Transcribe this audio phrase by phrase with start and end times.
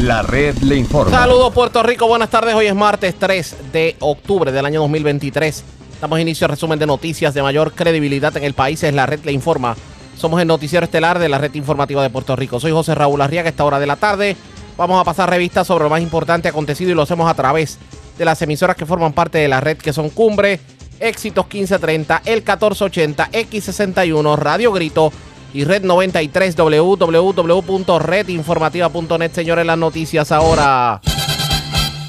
[0.00, 1.10] La red le informa.
[1.10, 2.54] Saludos Puerto Rico, buenas tardes.
[2.54, 5.62] Hoy es martes 3 de octubre del año 2023.
[6.00, 8.82] Damos inicio al resumen de noticias de mayor credibilidad en el país.
[8.82, 9.76] Es la red le informa.
[10.16, 12.58] Somos el noticiero estelar de la red informativa de Puerto Rico.
[12.58, 13.50] Soy José Raúl Arriaga.
[13.50, 14.38] Esta hora de la tarde
[14.78, 17.76] vamos a pasar revistas sobre lo más importante acontecido y lo hacemos a través
[18.16, 20.60] de las emisoras que forman parte de la red que son Cumbre,
[20.98, 25.12] Éxitos 1530, El 1480, X61, Radio Grito
[25.52, 29.32] y Red 93 www.redinformativa.net.
[29.32, 31.00] Señores, las noticias ahora.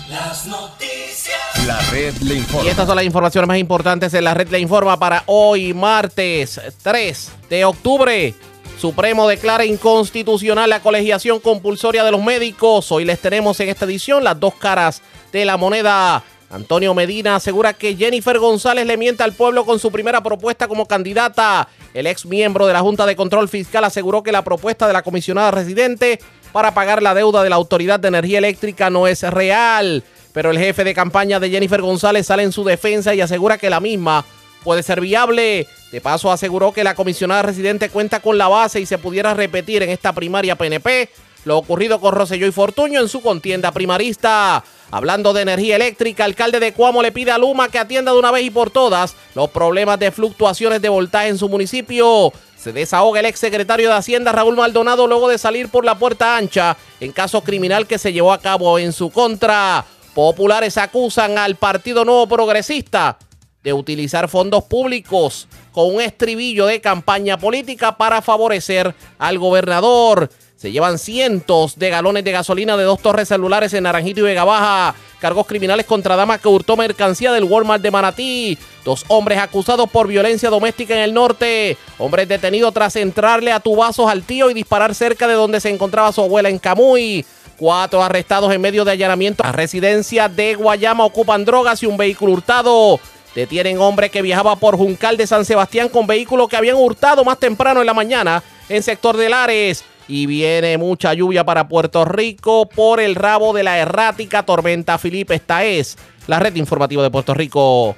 [0.09, 1.37] Las noticias.
[1.65, 2.65] La red le informa.
[2.65, 6.59] Y estas son las informaciones más importantes en la red le informa para hoy, martes
[6.81, 8.33] 3 de octubre.
[8.79, 12.91] Supremo declara inconstitucional la colegiación compulsoria de los médicos.
[12.91, 16.23] Hoy les tenemos en esta edición las dos caras de la moneda.
[16.51, 20.85] Antonio Medina asegura que Jennifer González le miente al pueblo con su primera propuesta como
[20.85, 21.69] candidata.
[21.93, 25.01] El ex miembro de la Junta de Control Fiscal aseguró que la propuesta de la
[25.01, 26.19] comisionada residente
[26.51, 30.03] para pagar la deuda de la Autoridad de Energía Eléctrica no es real.
[30.33, 33.69] Pero el jefe de campaña de Jennifer González sale en su defensa y asegura que
[33.69, 34.25] la misma
[34.63, 35.67] puede ser viable.
[35.91, 39.83] De paso aseguró que la comisionada residente cuenta con la base y se pudiera repetir
[39.83, 41.09] en esta primaria PNP
[41.45, 44.63] lo ocurrido con Rosselló y Fortuño en su contienda primarista.
[44.91, 48.31] Hablando de energía eléctrica, alcalde de Cuamo le pide a Luma que atienda de una
[48.31, 52.33] vez y por todas los problemas de fluctuaciones de voltaje en su municipio.
[52.57, 56.77] Se desahoga el exsecretario de Hacienda Raúl Maldonado luego de salir por la puerta ancha
[56.99, 59.85] en caso criminal que se llevó a cabo en su contra.
[60.13, 63.17] Populares acusan al Partido Nuevo Progresista
[63.63, 70.29] de utilizar fondos públicos con un estribillo de campaña política para favorecer al gobernador.
[70.61, 74.43] Se llevan cientos de galones de gasolina de dos torres celulares en Naranjito y Vega
[74.43, 74.93] Baja.
[75.19, 78.59] Cargos criminales contra dama que hurtó mercancía del Walmart de Manatí.
[78.85, 81.77] Dos hombres acusados por violencia doméstica en el norte.
[81.97, 86.11] Hombres detenidos tras entrarle a tubazos al tío y disparar cerca de donde se encontraba
[86.11, 87.25] su abuela en Camuy.
[87.57, 92.33] Cuatro arrestados en medio de allanamiento a residencia de Guayama ocupan drogas y un vehículo
[92.33, 92.99] hurtado.
[93.33, 97.39] Detienen hombre que viajaba por Juncal de San Sebastián con vehículo que habían hurtado más
[97.39, 99.85] temprano en la mañana en sector de Lares.
[100.07, 105.35] Y viene mucha lluvia para Puerto Rico por el rabo de la errática tormenta Felipe.
[105.35, 105.97] Esta es
[106.27, 107.95] la red informativa de Puerto Rico.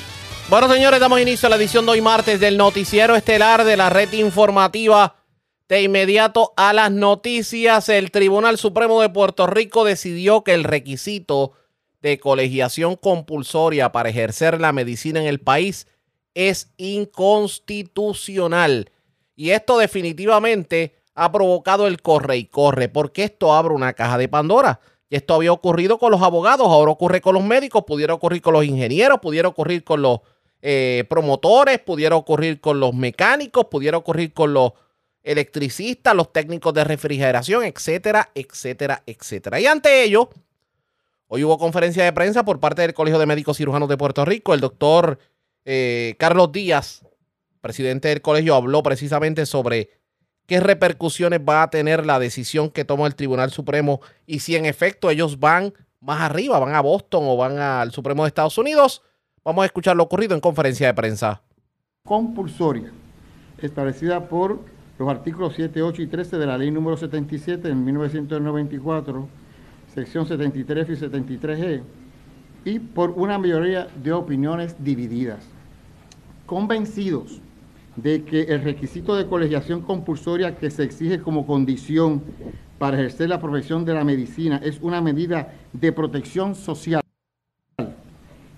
[0.49, 3.89] Bueno, señores, damos inicio a la edición de hoy martes del noticiero estelar de la
[3.89, 5.15] red informativa.
[5.69, 11.53] De inmediato a las noticias, el Tribunal Supremo de Puerto Rico decidió que el requisito
[12.01, 15.87] de colegiación compulsoria para ejercer la medicina en el país
[16.35, 18.91] es inconstitucional.
[19.35, 24.27] Y esto definitivamente ha provocado el corre y corre, porque esto abre una caja de
[24.27, 24.79] Pandora.
[25.09, 28.65] Esto había ocurrido con los abogados, ahora ocurre con los médicos, pudiera ocurrir con los
[28.65, 30.21] ingenieros, pudiera ocurrir con los
[30.61, 34.71] eh, promotores, pudiera ocurrir con los mecánicos, pudiera ocurrir con los
[35.21, 39.59] electricistas, los técnicos de refrigeración, etcétera, etcétera, etcétera.
[39.59, 40.29] Y ante ello,
[41.27, 44.53] hoy hubo conferencia de prensa por parte del Colegio de Médicos Cirujanos de Puerto Rico.
[44.53, 45.19] El doctor
[45.63, 47.05] eh, Carlos Díaz,
[47.61, 49.89] presidente del colegio, habló precisamente sobre
[50.45, 54.65] qué repercusiones va a tener la decisión que toma el Tribunal Supremo y si en
[54.65, 59.01] efecto ellos van más arriba, van a Boston o van al Supremo de Estados Unidos.
[59.43, 61.41] Vamos a escuchar lo ocurrido en conferencia de prensa.
[62.05, 62.91] Compulsoria,
[63.61, 64.59] establecida por
[64.99, 69.27] los artículos 7, 8 y 13 de la ley número 77 en 1994,
[69.93, 71.81] sección 73 y 73G,
[72.65, 75.45] y por una mayoría de opiniones divididas.
[76.45, 77.41] Convencidos
[77.95, 82.23] de que el requisito de colegiación compulsoria que se exige como condición
[82.79, 87.01] para ejercer la profesión de la medicina es una medida de protección social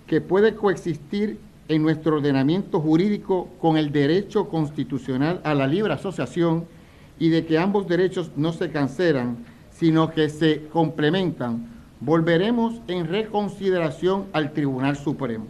[0.07, 6.65] que puede coexistir en nuestro ordenamiento jurídico con el derecho constitucional a la libre asociación
[7.19, 9.37] y de que ambos derechos no se cancelan,
[9.71, 11.67] sino que se complementan,
[11.99, 15.47] volveremos en reconsideración al Tribunal Supremo.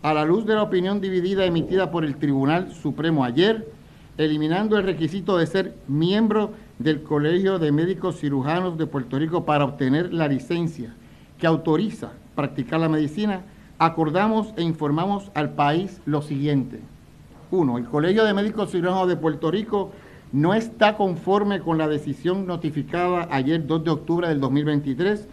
[0.00, 3.68] A la luz de la opinión dividida emitida por el Tribunal Supremo ayer,
[4.16, 9.64] eliminando el requisito de ser miembro del Colegio de Médicos Cirujanos de Puerto Rico para
[9.64, 10.94] obtener la licencia
[11.36, 13.42] que autoriza practicar la medicina,
[13.78, 16.78] acordamos e informamos al país lo siguiente.
[17.50, 19.90] Uno, el Colegio de Médicos Cirujanos de Puerto Rico
[20.30, 25.26] no está conforme con la decisión notificada ayer 2 de octubre del 2023,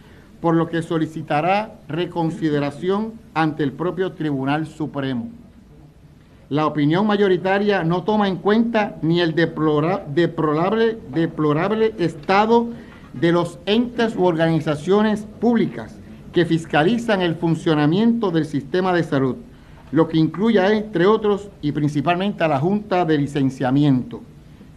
[0.46, 5.28] por lo que solicitará reconsideración ante el propio Tribunal Supremo.
[6.50, 12.68] La opinión mayoritaria no toma en cuenta ni el deplora- deplorable, deplorable estado
[13.12, 15.96] de los entes u organizaciones públicas
[16.32, 19.34] que fiscalizan el funcionamiento del sistema de salud,
[19.90, 24.20] lo que incluye, entre otros, y principalmente a la Junta de Licenciamiento,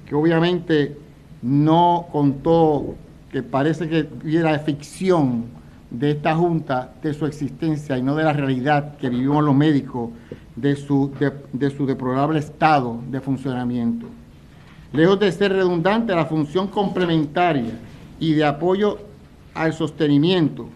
[0.07, 0.97] que obviamente
[1.43, 2.95] no contó
[3.31, 5.58] que parece que viera ficción
[5.89, 10.11] de esta Junta, de su existencia y no de la realidad que vivimos los médicos,
[10.55, 11.11] de su,
[11.53, 14.07] de, su deplorable estado de funcionamiento.
[14.91, 17.79] Lejos de ser redundante, la función complementaria
[18.19, 18.99] y de apoyo
[19.53, 20.67] al sostenimiento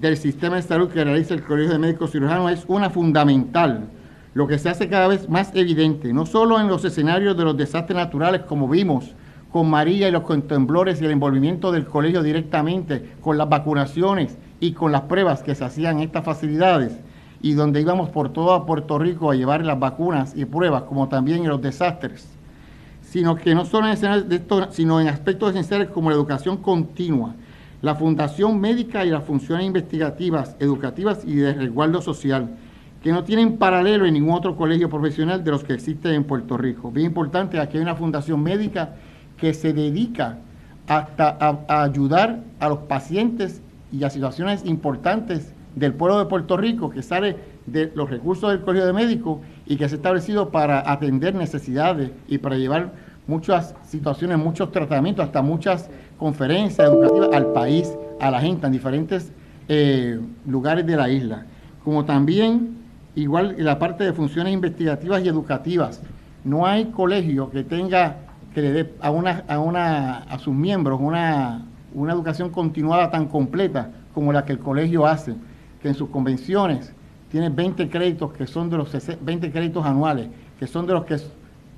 [0.00, 3.88] del sistema de salud que realiza el Colegio de Médicos Cirujanos es una fundamental,
[4.34, 7.56] lo que se hace cada vez más evidente, no solo en los escenarios de los
[7.56, 9.12] desastres naturales, como vimos
[9.52, 14.72] con María y los contemblores y el envolvimiento del colegio directamente con las vacunaciones y
[14.72, 16.98] con las pruebas que se hacían en estas facilidades
[17.42, 21.42] y donde íbamos por todo Puerto Rico a llevar las vacunas y pruebas, como también
[21.42, 22.28] en los desastres
[23.12, 26.56] sino que no solo en escenarios de esto, sino en aspectos esenciales como la educación
[26.56, 27.34] continua,
[27.82, 32.56] la fundación médica y las funciones investigativas, educativas y de resguardo social,
[33.02, 36.56] que no tienen paralelo en ningún otro colegio profesional de los que existen en Puerto
[36.56, 36.90] Rico.
[36.90, 38.94] Bien importante, aquí hay una fundación médica
[39.42, 40.38] que se dedica
[40.86, 43.60] hasta a, ayudar a los pacientes
[43.90, 47.34] y a situaciones importantes del pueblo de Puerto Rico, que sale
[47.66, 52.12] de los recursos del Colegio de Médicos y que se ha establecido para atender necesidades
[52.28, 52.92] y para llevar
[53.26, 59.32] muchas situaciones, muchos tratamientos, hasta muchas conferencias educativas al país, a la gente en diferentes
[59.66, 61.46] eh, lugares de la isla.
[61.82, 62.76] Como también,
[63.16, 66.00] igual la parte de funciones investigativas y educativas.
[66.44, 68.18] No hay colegio que tenga,
[68.54, 71.62] que le dé a, una, a, una, a sus miembros una,
[71.94, 75.34] una educación continuada tan completa como la que el colegio hace,
[75.80, 76.92] que en sus convenciones
[77.30, 80.28] tiene 20 créditos que son de los 20 créditos anuales,
[80.58, 81.16] que son de los que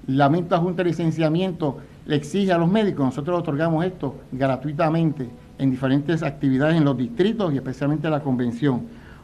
[0.06, 3.06] la misma Junta de Licenciamiento le exige a los médicos.
[3.06, 8.82] Nosotros otorgamos esto gratuitamente en diferentes actividades en los distritos y especialmente la convención.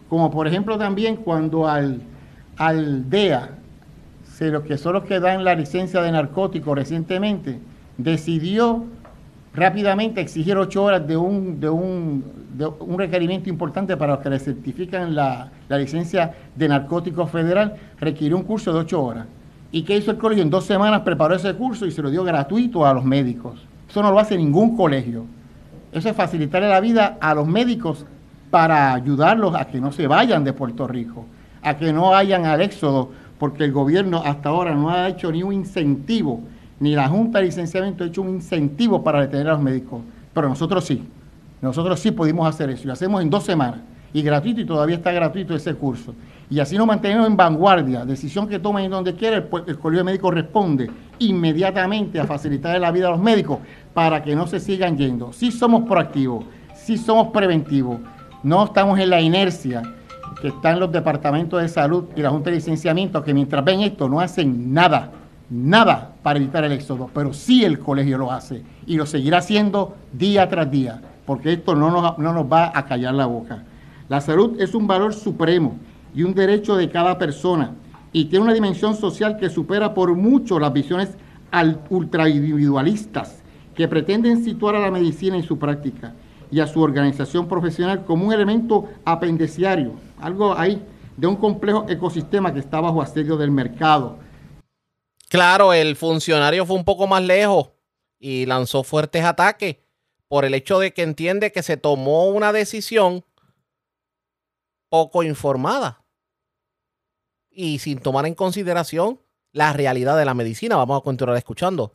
[0.08, 2.00] Como por ejemplo también cuando al,
[2.56, 3.59] al DEA,
[4.40, 7.58] se, los que son los que dan la licencia de narcóticos recientemente,
[7.98, 8.84] decidió
[9.52, 12.25] rápidamente exigir ocho horas de un, de un,
[12.56, 17.75] de un requerimiento importante para los que le certifican la, la licencia de narcóticos federal,
[18.00, 19.26] requirió un curso de ocho horas.
[19.72, 20.42] ¿Y qué hizo el colegio?
[20.42, 23.60] En dos semanas preparó ese curso y se lo dio gratuito a los médicos.
[23.88, 25.26] Eso no lo hace ningún colegio.
[25.92, 28.06] Eso es facilitarle la vida a los médicos
[28.50, 31.26] para ayudarlos a que no se vayan de Puerto Rico,
[31.62, 33.10] a que no vayan al éxodo,
[33.40, 36.42] porque el gobierno hasta ahora no ha hecho ni un incentivo
[36.78, 40.00] ni la Junta de Licenciamiento ha hecho un incentivo para detener a los médicos,
[40.32, 41.02] pero nosotros sí,
[41.60, 43.81] nosotros sí pudimos hacer eso, y lo hacemos en dos semanas,
[44.12, 46.14] y gratuito, y todavía está gratuito ese curso.
[46.48, 50.04] Y así nos mantenemos en vanguardia, decisión que tomen en donde quiera, el, el Colegio
[50.04, 53.58] Médico responde inmediatamente a facilitar la vida a los médicos
[53.92, 55.34] para que no se sigan yendo.
[55.34, 56.44] Sí somos proactivos,
[56.75, 57.98] sí somos preventivos,
[58.42, 59.82] no estamos en la inercia
[60.40, 64.08] que están los departamentos de salud y la Junta de Licenciamiento, que mientras ven esto
[64.08, 65.12] no hacen nada
[65.50, 69.96] nada para evitar el éxodo, pero sí el colegio lo hace y lo seguirá haciendo
[70.12, 73.64] día tras día, porque esto no nos, no nos va a callar la boca.
[74.08, 75.76] La salud es un valor supremo
[76.14, 77.72] y un derecho de cada persona
[78.12, 81.10] y tiene una dimensión social que supera por mucho las visiones
[81.90, 83.42] ultraindividualistas
[83.75, 86.14] que pretenden situar a la medicina en su práctica
[86.50, 90.82] y a su organización profesional como un elemento apendiciario, algo ahí
[91.17, 94.19] de un complejo ecosistema que está bajo asedio del mercado,
[95.31, 97.70] Claro, el funcionario fue un poco más lejos
[98.19, 99.76] y lanzó fuertes ataques
[100.26, 103.25] por el hecho de que entiende que se tomó una decisión
[104.88, 106.04] poco informada
[107.49, 109.21] y sin tomar en consideración
[109.52, 110.75] la realidad de la medicina.
[110.75, 111.92] Vamos a continuar escuchando.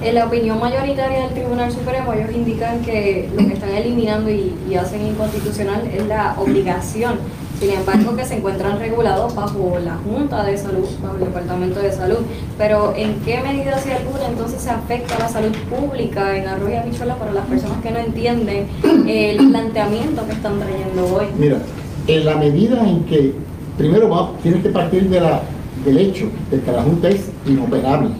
[0.00, 4.54] En la opinión mayoritaria del Tribunal Supremo, ellos indican que lo que están eliminando y,
[4.76, 7.16] hacen inconstitucional es la obligación
[7.58, 11.90] sin embargo que se encuentran regulados bajo la Junta de Salud, bajo el Departamento de
[11.90, 12.18] Salud.
[12.56, 16.76] Pero ¿en qué medida si alguna entonces se afecta la salud pública en Arroyo y
[16.76, 18.68] Habichuela para las personas que no entienden
[19.08, 21.26] el planteamiento que están trayendo hoy?
[21.36, 21.58] Mira,
[22.06, 23.34] en la medida en que,
[23.76, 25.42] primero va, tienes que partir de la,
[25.84, 28.10] del hecho de que la Junta es inoperable.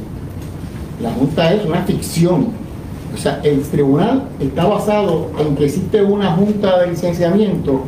[1.00, 2.48] La Junta es una ficción.
[3.14, 7.82] O sea, el tribunal está basado en que existe una Junta de licenciamiento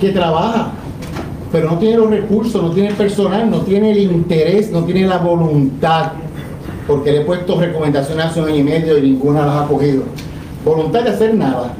[0.00, 0.72] que trabaja,
[1.52, 5.06] pero no tiene los recursos, no tiene el personal, no tiene el interés, no tiene
[5.06, 6.12] la voluntad,
[6.86, 10.02] porque le he puesto recomendaciones hace un año y medio y ninguna las ha cogido.
[10.64, 11.74] Voluntad de hacer nada.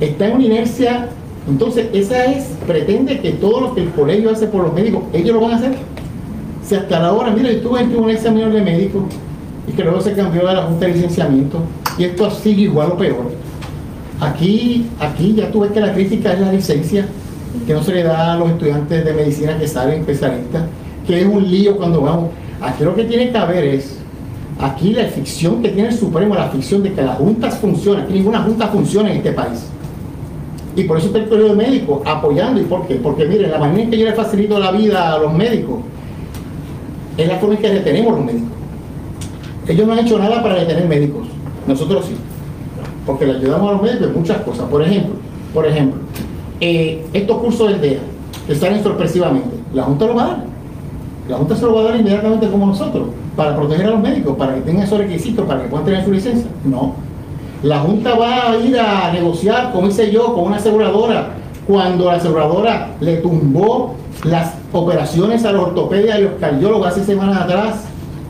[0.00, 1.08] Está en una inercia,
[1.48, 5.34] entonces esa es, pretende que todo lo que el colegio hace por los médicos, ellos
[5.34, 5.76] lo van a hacer.
[6.62, 9.06] Si hasta ahora, mira, yo estuve en un examen de médico
[9.68, 11.60] y que luego se cambió de la Junta de Licenciamiento
[11.98, 13.30] y esto sigue igual o peor.
[14.20, 17.06] Aquí, aquí ya tú ves que la crítica es la licencia
[17.66, 20.64] que no se le da a los estudiantes de medicina que salen especialistas,
[21.06, 22.30] que es un lío cuando vamos.
[22.60, 23.96] Aquí lo que tiene que haber es
[24.58, 28.14] Aquí la ficción que tiene el Supremo, la ficción de que las juntas funcionan, aquí
[28.14, 29.66] ninguna junta funciona en este país.
[30.74, 32.60] Y por eso está el colegio de médicos apoyando.
[32.60, 32.94] ¿Y por qué?
[32.96, 35.80] Porque miren, la manera en que yo le facilito la vida a los médicos
[37.18, 38.55] es la forma en que retenemos los médicos.
[39.68, 41.26] Ellos no han hecho nada para detener médicos.
[41.66, 42.14] Nosotros sí.
[43.04, 44.68] Porque le ayudamos a los médicos en muchas cosas.
[44.68, 45.14] Por ejemplo,
[45.52, 46.00] por ejemplo,
[46.60, 48.00] eh, estos cursos del DEA
[48.46, 50.44] que salen sorpresivamente, la Junta lo va a dar.
[51.28, 54.36] La Junta se lo va a dar inmediatamente como nosotros, para proteger a los médicos,
[54.36, 56.48] para que tengan esos requisitos, para que puedan tener su licencia.
[56.64, 56.94] No.
[57.62, 61.30] La Junta va a ir a negociar, como hice yo, con una aseguradora,
[61.66, 67.42] cuando la aseguradora le tumbó las operaciones a los ortopedia y los cardiólogos hace semanas
[67.42, 67.84] atrás.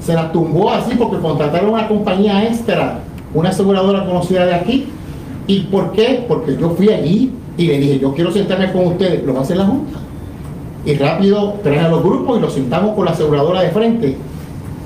[0.06, 3.00] Se las tumbó así porque contrataron una compañía extra,
[3.34, 4.86] una aseguradora conocida de aquí.
[5.48, 6.24] ¿Y por qué?
[6.28, 9.42] Porque yo fui allí y le dije, yo quiero sentarme con ustedes, lo va a
[9.42, 9.98] hacer la Junta.
[10.84, 14.16] Y rápido traen a los grupos y los sentamos con la aseguradora de frente.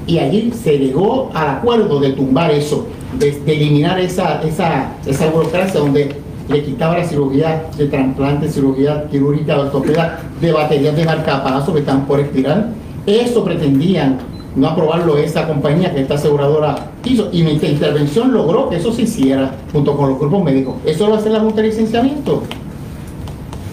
[0.06, 2.86] Y allí se llegó al acuerdo de tumbar eso,
[3.18, 6.16] de, eliminar esa, esa, esa burocracia donde
[6.48, 12.06] le quitaba la cirugía de trasplante, cirugía quirúrgica, ortopedia, de baterías de marcapaso que están
[12.06, 12.68] por expirar.
[13.04, 17.28] Eso pretendían no aprobarlo esa compañía que esta aseguradora hizo.
[17.32, 20.74] Y nuestra intervención logró que eso se hiciera junto con los grupos médicos.
[20.84, 22.42] ¿Eso lo hace la Junta de Licenciamiento?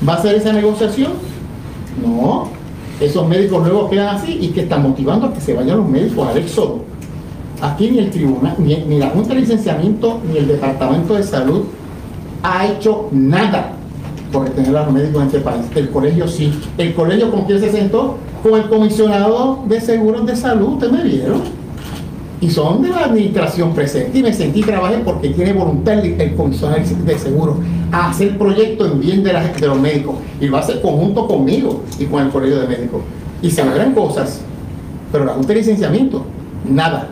[0.08, 1.14] ¿Va a hacer esa negociación?
[2.06, 2.50] No.
[3.00, 6.28] Esos médicos luego quedan así y que están motivando a que se vayan los médicos
[6.28, 6.82] al éxodo.
[7.62, 11.64] Aquí ni el tribunal, ni, ni la Junta de Licenciamiento, ni el Departamento de Salud
[12.44, 13.77] ha hecho nada
[14.32, 15.66] por retener a los médicos en este país.
[15.76, 16.54] El colegio sí.
[16.78, 18.18] El colegio con quién se sentó?
[18.44, 21.42] Con el comisionado de seguros de salud, ustedes me vieron.
[22.40, 26.82] Y son de la administración presente y me sentí trabajé porque tiene voluntad el, comisionado
[27.04, 27.58] de seguros
[27.92, 30.16] a hacer proyectos en bien de, la, de los médicos.
[30.40, 33.02] Y lo hace conjunto conmigo y con el colegio de médicos.
[33.42, 34.42] Y se logran cosas.
[35.12, 36.26] Pero la Junta de Licenciamiento,
[36.70, 37.10] nada.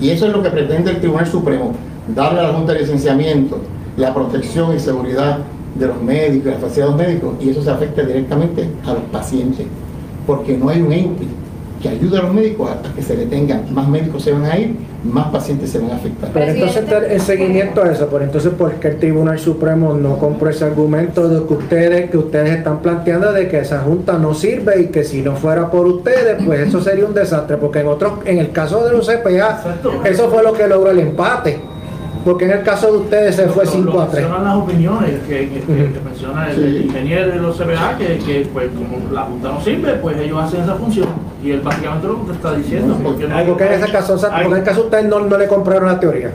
[0.00, 1.72] Y eso es lo que pretende el Tribunal Supremo,
[2.14, 3.58] darle a la Junta de Licenciamiento
[3.96, 5.38] la protección y seguridad
[5.74, 8.92] de los médicos, de la facilidad de los médicos, y eso se afecta directamente a
[8.94, 9.66] los pacientes,
[10.26, 11.24] porque no hay un ente
[11.82, 14.74] que ayude a los médicos a que se detengan, más médicos se van a ir,
[15.04, 16.30] más pacientes se van a afectar.
[16.32, 20.50] Pero entonces en seguimiento a eso, por entonces ¿por qué el Tribunal Supremo no compró
[20.50, 24.82] ese argumento de que ustedes, que ustedes están planteando de que esa junta no sirve
[24.82, 27.56] y que si no fuera por ustedes, pues eso sería un desastre?
[27.56, 29.62] Porque en otros, en el caso de los CPA,
[30.04, 31.60] eso fue lo que logró el empate.
[32.24, 34.22] Porque en el caso de ustedes se fue Lo- 5 lo a 3.
[34.24, 36.62] mencionan las opiniones que, que- que- que menciona el, Sí.
[36.62, 40.42] el ingeniero de los CBA, que, que, pues como la Junta no sirve, pues ellos
[40.42, 41.08] hacen esa función.
[41.42, 42.96] Y él básicamente lo que te está diciendo.
[43.02, 45.20] Porque no Porque en ese caso, o sea, Hay- en el caso de ustedes no,
[45.20, 46.32] no le compraron la teoría.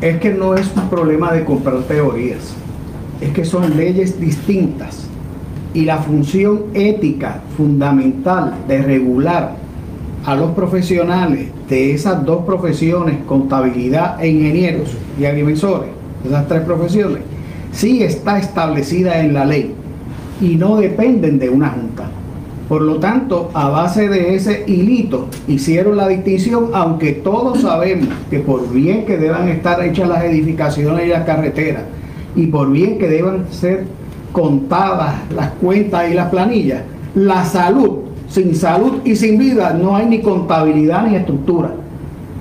[0.00, 2.54] Es que no es un problema de comprar teorías,
[3.20, 5.06] es que son leyes distintas
[5.72, 9.56] y la función ética fundamental de regular
[10.24, 15.90] a los profesionales de esas dos profesiones, contabilidad e ingenieros y agrimensores,
[16.24, 17.22] esas tres profesiones,
[17.72, 19.74] sí está establecida en la ley
[20.40, 22.08] y no dependen de una junta.
[22.68, 28.40] Por lo tanto, a base de ese hilito hicieron la distinción, aunque todos sabemos que
[28.40, 31.82] por bien que deban estar hechas las edificaciones y las carreteras,
[32.34, 33.84] y por bien que deban ser
[34.32, 36.82] contadas las cuentas y las planillas,
[37.14, 37.98] la salud,
[38.34, 41.72] sin salud y sin vida no hay ni contabilidad ni estructura.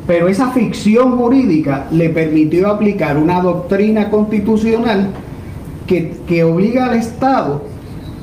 [0.08, 5.10] Pero esa ficción jurídica le permitió aplicar una doctrina constitucional
[5.86, 7.62] que, que obliga al Estado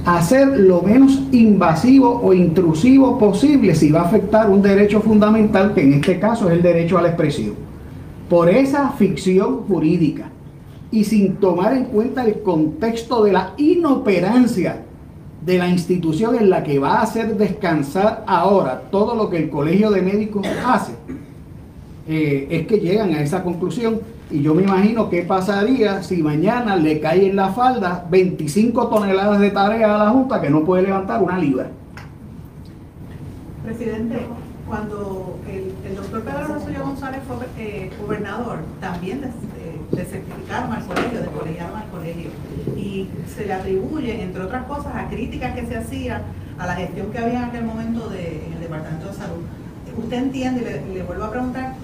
[0.05, 5.73] a ser lo menos invasivo o intrusivo posible si va a afectar un derecho fundamental,
[5.73, 7.55] que en este caso es el derecho a la expresión.
[8.29, 10.29] Por esa ficción jurídica
[10.91, 14.87] y sin tomar en cuenta el contexto de la inoperancia
[15.45, 19.51] de la institución en la que va a hacer descansar ahora todo lo que el
[19.51, 20.93] Colegio de Médicos hace,
[22.09, 24.01] eh, es que llegan a esa conclusión.
[24.31, 29.41] Y yo me imagino qué pasaría si mañana le cae en la falda 25 toneladas
[29.41, 31.69] de tarea a la Junta que no puede levantar una libra.
[33.65, 34.27] Presidente,
[34.69, 41.21] cuando el, doctor Pedro Rosselló González fue eh, gobernador, también des- eh, desertificaron al colegio,
[41.21, 42.31] descolegiaron al colegio.
[43.35, 46.23] Se le atribuye, entre otras cosas, a críticas que se hacían
[46.59, 49.43] a la gestión que había en aquel momento de, en el Departamento de Salud.
[49.97, 51.75] ¿Usted entiende, y le, le vuelvo a preguntar,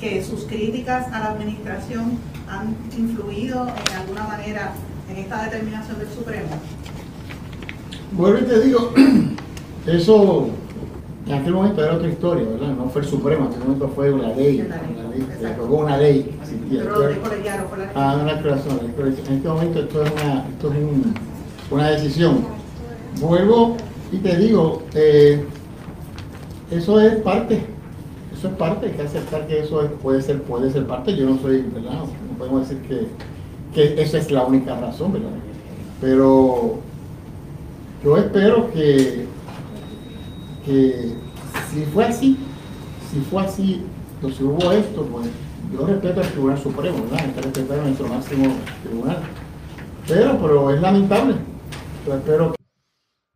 [0.00, 4.72] que sus críticas a la administración han influido en alguna manera
[5.08, 6.48] en esta determinación del Supremo?
[8.12, 8.92] Vuelvo y te digo,
[9.86, 10.50] eso
[11.26, 12.74] en aquel momento era otra historia, ¿verdad?
[12.76, 16.36] No fue el Supremo, en aquel momento fue una ley, una se aprobó una ley.
[16.40, 16.82] existía.
[16.82, 16.96] Pero
[17.94, 18.80] Ah, una aclaración.
[18.80, 21.14] En este momento esto es una, esto es un-
[21.70, 22.38] una decisión.
[23.20, 23.76] Vuelvo
[24.10, 25.44] y te digo, eh,
[26.70, 27.62] eso es parte,
[28.36, 31.14] eso es parte, hay que aceptar que eso es- puede ser, puede ser parte.
[31.14, 31.92] Yo no soy, ¿verdad?
[32.30, 33.06] No podemos decir que,
[33.74, 35.28] que esa es la única razón, ¿verdad?
[36.00, 36.78] Pero
[38.04, 39.26] yo espero que,
[40.64, 41.14] que
[41.72, 42.38] si fue así,
[43.12, 43.82] si fue así,
[44.22, 45.28] o si hubo esto, pues
[45.72, 47.34] yo respeto al Tribunal Supremo, ¿verdad?
[47.34, 49.18] Que respetar a nuestro máximo tribunal.
[50.06, 51.34] Pero, pero es lamentable.
[52.06, 52.54] Yo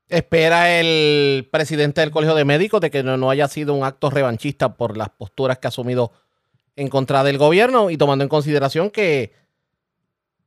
[0.08, 4.10] Espera el presidente del Colegio de Médicos de que no, no haya sido un acto
[4.10, 6.12] revanchista por las posturas que ha asumido
[6.76, 9.32] en contra del gobierno y tomando en consideración que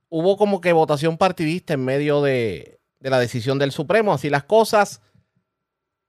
[0.09, 4.13] hubo como que votación partidista en medio de, de la decisión del Supremo.
[4.13, 5.01] Así las cosas,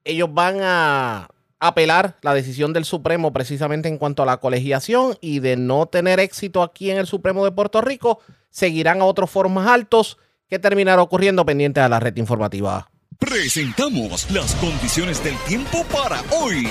[0.05, 1.29] ellos van a
[1.59, 6.19] apelar la decisión del Supremo precisamente en cuanto a la colegiación y de no tener
[6.19, 10.17] éxito aquí en el Supremo de Puerto Rico, seguirán a otros foros más altos
[10.49, 12.91] que terminará ocurriendo pendientes a la red informativa.
[13.19, 16.67] Presentamos las condiciones del tiempo para hoy.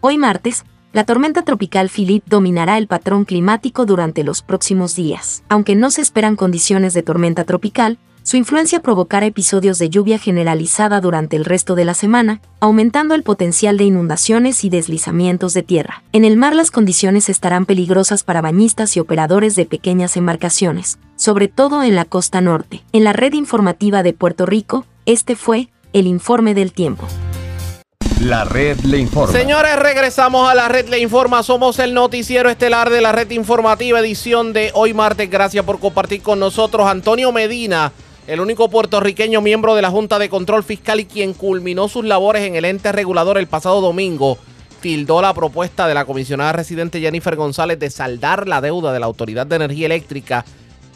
[0.00, 5.42] Hoy martes, la tormenta tropical Philip dominará el patrón climático durante los próximos días.
[5.48, 11.00] Aunque no se esperan condiciones de tormenta tropical, su influencia provocará episodios de lluvia generalizada
[11.00, 16.02] durante el resto de la semana, aumentando el potencial de inundaciones y deslizamientos de tierra.
[16.12, 21.48] En el mar las condiciones estarán peligrosas para bañistas y operadores de pequeñas embarcaciones, sobre
[21.48, 22.84] todo en la costa norte.
[22.92, 27.06] En la red informativa de Puerto Rico, este fue el informe del tiempo.
[28.20, 29.32] La red le informa.
[29.32, 31.42] Señores, regresamos a la red Le Informa.
[31.44, 35.30] Somos el noticiero estelar de la red informativa, edición de hoy martes.
[35.30, 36.88] Gracias por compartir con nosotros.
[36.88, 37.92] Antonio Medina,
[38.28, 42.42] el único puertorriqueño miembro de la Junta de Control Fiscal y quien culminó sus labores
[42.42, 44.36] en el ente regulador el pasado domingo,
[44.82, 49.06] tildó la propuesta de la comisionada residente Jennifer González de saldar la deuda de la
[49.06, 50.44] Autoridad de Energía Eléctrica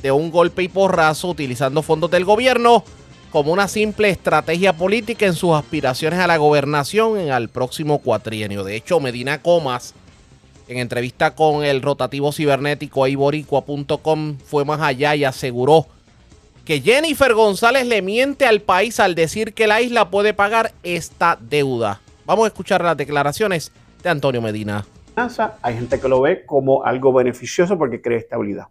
[0.02, 2.84] de un golpe y porrazo utilizando fondos del gobierno
[3.30, 8.62] como una simple estrategia política en sus aspiraciones a la gobernación en el próximo cuatrienio.
[8.62, 9.94] De hecho, Medina Comas,
[10.68, 15.86] en entrevista con el rotativo cibernético iboricua.com, fue más allá y aseguró
[16.64, 21.36] que Jennifer González le miente al país al decir que la isla puede pagar esta
[21.41, 22.00] deuda.
[22.25, 24.84] Vamos a escuchar las declaraciones de Antonio Medina.
[25.63, 28.67] Hay gente que lo ve como algo beneficioso porque crea estabilidad.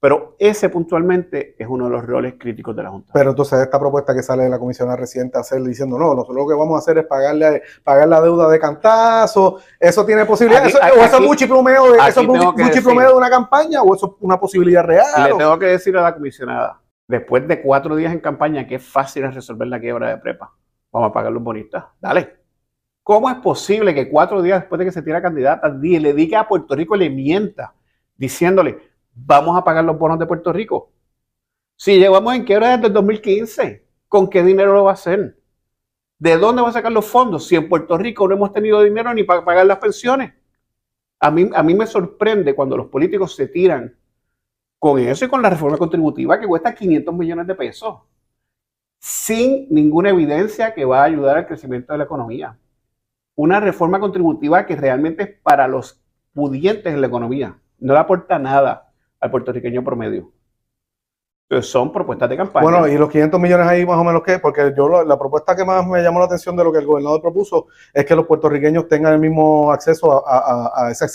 [0.00, 3.10] Pero ese puntualmente es uno de los roles críticos de la Junta.
[3.14, 6.36] Pero entonces esta propuesta que sale de la comisión reciente a hacer diciendo, no, nosotros
[6.36, 10.62] lo que vamos a hacer es pagarle, pagar la deuda de cantazo, eso tiene posibilidad,
[10.62, 13.94] Aquí- eso, aquí- o eso es mucho plomeo de, eso es de una campaña o
[13.94, 15.06] eso es una posibilidad real.
[15.24, 18.84] Le o- tengo que decir a la comisionada, después de cuatro días en campaña, es
[18.84, 20.52] fácil es resolver la quiebra de prepa.
[20.92, 21.84] Vamos a pagar los bonistas.
[22.00, 22.36] Dale.
[23.02, 26.40] ¿Cómo es posible que cuatro días después de que se tira candidata di- le diga
[26.40, 27.74] a Puerto Rico, le mienta,
[28.16, 28.78] diciéndole,
[29.14, 30.90] vamos a pagar los bonos de Puerto Rico?
[31.76, 35.38] Si llevamos en quiebra desde el 2015, ¿con qué dinero lo va a hacer?
[36.18, 37.46] ¿De dónde va a sacar los fondos?
[37.46, 40.32] Si en Puerto Rico no hemos tenido dinero ni para pagar las pensiones.
[41.20, 43.94] A mí, a mí me sorprende cuando los políticos se tiran
[44.84, 48.00] con eso y con la reforma contributiva que cuesta 500 millones de pesos,
[49.00, 52.58] sin ninguna evidencia que va a ayudar al crecimiento de la economía.
[53.34, 58.38] Una reforma contributiva que realmente es para los pudientes en la economía, no le aporta
[58.38, 60.30] nada al puertorriqueño promedio.
[61.48, 62.62] Entonces son propuestas de campaña.
[62.62, 65.54] Bueno, y los 500 millones ahí más o menos qué, porque yo lo- la propuesta
[65.54, 68.26] que más me llamó la atención de lo que el gobernador propuso es que los
[68.26, 71.06] puertorriqueños tengan el mismo acceso a, esa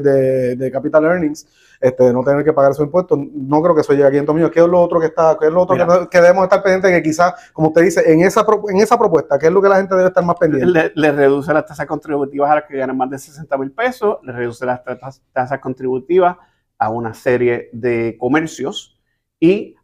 [0.00, 1.46] de- de capital earnings,
[1.84, 3.18] este, de no tener que pagar esos impuestos.
[3.34, 4.54] No creo que eso llegue a 500 millones.
[4.54, 7.02] ¿Qué es lo otro que está, qué es lo otro que, debemos estar pendientes que
[7.02, 9.94] quizás, como usted dice, en esa, en esa propuesta, ¿qué es lo que la gente
[9.94, 10.66] debe estar más pendiente?
[10.66, 14.16] le, le reduce las tasas contributivas a las que ganan más de 60 mil pesos,
[14.22, 16.38] le reduce las tasas, tasas contributivas
[16.78, 18.98] a una serie de comercios
[19.38, 19.76] y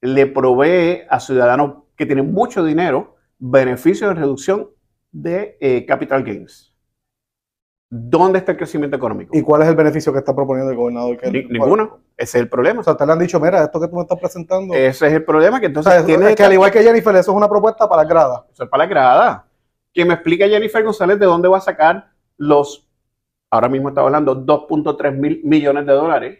[0.00, 4.70] le provee a ciudadanos que tienen mucho dinero beneficios de reducción
[5.10, 6.71] de eh, capital gains.
[7.94, 9.36] ¿Dónde está el crecimiento económico?
[9.36, 11.18] ¿Y cuál es el beneficio que está proponiendo el gobernador?
[11.18, 11.98] Que- Ni- ninguno.
[12.16, 12.80] Ese es el problema.
[12.80, 14.72] O sea, te le han dicho, mira, esto que tú me estás presentando.
[14.72, 16.82] Ese es el problema, que O entonces sea, es- tiene es que al igual que
[16.82, 18.44] Jennifer, eso es una propuesta para las gradas.
[18.50, 19.46] Eso es para la grada.
[19.92, 22.88] Que me explique Jennifer González de dónde va a sacar los,
[23.50, 26.38] ahora mismo estaba hablando, 2.3 mil millones de dólares.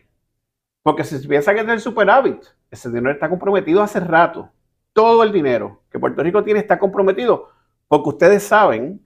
[0.83, 4.49] Porque si piensa que es del superávit, ese dinero está comprometido hace rato.
[4.95, 7.51] Todo el dinero que Puerto Rico tiene está comprometido
[7.88, 9.05] porque ustedes saben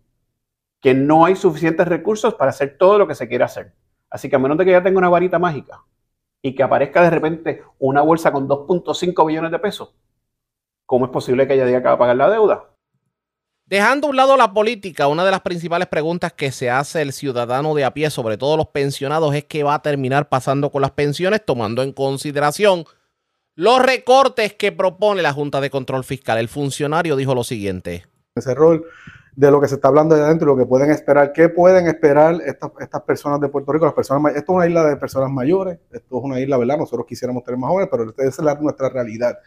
[0.87, 3.75] que no hay suficientes recursos para hacer todo lo que se quiere hacer.
[4.09, 5.83] Así que a menos de que ya tenga una varita mágica
[6.41, 9.97] y que aparezca de repente una bolsa con 2.5 billones de pesos,
[10.87, 12.71] ¿cómo es posible que ella diga que va a pagar la deuda?
[13.65, 17.13] Dejando a un lado la política, una de las principales preguntas que se hace el
[17.13, 20.83] ciudadano de a pie, sobre todo los pensionados, es qué va a terminar pasando con
[20.83, 22.85] las pensiones, tomando en consideración
[23.57, 26.39] los recortes que propone la Junta de Control Fiscal.
[26.39, 28.07] El funcionario dijo lo siguiente.
[28.37, 28.87] ese rol.
[29.37, 31.33] De lo que se está hablando de adentro y lo que pueden esperar.
[31.33, 33.85] ¿Qué pueden esperar estas, estas personas de Puerto Rico?
[33.85, 36.79] Las personas, esto es una isla de personas mayores, esto es una isla, ¿verdad?
[36.79, 39.39] Nosotros quisiéramos tener más jóvenes, pero esa es la- nuestra realidad.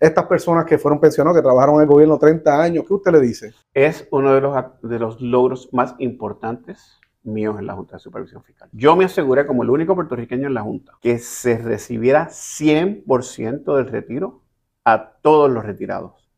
[0.00, 3.20] Estas personas que fueron pensionados, que trabajaron en el gobierno 30 años, ¿qué usted le
[3.20, 3.52] dice?
[3.74, 8.42] Es uno de los, de los logros más importantes míos en la Junta de Supervisión
[8.42, 8.68] Fiscal.
[8.72, 13.86] Yo me aseguré como el único puertorriqueño en la Junta que se recibiera 100% del
[13.88, 14.42] retiro
[14.84, 16.30] a todos los retirados.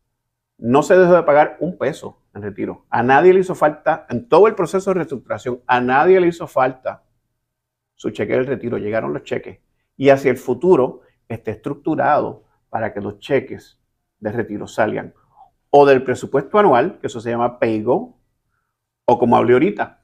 [0.57, 2.85] No se dejó de pagar un peso retiro.
[2.89, 6.47] A nadie le hizo falta, en todo el proceso de reestructuración, a nadie le hizo
[6.47, 7.03] falta
[7.95, 8.77] su cheque del retiro.
[8.77, 9.59] Llegaron los cheques.
[9.95, 13.79] Y hacia el futuro está estructurado para que los cheques
[14.19, 15.13] de retiro salgan
[15.69, 18.17] o del presupuesto anual, que eso se llama PayGo,
[19.05, 20.03] o como hablé ahorita.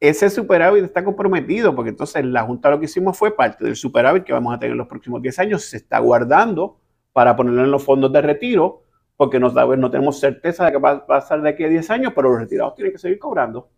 [0.00, 4.24] Ese superávit está comprometido, porque entonces la Junta lo que hicimos fue parte del superávit
[4.24, 6.80] que vamos a tener en los próximos 10 años, se está guardando
[7.12, 8.84] para ponerlo en los fondos de retiro,
[9.18, 9.52] porque no,
[9.90, 12.76] tenemos certeza de que va a pasar de aquí a 10 años, pero los retirados
[12.76, 13.68] tienen que seguir cobrando.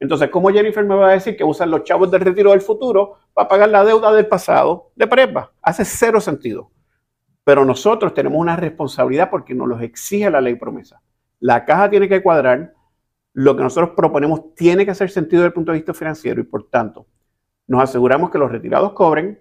[0.00, 3.18] Entonces, ¿cómo Jennifer me va a decir que usan los chavos del retiro del futuro
[3.34, 5.52] para pagar la deuda del pasado de prepa?
[5.60, 6.70] Hace cero sentido.
[7.44, 11.02] Pero nosotros tenemos una responsabilidad porque nos los exige la ley promesa.
[11.38, 12.72] La caja tiene que cuadrar,
[13.34, 16.44] lo que nosotros proponemos tiene que hacer sentido desde el punto de vista financiero y
[16.44, 17.06] por tanto
[17.66, 19.38] nos aseguramos que los retirados cobren,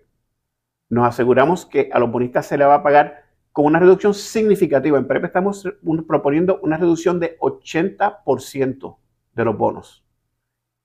[0.90, 3.27] nos aseguramos que a los bonistas se le va a pagar
[3.58, 5.00] con una reducción significativa.
[5.00, 5.68] En PREP estamos
[6.08, 8.98] proponiendo una reducción de 80%
[9.34, 10.06] de los bonos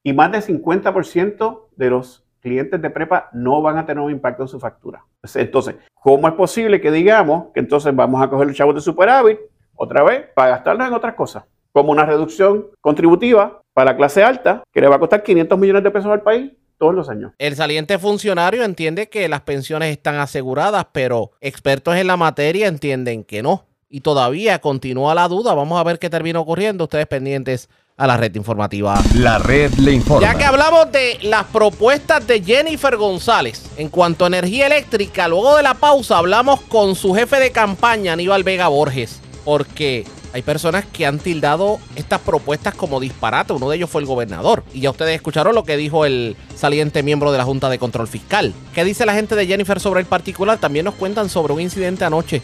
[0.02, 4.44] y más del 50% de los clientes de prepa no van a tener un impacto
[4.44, 5.04] en su factura.
[5.34, 9.38] Entonces, ¿cómo es posible que digamos que entonces vamos a coger los chavos de superávit
[9.74, 11.44] otra vez para gastarlos en otras cosas?
[11.72, 15.82] Como una reducción contributiva para la clase alta que le va a costar 500 millones
[15.82, 16.50] de pesos al país
[16.82, 17.30] todos los años.
[17.38, 23.22] El saliente funcionario entiende que las pensiones están aseguradas, pero expertos en la materia entienden
[23.22, 23.66] que no.
[23.88, 25.54] Y todavía continúa la duda.
[25.54, 26.84] Vamos a ver qué termina ocurriendo.
[26.84, 29.00] Ustedes pendientes a la red informativa.
[29.14, 30.26] La red le informa.
[30.26, 35.56] Ya que hablamos de las propuestas de Jennifer González en cuanto a energía eléctrica, luego
[35.56, 40.86] de la pausa hablamos con su jefe de campaña, Aníbal Vega Borges, porque hay personas
[40.86, 43.52] que han tildado estas propuestas como disparate.
[43.52, 44.64] Uno de ellos fue el gobernador.
[44.72, 48.08] Y ya ustedes escucharon lo que dijo el saliente miembro de la Junta de Control
[48.08, 48.54] Fiscal.
[48.74, 50.58] ¿Qué dice la gente de Jennifer sobre el particular?
[50.58, 52.40] También nos cuentan sobre un incidente anoche.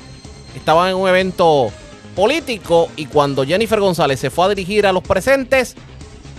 [0.55, 1.71] Estaban en un evento
[2.15, 5.75] político y cuando Jennifer González se fue a dirigir a los presentes,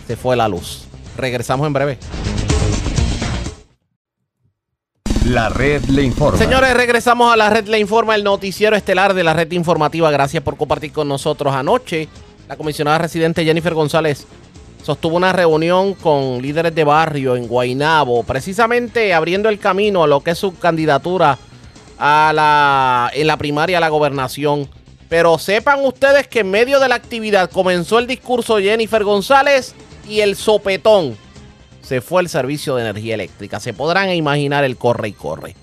[0.06, 0.86] se fue la luz.
[1.18, 1.98] Regresamos en breve.
[5.30, 6.40] La red le informa.
[6.40, 10.10] Señores, regresamos a la red Le Informa, el noticiero estelar de la red informativa.
[10.10, 12.08] Gracias por compartir con nosotros anoche.
[12.48, 14.26] La comisionada residente Jennifer González
[14.84, 20.22] sostuvo una reunión con líderes de barrio en Guaynabo, precisamente abriendo el camino a lo
[20.22, 21.38] que es su candidatura
[22.00, 24.68] a la, en la primaria a la gobernación.
[25.10, 29.76] Pero sepan ustedes que en medio de la actividad comenzó el discurso Jennifer González
[30.08, 31.16] y el sopetón
[31.90, 33.60] se fue el servicio de energía eléctrica.
[33.60, 35.56] Se podrán imaginar el corre y corre.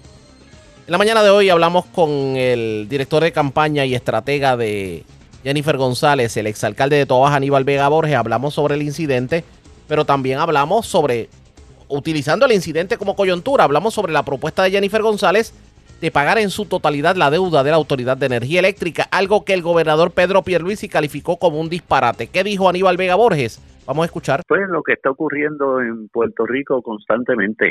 [0.85, 5.05] En la mañana de hoy hablamos con el director de campaña y estratega de
[5.45, 8.17] Jennifer González, el exalcalde de Tobaja, Aníbal Vega Borges.
[8.17, 9.45] Hablamos sobre el incidente,
[9.87, 11.29] pero también hablamos sobre,
[11.87, 15.53] utilizando el incidente como coyuntura, hablamos sobre la propuesta de Jennifer González
[16.01, 19.55] de pagar en su totalidad la deuda de la Autoridad de Energía Eléctrica, algo que
[19.55, 22.27] el gobernador Pedro Pierluisi calificó como un disparate.
[22.27, 23.61] ¿Qué dijo Aníbal Vega Borges?
[23.87, 24.43] Vamos a escuchar.
[24.47, 27.71] Pues lo que está ocurriendo en Puerto Rico constantemente,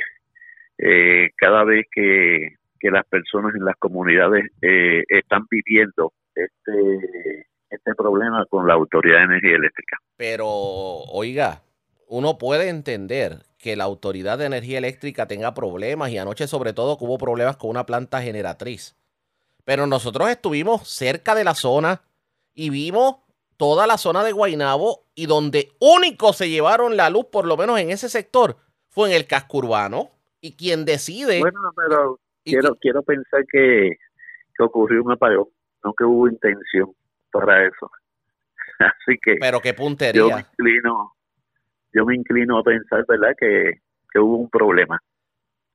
[0.78, 7.96] eh, cada vez que, que las personas en las comunidades eh, están viviendo este, este
[7.96, 9.98] problema con la Autoridad de Energía Eléctrica.
[10.16, 11.62] Pero, oiga,
[12.08, 16.98] uno puede entender que la Autoridad de Energía Eléctrica tenga problemas y anoche sobre todo
[16.98, 18.96] que hubo problemas con una planta generatriz.
[19.66, 22.04] Pero nosotros estuvimos cerca de la zona
[22.54, 23.25] y vimos
[23.58, 27.80] toda la zona de Guainabo y donde único se llevaron la luz, por lo menos
[27.80, 28.58] en ese sector,
[28.90, 30.12] fue en el casco urbano.
[30.42, 31.40] Y quien decide...
[31.40, 33.98] Bueno, pero quiero, quiero pensar que,
[34.56, 35.48] que ocurrió un apagón,
[35.84, 36.94] no que hubo intención
[37.32, 37.90] para eso.
[38.80, 40.40] Así que Pero qué yo me puntería.
[40.40, 41.16] inclino,
[41.94, 45.02] yo me inclino a pensar, ¿verdad?, que, que hubo un problema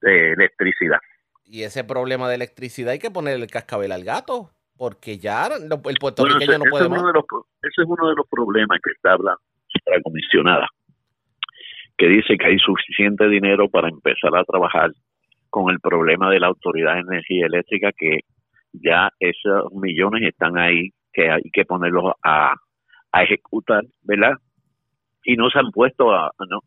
[0.01, 0.99] de electricidad.
[1.45, 5.69] Y ese problema de electricidad hay que ponerle el cascabel al gato, porque ya el
[5.69, 7.01] Bueno, puertorriqueño ese, no puede más.
[7.01, 9.43] uno de los, pro- ese es uno de los problemas que está hablando
[9.85, 10.67] la comisionada,
[11.99, 14.91] que dice que hay suficiente dinero para empezar a trabajar
[15.51, 18.21] con el problema de la Autoridad de Energía Eléctrica, que
[18.73, 22.55] ya esos millones están ahí, que hay que ponerlos a,
[23.13, 24.33] a ejecutar, ¿verdad?
[25.25, 26.33] Y no se han puesto a...
[26.49, 26.61] No,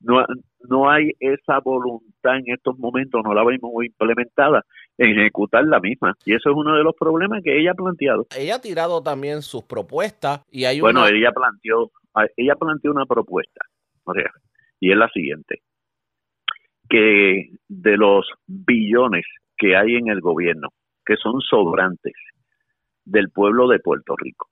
[0.00, 0.26] no,
[0.68, 4.64] no hay esa voluntad en estos momentos, no la vemos implementada
[4.98, 6.14] en ejecutar la misma.
[6.24, 8.26] Y eso es uno de los problemas que ella ha planteado.
[8.36, 11.10] Ella ha tirado también sus propuestas y hay Bueno, una...
[11.10, 11.90] ella planteó
[12.36, 13.60] ella planteó una propuesta,
[14.80, 15.62] y es la siguiente,
[16.88, 19.24] que de los billones
[19.56, 20.68] que hay en el gobierno,
[21.04, 22.14] que son sobrantes
[23.04, 24.48] del pueblo de Puerto Rico,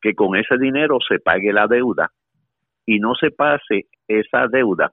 [0.00, 2.10] que con ese dinero se pague la deuda
[2.84, 4.92] y no se pase esa deuda.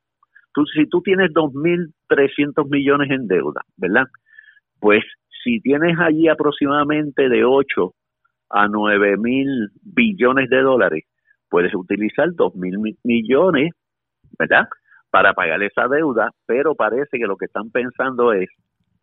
[0.54, 4.06] Tú, si tú tienes 2.300 millones en deuda, ¿verdad?
[4.80, 5.04] Pues
[5.44, 7.94] si tienes allí aproximadamente de 8
[8.50, 11.06] a 9 mil billones de dólares,
[11.50, 13.72] puedes utilizar 2 mil mi- millones,
[14.38, 14.68] ¿verdad?
[15.12, 18.50] Para pagar esa deuda, pero parece que lo que están pensando es,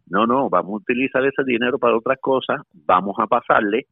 [0.09, 3.87] no, no, vamos a utilizar ese dinero para otras cosas, vamos a pasarle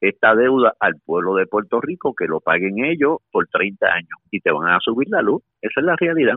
[0.00, 4.40] esta deuda al pueblo de Puerto Rico, que lo paguen ellos por 30 años y
[4.40, 5.42] te van a subir la luz.
[5.62, 6.36] Esa es la realidad.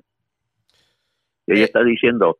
[1.48, 2.38] Y ella está diciendo,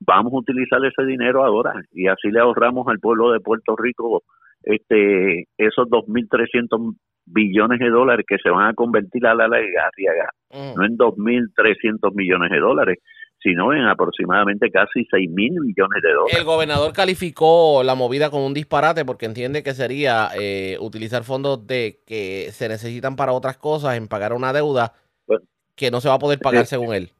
[0.00, 4.22] vamos a utilizar ese dinero ahora y así le ahorramos al pueblo de Puerto Rico
[4.62, 6.94] este esos 2.300
[7.26, 10.30] billones de dólares que se van a convertir a la larga, Arriaga,
[10.76, 12.98] no en 2.300 millones de dólares,
[13.42, 16.38] sino en aproximadamente casi 6.000 millones de dólares.
[16.38, 21.66] El gobernador calificó la movida como un disparate porque entiende que sería eh, utilizar fondos
[21.66, 24.92] de que se necesitan para otras cosas en pagar una deuda
[25.76, 26.70] que no se va a poder pagar Sí.
[26.70, 27.10] según él.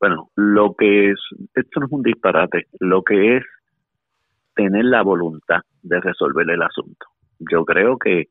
[0.00, 1.20] Bueno, lo que es,
[1.54, 3.44] esto no es un disparate, lo que es
[4.54, 7.06] tener la voluntad de resolver el asunto.
[7.38, 8.26] Yo creo que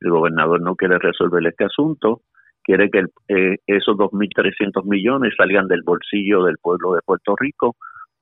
[0.00, 2.22] el gobernador no quiere resolver este asunto,
[2.62, 7.76] quiere que el- eh, esos 2.300 millones salgan del bolsillo del pueblo de Puerto Rico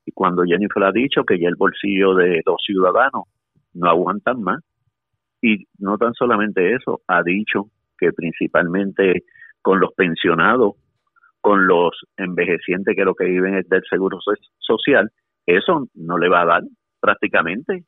[0.05, 3.23] y cuando Jennifer ha dicho que ya el bolsillo de los ciudadanos
[3.73, 4.61] no aguantan más
[5.41, 9.23] y no tan solamente eso, ha dicho que principalmente
[9.61, 10.75] con los pensionados
[11.47, 15.09] con los envejecientes que lo que viven es del seguro so- social,
[15.45, 16.63] eso no le va a dar
[16.99, 17.85] prácticamente.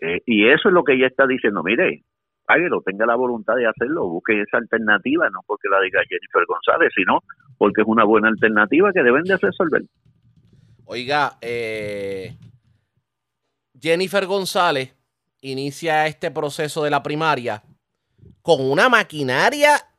[0.00, 2.02] Eh, y eso es lo que ella está diciendo, mire,
[2.46, 6.90] páguelo, tenga la voluntad de hacerlo, busque esa alternativa, no porque la diga Jennifer González,
[6.96, 7.18] sino
[7.58, 9.82] porque es una buena alternativa que deben de resolver.
[10.86, 12.38] Oiga, eh,
[13.78, 14.96] Jennifer González
[15.42, 17.62] inicia este proceso de la primaria
[18.40, 19.89] con una maquinaria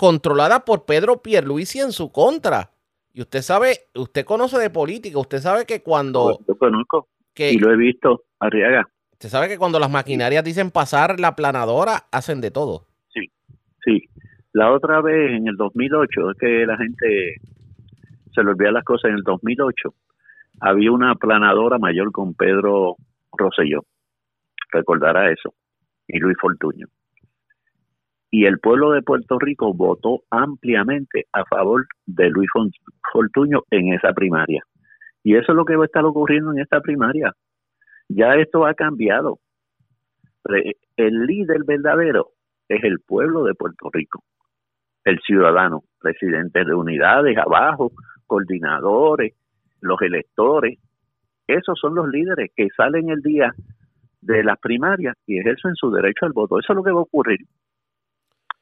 [0.00, 2.70] controlada por Pedro Pierluisi en su contra.
[3.12, 6.38] Y usted sabe, usted conoce de política, usted sabe que cuando...
[6.48, 8.88] Yo conozco que, y lo he visto, Arriaga.
[9.12, 12.86] Usted sabe que cuando las maquinarias dicen pasar la planadora, hacen de todo.
[13.12, 13.30] Sí,
[13.84, 14.08] sí.
[14.54, 17.34] La otra vez, en el 2008, es que la gente
[18.34, 19.10] se le olvida las cosas.
[19.10, 19.92] En el 2008
[20.60, 22.96] había una planadora mayor con Pedro
[23.32, 23.84] Rosselló.
[24.72, 25.52] Recordará eso.
[26.08, 26.86] Y Luis Fortuño.
[28.30, 32.48] Y el pueblo de Puerto Rico votó ampliamente a favor de Luis
[33.12, 34.62] Fortuño en esa primaria.
[35.24, 37.32] Y eso es lo que va a estar ocurriendo en esta primaria.
[38.08, 39.38] Ya esto ha cambiado.
[40.96, 42.30] El líder verdadero
[42.68, 44.22] es el pueblo de Puerto Rico,
[45.04, 47.92] el ciudadano, presidentes de unidades abajo,
[48.26, 49.34] coordinadores,
[49.80, 50.78] los electores.
[51.46, 53.52] Esos son los líderes que salen el día
[54.20, 56.58] de las primarias y ejercen su derecho al voto.
[56.58, 57.40] Eso es lo que va a ocurrir.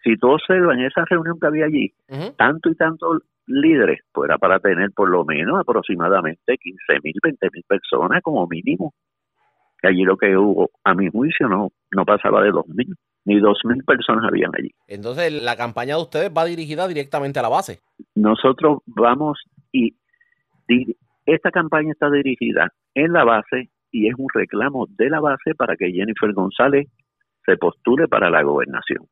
[0.03, 1.93] Si tú observas en esa reunión que había allí,
[2.37, 7.49] tanto y tanto líderes, pues era para tener por lo menos aproximadamente 15 mil, 20
[7.53, 8.95] mil personas como mínimo.
[9.83, 13.39] Y allí lo que hubo, a mi juicio, no, no pasaba de 2 mil, ni
[13.39, 14.71] 2 mil personas habían allí.
[14.87, 17.81] Entonces, la campaña de ustedes va dirigida directamente a la base.
[18.15, 19.39] Nosotros vamos
[19.73, 19.95] y
[21.27, 25.77] esta campaña está dirigida en la base y es un reclamo de la base para
[25.77, 26.89] que Jennifer González
[27.45, 29.07] se postule para la gobernación,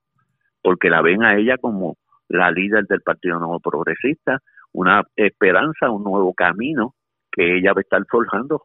[0.67, 4.41] porque la ven a ella como la líder del Partido Nuevo Progresista,
[4.73, 6.97] una esperanza, un nuevo camino
[7.31, 8.65] que ella va a estar forjando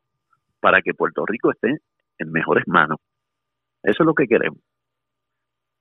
[0.60, 1.78] para que Puerto Rico esté
[2.18, 2.98] en mejores manos.
[3.84, 4.58] Eso es lo que queremos.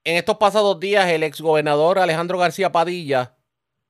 [0.05, 3.37] En estos pasados días, el exgobernador Alejandro García Padilla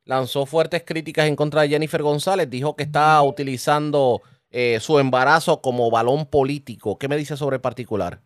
[0.05, 2.49] lanzó fuertes críticas en contra de Jennifer González.
[2.49, 4.21] Dijo que está utilizando
[4.53, 6.97] eh, su embarazo como balón político.
[6.97, 8.21] ¿Qué me dice sobre el particular?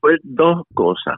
[0.00, 1.16] Pues dos cosas.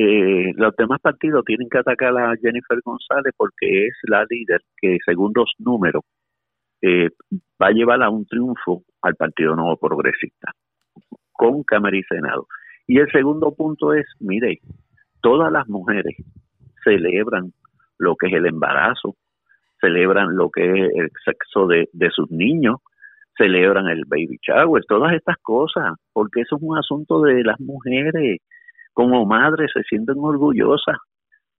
[0.00, 4.98] Eh, los demás partidos tienen que atacar a Jennifer González porque es la líder que,
[5.04, 6.04] según los números,
[6.82, 7.10] eh,
[7.60, 10.52] va a llevar a un triunfo al Partido Nuevo Progresista
[11.32, 12.46] con Cámara y Senado.
[12.86, 14.60] Y el segundo punto es, mire,
[15.20, 16.14] todas las mujeres
[16.84, 17.52] celebran
[17.98, 19.16] lo que es el embarazo,
[19.80, 22.76] celebran lo que es el sexo de, de sus niños,
[23.36, 28.38] celebran el baby shower, todas estas cosas, porque eso es un asunto de las mujeres.
[28.98, 30.96] Como madres se sienten orgullosas.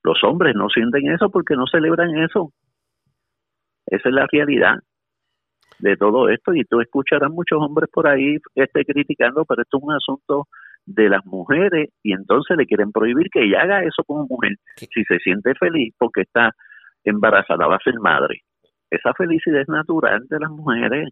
[0.04, 2.52] Los hombres no sienten eso porque no celebran eso.
[3.86, 4.75] Esa es la realidad
[5.80, 9.84] de todo esto y tú escucharás muchos hombres por ahí este criticando, pero esto es
[9.84, 10.47] un asunto
[10.86, 14.58] de las mujeres y entonces le quieren prohibir que ella haga eso como mujer.
[14.75, 16.52] Si se siente feliz porque está
[17.06, 18.41] embarazada, va a ser madre.
[18.89, 21.08] Esa felicidad es natural de las mujeres.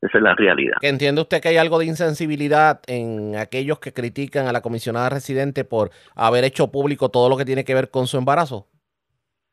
[0.00, 0.76] Esa es la realidad.
[0.80, 5.08] ¿Que entiende usted que hay algo de insensibilidad en aquellos que critican a la comisionada
[5.08, 8.66] residente por haber hecho público todo lo que tiene que ver con su embarazo?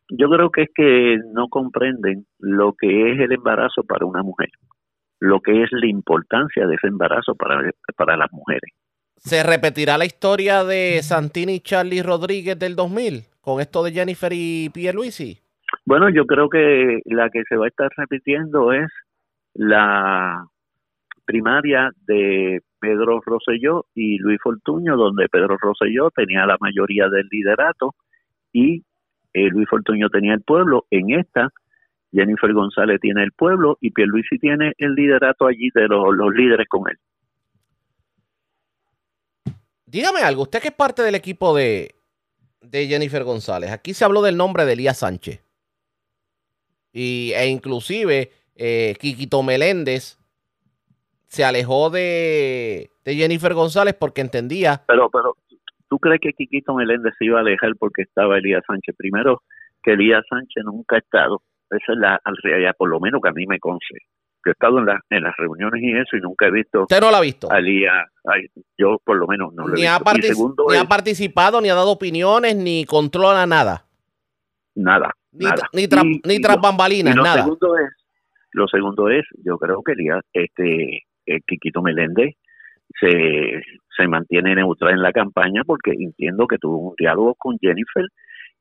[0.09, 4.49] Yo creo que es que no comprenden lo que es el embarazo para una mujer,
[5.19, 8.69] lo que es la importancia de ese embarazo para, para las mujeres.
[9.15, 14.31] ¿Se repetirá la historia de Santini y Charlie Rodríguez del 2000 con esto de Jennifer
[14.33, 15.39] y Pierluisi?
[15.85, 18.89] Bueno, yo creo que la que se va a estar repitiendo es
[19.53, 20.45] la
[21.25, 27.95] primaria de Pedro Rosselló y Luis Fortuño, donde Pedro Rosselló tenía la mayoría del liderato
[28.51, 28.83] y
[29.33, 30.85] eh, Luis Fortuño tenía el pueblo.
[30.91, 31.49] En esta,
[32.11, 36.67] Jennifer González tiene el pueblo y Pierluisi tiene el liderato allí de los, los líderes
[36.67, 36.97] con él.
[39.85, 41.95] Dígame algo, usted que es parte del equipo de,
[42.61, 45.43] de Jennifer González, aquí se habló del nombre de Elías Sánchez.
[46.91, 50.17] Y, e inclusive eh, Quiquito Meléndez
[51.27, 54.83] se alejó de, de Jennifer González porque entendía.
[54.87, 55.35] Pero, pero,
[55.89, 58.95] ¿tú crees que Quiquito Meléndez se iba a alejar porque estaba Elías Sánchez?
[58.97, 59.41] Primero,
[59.81, 61.41] que Elías Sánchez nunca ha estado.
[61.71, 63.95] Esa es la realidad, por lo menos que a mí me conce.
[64.45, 66.81] Yo he estado en, la, en las reuniones y eso y nunca he visto.
[66.81, 67.51] ¿Usted no lo ha visto?
[67.51, 68.45] A Elías, ay,
[68.77, 70.17] yo por lo menos no lo he Ni, ha, visto.
[70.19, 73.85] Y segundo ni ha participado, ni ha dado opiniones, ni controla nada.
[74.75, 75.11] nada.
[75.31, 75.67] Ni, nada.
[75.73, 77.43] ni, tra- Y- ni tras bambalinas, y lo nada.
[77.43, 78.02] Segundo es,
[78.53, 79.93] lo segundo es, yo creo que
[80.33, 82.35] este, eh, Quiquito Meléndez
[82.99, 83.61] se,
[83.97, 88.05] se mantiene neutral en la campaña porque entiendo que tuvo un diálogo con Jennifer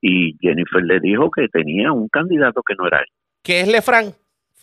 [0.01, 3.07] y Jennifer le dijo que tenía un candidato que no era él.
[3.43, 4.13] ¿Qué es Lefran?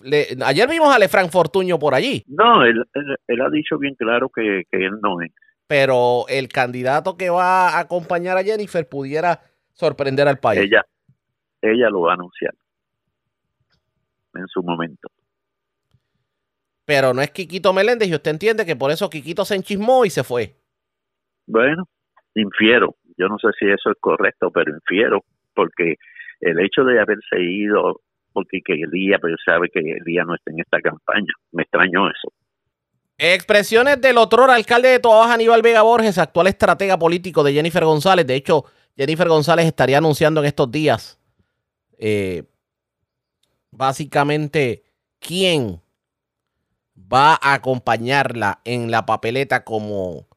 [0.02, 3.96] Le- ayer vimos a Lefran Fortuño por allí, No, él, él, él ha dicho bien
[3.96, 5.32] claro que, que él no es.
[5.68, 9.42] pero el candidato que va a acompañar a Jennifer pudiera
[9.74, 10.62] sorprender al país.
[10.62, 10.84] Ella,
[11.62, 12.54] ella lo va a anunciar
[14.36, 15.10] en su momento.
[16.90, 20.10] Pero no es Quiquito Meléndez y usted entiende que por eso Quiquito se enchismó y
[20.10, 20.56] se fue.
[21.46, 21.88] Bueno,
[22.34, 25.24] infiero, yo no sé si eso es correcto, pero infiero,
[25.54, 25.98] porque
[26.42, 28.02] el hecho de haberse ido,
[28.34, 32.34] porque que Elías, pero sabe que Elías no está en esta campaña, me extrañó eso.
[33.20, 37.86] Expresiones del otro alcalde de Toa Baja, Aníbal Vega Borges, actual estratega político de Jennifer
[37.86, 38.26] González.
[38.26, 38.64] De hecho,
[38.98, 41.20] Jennifer González estaría anunciando en estos días
[42.00, 42.46] eh,
[43.70, 44.82] básicamente
[45.20, 45.84] quién
[47.12, 50.28] va a acompañarla en la papeleta como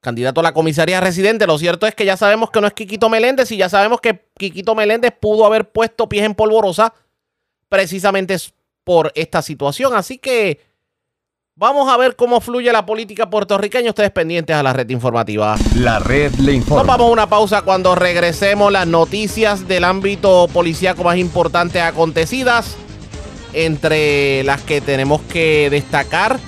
[0.00, 1.46] candidato a la comisaría residente.
[1.46, 4.26] Lo cierto es que ya sabemos que no es Quiquito Meléndez y ya sabemos que
[4.36, 6.92] Quiquito Meléndez pudo haber puesto pies en polvorosa
[7.68, 8.36] precisamente
[8.84, 9.94] por esta situación.
[9.94, 10.60] Así que
[11.54, 13.90] vamos a ver cómo fluye la política puertorriqueña.
[13.90, 15.56] Ustedes pendientes a la red informativa.
[15.76, 16.82] La red le Nos informa.
[16.82, 22.76] vamos a una pausa cuando regresemos las noticias del ámbito policíaco más importantes acontecidas.
[23.52, 26.38] Entre las que tenemos que destacar,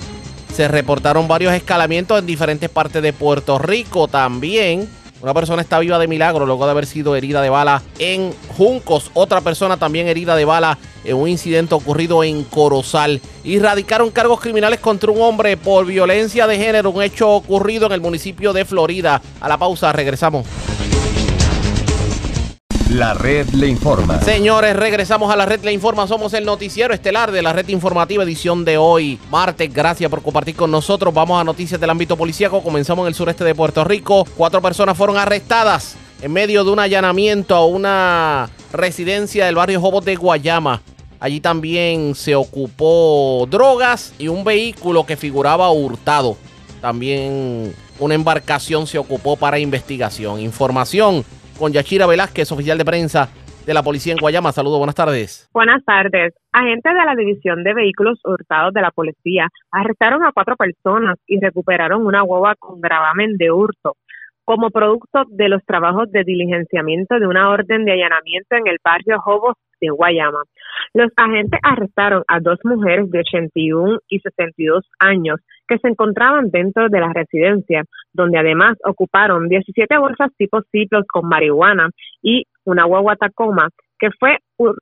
[0.55, 4.09] se reportaron varios escalamientos en diferentes partes de Puerto Rico.
[4.09, 4.89] También
[5.25, 9.11] una persona está viva de milagro luego de haber sido herida de bala en Juncos.
[9.15, 13.23] Otra persona también herida de bala en un incidente ocurrido en Corozal.
[13.43, 17.93] Y radicaron cargos criminales contra un hombre por violencia de género, un hecho ocurrido en
[17.93, 19.23] el municipio de Florida.
[19.41, 20.45] A la pausa, regresamos.
[22.95, 24.21] La red le informa.
[24.21, 26.07] Señores, regresamos a la red Le Informa.
[26.07, 29.75] Somos el noticiero estelar de la red informativa edición de hoy, martes.
[29.75, 31.13] Gracias por compartir con nosotros.
[31.13, 32.63] Vamos a noticias del ámbito policíaco.
[32.63, 34.25] Comenzamos en el sureste de Puerto Rico.
[34.37, 40.05] Cuatro personas fueron arrestadas en medio de un allanamiento a una residencia del barrio Jobos
[40.05, 40.81] de Guayama.
[41.19, 46.37] Allí también se ocupó drogas y un vehículo que figuraba hurtado.
[46.81, 50.39] También una embarcación se ocupó para investigación.
[50.39, 51.25] Información
[51.59, 53.29] con Yachira Velázquez, oficial de prensa
[53.67, 54.53] de la policía en Guayama.
[54.53, 55.49] Saludos, buenas tardes.
[55.53, 56.35] Buenas tardes.
[56.53, 61.41] Agentes de la División de Vehículos Hurtados de la Policía arrestaron a cuatro personas y
[61.41, 63.97] recuperaron una guagua con gravamen de hurto
[64.73, 69.55] producto de los trabajos de diligenciamiento de una orden de allanamiento en el barrio Jobos
[69.81, 70.43] de Guayama.
[70.93, 76.89] Los agentes arrestaron a dos mujeres de 81 y 62 años que se encontraban dentro
[76.89, 81.91] de la residencia, donde además ocuparon 17 bolsas tipo ciclos con marihuana
[82.23, 83.69] y una guagua Tacoma
[83.99, 84.39] que fue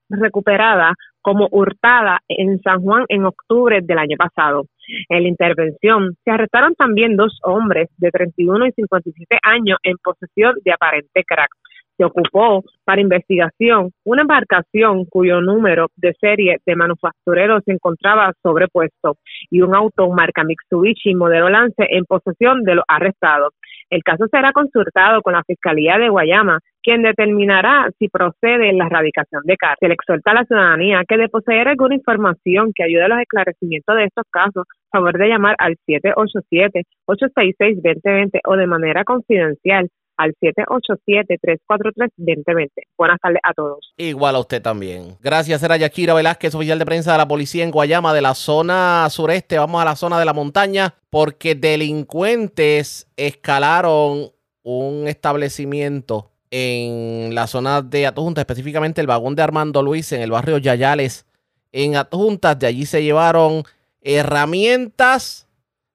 [0.08, 4.64] recuperada como hurtada en San Juan en octubre del año pasado.
[5.08, 10.54] En la intervención se arrestaron también dos hombres de 31 y 57 años en posesión
[10.64, 11.50] de aparente crack.
[11.96, 19.16] Se ocupó para investigación una embarcación cuyo número de serie de manufacturero se encontraba sobrepuesto
[19.50, 23.52] y un auto marca Mitsubishi modelo Lance en posesión de los arrestados.
[23.90, 29.42] El caso será consultado con la Fiscalía de Guayama, quien determinará si procede la erradicación
[29.44, 29.78] de cargos.
[29.80, 33.20] Se le exhorta a la ciudadanía que de poseer alguna información que ayude a los
[33.20, 42.68] esclarecimientos de estos casos, favor de llamar al 787-866-2020 o de manera confidencial al 787-343-2020.
[42.96, 43.92] Buenas tardes a todos.
[43.96, 45.16] Igual a usted también.
[45.20, 49.06] Gracias, era Yakira Velázquez, oficial de prensa de la policía en Guayama, de la zona
[49.10, 49.58] sureste.
[49.58, 54.30] Vamos a la zona de la montaña, porque delincuentes escalaron
[54.62, 60.30] un establecimiento en la zona de Adjunta, específicamente el vagón de Armando Luis en el
[60.30, 61.24] barrio Yayales.
[61.72, 63.64] En Adjuntas, de allí se llevaron
[64.02, 65.48] herramientas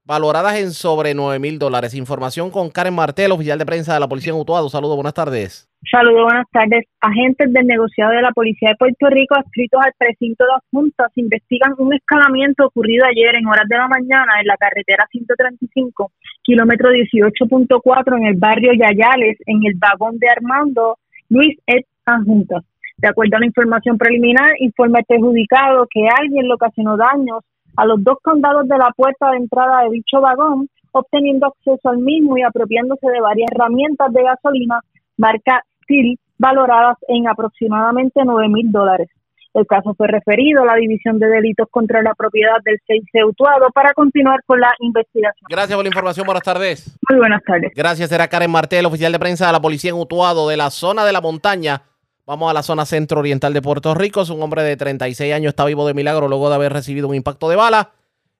[0.07, 1.93] valoradas en sobre 9 mil dólares.
[1.93, 4.69] Información con Karen Martel, oficial de prensa de la Policía en Utuado.
[4.69, 5.69] Saludos, buenas tardes.
[5.91, 6.85] Saludos, buenas tardes.
[7.01, 11.75] Agentes del negociado de la Policía de Puerto Rico adscritos al precinto de adjuntas investigan
[11.77, 18.17] un escalamiento ocurrido ayer en horas de la mañana en la carretera 135, kilómetro 18.4
[18.17, 20.97] en el barrio Yayales, en el vagón de Armando
[21.29, 22.63] Luis et Adjuntas.
[22.97, 27.43] De acuerdo a la información preliminar, informa perjudicado que alguien le ocasionó daños
[27.77, 31.99] a los dos candados de la puerta de entrada de dicho vagón, obteniendo acceso al
[31.99, 34.79] mismo y apropiándose de varias herramientas de gasolina
[35.15, 39.09] marca Steel valoradas en aproximadamente 9 mil dólares.
[39.53, 43.69] El caso fue referido a la División de Delitos contra la Propiedad del 6 Utuado
[43.73, 45.47] para continuar con la investigación.
[45.49, 46.25] Gracias por la información.
[46.25, 46.99] Buenas tardes.
[47.09, 47.71] Muy buenas tardes.
[47.75, 48.11] Gracias.
[48.11, 51.13] Era Karen Martel, oficial de prensa de la Policía en Utuado, de la zona de
[51.13, 51.81] la montaña.
[52.27, 54.21] Vamos a la zona centro-oriental de Puerto Rico.
[54.21, 57.15] Es un hombre de 36 años, está vivo de milagro luego de haber recibido un
[57.15, 57.91] impacto de bala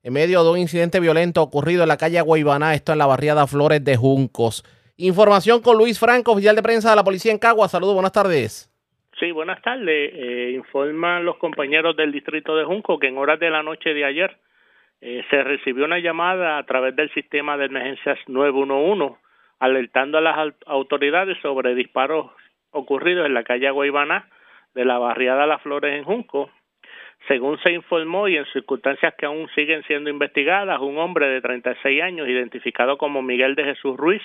[0.03, 3.47] en medio de un incidente violento ocurrido en la calle Guaybaná, esto en la barriada
[3.47, 4.65] Flores de Juncos.
[4.97, 7.69] Información con Luis Franco, oficial de prensa de la policía en Cagua.
[7.69, 8.69] Saludos, buenas tardes.
[9.21, 10.11] Sí, buenas tardes.
[10.13, 14.03] Eh, informan los compañeros del distrito de Junco que en horas de la noche de
[14.03, 14.37] ayer
[14.99, 19.15] eh, se recibió una llamada a través del sistema de emergencias 911
[19.59, 22.31] alertando a las autoridades sobre disparos
[22.71, 24.27] ocurridos en la calle Guaybaná
[24.73, 26.49] de la barriada Las Flores en Junco.
[27.27, 32.01] Según se informó y en circunstancias que aún siguen siendo investigadas, un hombre de 36
[32.01, 34.21] años, identificado como Miguel de Jesús Ruiz,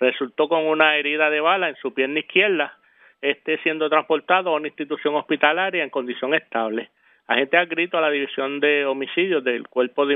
[0.00, 2.76] resultó con una herida de bala en su pierna izquierda,
[3.22, 6.90] este siendo transportado a una institución hospitalaria en condición estable.
[7.26, 10.14] Agentes adscritos a la División de Homicidios del Cuerpo de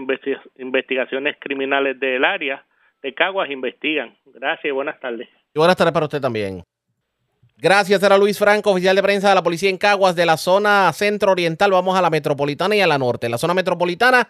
[0.59, 2.65] Investigaciones Criminales del área
[3.03, 4.15] de Caguas investigan.
[4.27, 5.29] Gracias y buenas tardes.
[5.55, 6.63] Y buenas tardes para usted también.
[7.61, 10.93] Gracias, era Luis Franco, oficial de prensa de la policía en Caguas, de la zona
[10.93, 11.73] centro-oriental.
[11.73, 13.27] Vamos a la metropolitana y a la norte.
[13.27, 14.29] En la zona metropolitana,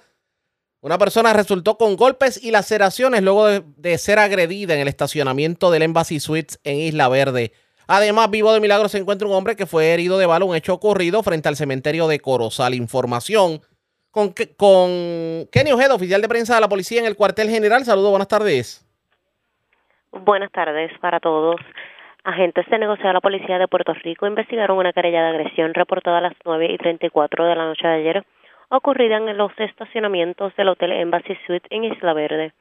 [0.80, 5.82] una persona resultó con golpes y laceraciones luego de, ser agredida en el estacionamiento del
[5.82, 7.52] Embassy Suites en Isla Verde.
[7.86, 10.72] Además, vivo de milagro se encuentra un hombre que fue herido de bala, un hecho
[10.72, 12.72] ocurrido frente al cementerio de Corozal.
[12.72, 13.60] Información
[14.10, 17.84] con, con Kenny Ojeda, oficial de prensa de la policía en el cuartel general.
[17.84, 18.86] Saludos, buenas tardes.
[20.12, 21.60] Buenas tardes para todos.
[22.28, 26.18] Agentes de negociado de la Policía de Puerto Rico investigaron una querella de agresión reportada
[26.18, 28.22] a las 9 y 34 de la noche de ayer,
[28.68, 32.52] ocurrida en los estacionamientos del Hotel Embassy Suite en Isla Verde.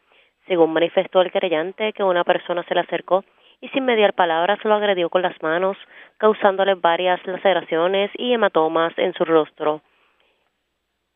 [0.47, 3.25] Según manifestó el querellante, que una persona se le acercó
[3.59, 5.75] y sin mediar palabras lo agredió con las manos,
[6.17, 9.81] causándole varias laceraciones y hematomas en su rostro.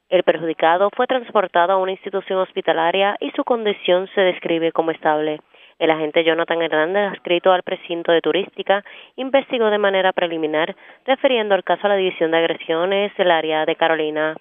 [0.10, 5.40] El perjudicado fue transportado a una institución hospitalaria y su condición se describe como estable.
[5.82, 8.84] El agente Jonathan Hernández, adscrito al precinto de turística,
[9.16, 10.76] investigó de manera preliminar,
[11.08, 14.36] refiriendo el caso a la División de Agresiones del área de Carolina.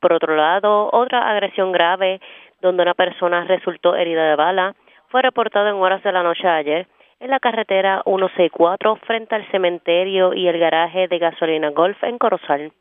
[0.00, 2.20] Por otro lado, otra agresión grave,
[2.60, 4.74] donde una persona resultó herida de bala,
[5.10, 6.88] fue reportada en horas de la noche ayer
[7.20, 12.72] en la carretera 164 frente al cementerio y el garaje de gasolina Golf en Corozal.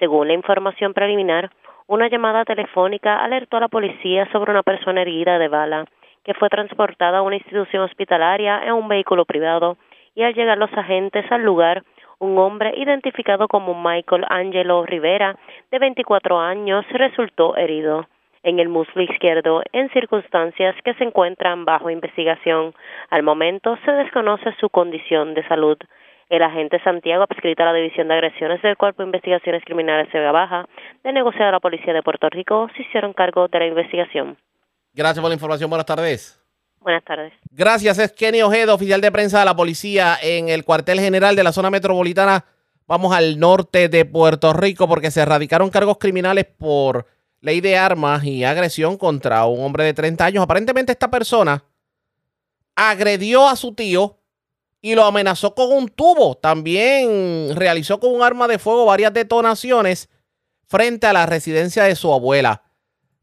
[0.00, 1.50] Según la información preliminar,
[1.86, 5.84] una llamada telefónica alertó a la policía sobre una persona herida de bala
[6.24, 9.76] que fue transportada a una institución hospitalaria en un vehículo privado
[10.14, 11.82] y al llegar los agentes al lugar,
[12.18, 15.36] un hombre identificado como Michael Angelo Rivera,
[15.70, 18.06] de 24 años, resultó herido
[18.44, 22.74] en el muslo izquierdo en circunstancias que se encuentran bajo investigación.
[23.10, 25.78] Al momento se desconoce su condición de salud.
[26.28, 30.20] El agente Santiago, adscrito a la División de Agresiones del Cuerpo de Investigaciones Criminales de
[30.30, 30.66] Baja,
[31.02, 34.36] de negociar a la Policía de Puerto Rico, se hicieron cargo de la investigación.
[34.94, 35.68] Gracias por la información.
[35.68, 36.38] Buenas tardes.
[36.80, 37.32] Buenas tardes.
[37.50, 37.98] Gracias.
[37.98, 41.52] Es Kenny Ojeda, oficial de prensa de la policía en el cuartel general de la
[41.52, 42.44] zona metropolitana.
[42.86, 47.06] Vamos al norte de Puerto Rico porque se erradicaron cargos criminales por
[47.40, 50.44] ley de armas y agresión contra un hombre de 30 años.
[50.44, 51.64] Aparentemente esta persona
[52.76, 54.18] agredió a su tío
[54.80, 56.36] y lo amenazó con un tubo.
[56.36, 60.10] También realizó con un arma de fuego varias detonaciones
[60.66, 62.62] frente a la residencia de su abuela.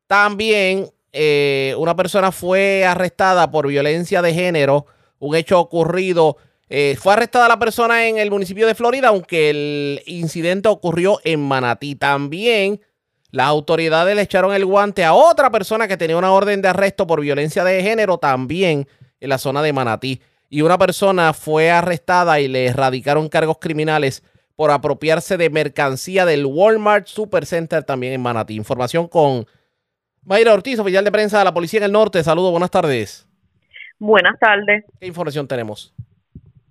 [0.07, 4.85] También eh, una persona fue arrestada por violencia de género,
[5.19, 6.37] un hecho ocurrido.
[6.69, 11.41] eh, fue arrestada la persona en el municipio de Florida, aunque el incidente ocurrió en
[11.41, 11.95] Manatí.
[11.95, 12.79] También
[13.29, 17.07] las autoridades le echaron el guante a otra persona que tenía una orden de arresto
[17.07, 18.87] por violencia de género también
[19.19, 20.21] en la zona de Manatí.
[20.49, 24.23] Y una persona fue arrestada y le erradicaron cargos criminales
[24.55, 28.55] por apropiarse de mercancía del Walmart Supercenter también en Manatí.
[28.55, 29.45] Información con
[30.23, 32.21] Mayra Ortiz, oficial de prensa de la Policía en el Norte.
[32.23, 33.27] Saludos, buenas tardes.
[33.97, 34.85] Buenas tardes.
[34.99, 35.93] ¿Qué información tenemos?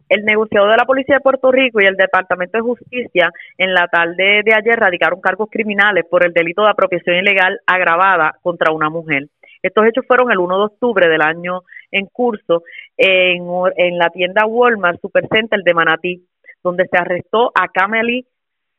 [0.08, 3.88] El negociador de la Policía de Puerto Rico y el Departamento de Justicia en la
[3.88, 8.88] tarde de ayer radicaron cargos criminales por el delito de apropiación ilegal agravada contra una
[8.88, 9.28] mujer.
[9.62, 12.62] Estos hechos fueron el 1 de octubre del año en curso
[12.96, 13.46] en,
[13.76, 16.24] en la tienda Walmart Supercenter de Manatí,
[16.62, 18.26] donde se arrestó a Camely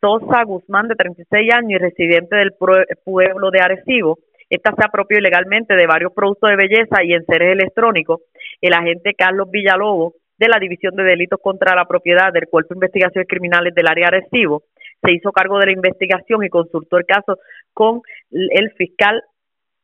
[0.02, 4.18] Sosa Guzmán, de 36 años y residente del pueblo de Arecibo.
[4.52, 8.20] Esta se apropió ilegalmente de varios productos de belleza y enseres electrónicos.
[8.60, 12.78] El agente Carlos Villalobos, de la División de Delitos contra la Propiedad del Cuerpo de
[12.80, 14.64] Investigaciones Criminales del área Arecibo,
[15.02, 17.38] se hizo cargo de la investigación y consultó el caso
[17.74, 19.24] con el fiscal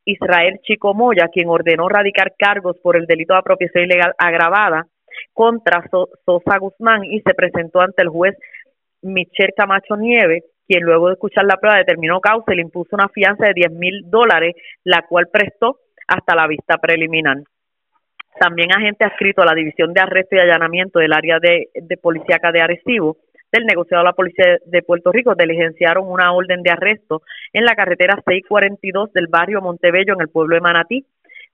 [0.04, 4.88] Israel Chico Moya, quien ordenó radicar cargos por el delito de apropiación ilegal agravada
[5.32, 8.36] contra So- Sosa Guzmán y se presentó ante el juez
[9.02, 13.10] Michel Camacho Nieves, quien luego de escuchar la prueba determinó causa y le impuso una
[13.10, 17.38] fianza de 10 mil dólares, la cual prestó hasta la vista preliminar.
[18.40, 22.52] También agente adscrito a la División de Arresto y Allanamiento del área de, de policíaca
[22.52, 23.18] de Arecibo
[23.52, 27.22] del negociado de la Policía de Puerto Rico diligenciaron una orden de arresto
[27.54, 31.06] en la carretera 642 del barrio Montebello en el pueblo de Manatí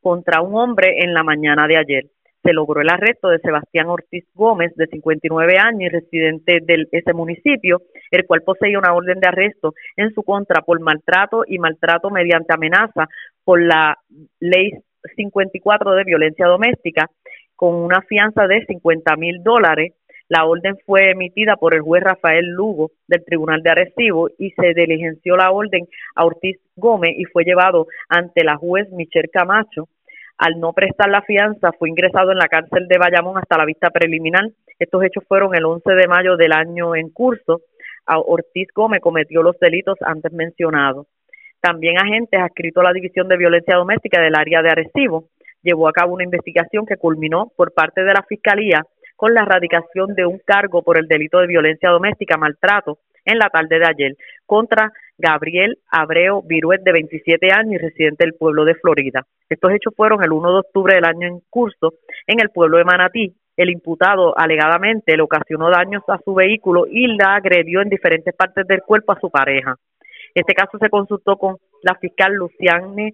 [0.01, 2.05] contra un hombre en la mañana de ayer.
[2.44, 7.14] Se logró el arresto de Sebastián Ortiz Gómez, de 59 años y residente de ese
[7.14, 7.82] municipio,
[8.12, 12.54] el cual poseía una orden de arresto en su contra por maltrato y maltrato mediante
[12.54, 13.08] amenaza
[13.44, 13.98] por la
[14.39, 14.72] ley
[15.16, 17.10] 54 de violencia doméstica
[17.56, 19.94] con una fianza de 50 mil dólares.
[20.30, 24.74] La orden fue emitida por el juez Rafael Lugo del Tribunal de Arecibo y se
[24.74, 29.88] diligenció la orden a Ortiz Gómez y fue llevado ante la juez Michelle Camacho.
[30.38, 33.90] Al no prestar la fianza, fue ingresado en la cárcel de Bayamón hasta la vista
[33.90, 34.50] preliminar.
[34.80, 37.62] Estos hechos fueron el 11 de mayo del año en curso.
[38.06, 41.08] A Ortiz Gómez cometió los delitos antes mencionados.
[41.62, 45.30] También agentes adscritos a la División de Violencia Doméstica del área de Arecibo
[45.62, 50.14] llevó a cabo una investigación que culminó por parte de la Fiscalía con la erradicación
[50.16, 54.18] de un cargo por el delito de violencia doméstica, maltrato, en la tarde de ayer
[54.46, 59.26] contra Gabriel Abreu Viruet, de 27 años y residente del pueblo de Florida.
[59.49, 61.93] Estos hechos fueron el 1 de octubre del año en curso
[62.28, 63.36] en el pueblo de Manatí.
[63.55, 68.66] El imputado alegadamente le ocasionó daños a su vehículo y la agredió en diferentes partes
[68.68, 69.76] del cuerpo a su pareja.
[70.34, 73.14] Este caso se consultó con la fiscal Luciane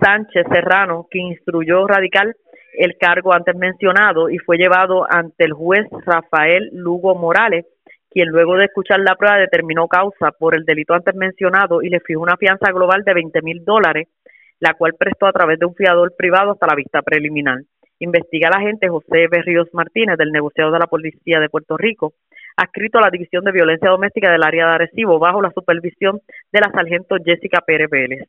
[0.00, 2.34] Sánchez Serrano, quien instruyó radical
[2.76, 7.66] el cargo antes mencionado y fue llevado ante el juez Rafael Lugo Morales,
[8.14, 11.98] quien luego de escuchar la prueba determinó causa por el delito antes mencionado y le
[11.98, 14.06] fijó una fianza global de 20 mil dólares,
[14.60, 17.58] la cual prestó a través de un fiador privado hasta la vista preliminar.
[17.98, 22.14] Investiga el agente José Berríos Martínez del negociado de la Policía de Puerto Rico,
[22.56, 26.20] adscrito a la División de Violencia Doméstica del área de Arecibo, bajo la supervisión
[26.52, 28.28] de la sargento Jessica Pérez Vélez.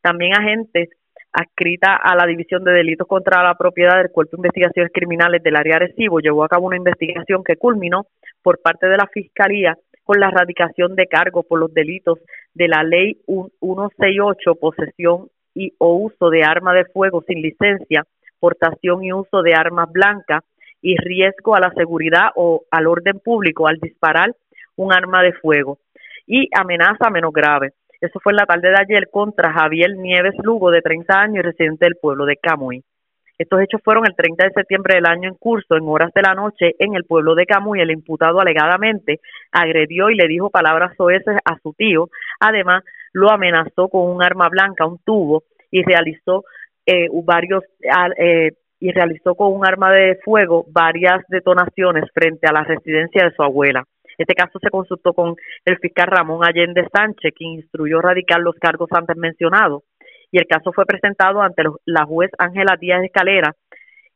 [0.00, 0.88] También agentes
[1.32, 5.56] adscrita a la División de Delitos contra la Propiedad del Cuerpo de Investigaciones Criminales del
[5.56, 8.06] área de Arecibo, llevó a cabo una investigación que culminó
[8.42, 12.18] por parte de la Fiscalía con la erradicación de cargos por los delitos
[12.54, 18.04] de la Ley 168, posesión y o uso de arma de fuego sin licencia,
[18.40, 20.42] portación y uso de armas blancas
[20.80, 24.34] y riesgo a la seguridad o al orden público al disparar
[24.76, 25.78] un arma de fuego
[26.26, 27.72] y amenaza menos grave.
[28.02, 31.42] Eso fue en la tarde de ayer contra Javier Nieves Lugo, de 30 años y
[31.42, 32.82] residente del pueblo de Camuy.
[33.38, 36.34] Estos hechos fueron el 30 de septiembre del año en curso, en horas de la
[36.34, 37.80] noche, en el pueblo de Camuy.
[37.80, 39.20] El imputado alegadamente
[39.52, 42.08] agredió y le dijo palabras soeces a su tío.
[42.40, 42.82] Además,
[43.12, 46.42] lo amenazó con un arma blanca, un tubo, y realizó
[46.84, 47.62] eh, varios
[48.18, 48.50] eh,
[48.80, 53.44] y realizó con un arma de fuego varias detonaciones frente a la residencia de su
[53.44, 53.84] abuela.
[54.22, 58.88] Este caso se consultó con el fiscal Ramón Allende Sánchez, quien instruyó radicar los cargos
[58.92, 59.82] antes mencionados,
[60.30, 63.52] y el caso fue presentado ante la juez Ángela Díaz Escalera,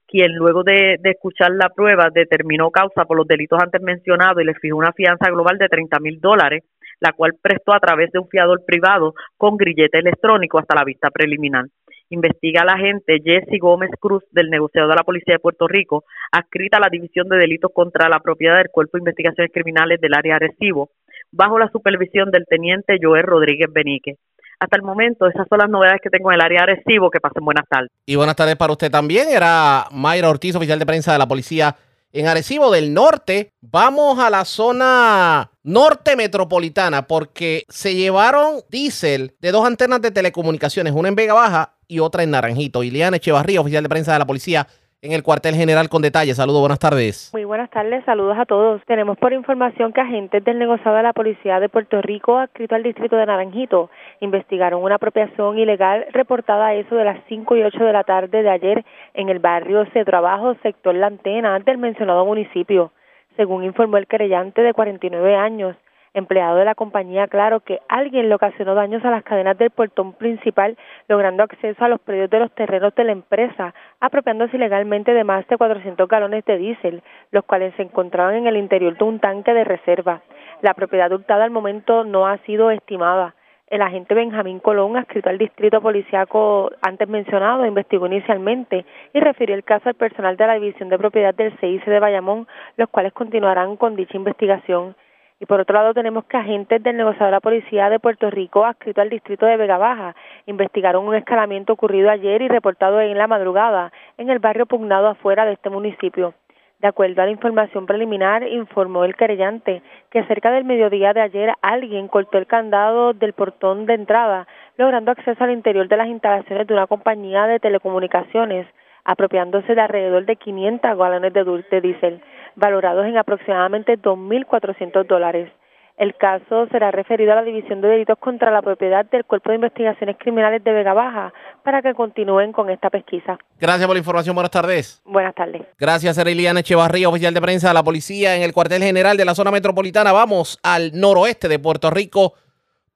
[0.06, 4.46] quien luego de, de, escuchar la prueba determinó causa por los delitos antes mencionados y
[4.46, 6.62] le fijó una fianza global de 30 mil dólares,
[7.00, 11.10] la cual prestó a través de un fiador privado con grillete electrónico hasta la vista
[11.10, 11.64] preliminar
[12.10, 16.76] investiga la agente Jesse Gómez Cruz del negociado de la Policía de Puerto Rico, adscrita
[16.76, 20.36] a la División de Delitos contra la Propiedad del Cuerpo de Investigaciones Criminales del área
[20.36, 20.90] Arecibo,
[21.32, 24.16] bajo la supervisión del teniente Joel Rodríguez Benique.
[24.58, 27.10] hasta el momento esas son las novedades que tengo en el área Arecibo.
[27.10, 27.90] Que pasen buenas tardes.
[28.06, 29.28] Y buenas tardes para usted también.
[29.28, 31.76] Era Mayra Ortiz, oficial de prensa de la policía
[32.12, 33.52] en Arecibo del Norte.
[33.60, 40.94] Vamos a la zona norte metropolitana porque se llevaron diésel de dos antenas de telecomunicaciones,
[40.94, 42.82] una en Vega Baja y otra en Naranjito.
[42.82, 44.66] Iliana Echevarría, oficial de prensa de la policía
[45.02, 46.36] en el cuartel general con detalles.
[46.36, 47.30] Saludos, buenas tardes.
[47.32, 48.82] Muy buenas tardes, saludos a todos.
[48.86, 52.82] Tenemos por información que agentes del negociado de la Policía de Puerto Rico, adscrito al
[52.82, 57.84] distrito de Naranjito, investigaron una apropiación ilegal reportada a eso de las 5 y 8
[57.84, 58.84] de la tarde de ayer
[59.14, 62.92] en el barrio Cedrabajo, sector La Antena del mencionado municipio.
[63.36, 65.76] Según informó el querellante de 49 años,
[66.16, 70.14] empleado de la compañía Claro, que alguien le ocasionó daños a las cadenas del portón
[70.14, 70.76] principal,
[71.08, 75.46] logrando acceso a los predios de los terrenos de la empresa, apropiándose ilegalmente de más
[75.46, 79.52] de 400 galones de diésel, los cuales se encontraban en el interior de un tanque
[79.52, 80.22] de reserva.
[80.62, 83.34] La propiedad hurtada al momento no ha sido estimada.
[83.68, 89.64] El agente Benjamín Colón, adscrito al distrito policiaco antes mencionado, investigó inicialmente y refirió el
[89.64, 92.46] caso al personal de la División de Propiedad del CIC de Bayamón,
[92.76, 94.94] los cuales continuarán con dicha investigación.
[95.38, 98.64] Y por otro lado tenemos que agentes del negociador de la policía de Puerto Rico,
[98.64, 100.16] adscrito al distrito de Vega Baja,
[100.46, 105.44] investigaron un escalamiento ocurrido ayer y reportado en la madrugada en el barrio pugnado afuera
[105.44, 106.32] de este municipio.
[106.78, 111.52] De acuerdo a la información preliminar, informó el querellante que cerca del mediodía de ayer
[111.60, 114.46] alguien cortó el candado del portón de entrada,
[114.78, 118.66] logrando acceso al interior de las instalaciones de una compañía de telecomunicaciones,
[119.04, 122.22] apropiándose de alrededor de 500 galones de dulce diésel
[122.56, 125.52] valorados en aproximadamente 2.400 dólares.
[125.96, 129.56] El caso será referido a la División de Delitos contra la Propiedad del Cuerpo de
[129.56, 131.32] Investigaciones Criminales de Vega Baja
[131.64, 133.38] para que continúen con esta pesquisa.
[133.58, 134.34] Gracias por la información.
[134.34, 135.00] Buenas tardes.
[135.06, 135.62] Buenas tardes.
[135.78, 139.34] Gracias, Ereliana Echevarría, oficial de prensa de la policía en el cuartel general de la
[139.34, 140.12] zona metropolitana.
[140.12, 142.34] Vamos al noroeste de Puerto Rico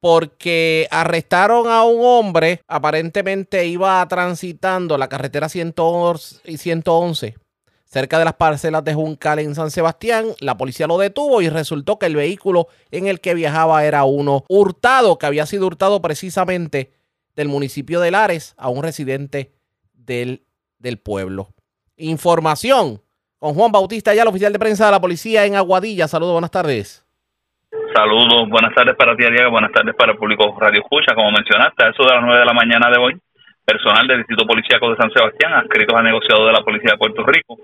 [0.00, 2.60] porque arrestaron a un hombre.
[2.68, 7.34] Aparentemente iba transitando la carretera 111
[7.90, 10.26] cerca de las parcelas de Juncal en San Sebastián.
[10.40, 14.44] La policía lo detuvo y resultó que el vehículo en el que viajaba era uno
[14.48, 16.92] hurtado, que había sido hurtado precisamente
[17.34, 19.50] del municipio de Lares a un residente
[19.92, 20.44] del,
[20.78, 21.48] del pueblo.
[21.96, 23.02] Información
[23.38, 26.06] con Juan Bautista, ya el oficial de prensa de la policía en Aguadilla.
[26.06, 27.04] Saludos, buenas tardes.
[27.92, 31.14] Saludos, buenas tardes para ti, Diego, buenas tardes para el público Radio Escucha.
[31.14, 33.20] Como mencionaste, a eso de las 9 de la mañana de hoy,
[33.64, 37.24] personal del Distrito Policíaco de San Sebastián, adscritos al negociado de la Policía de Puerto
[37.24, 37.56] Rico,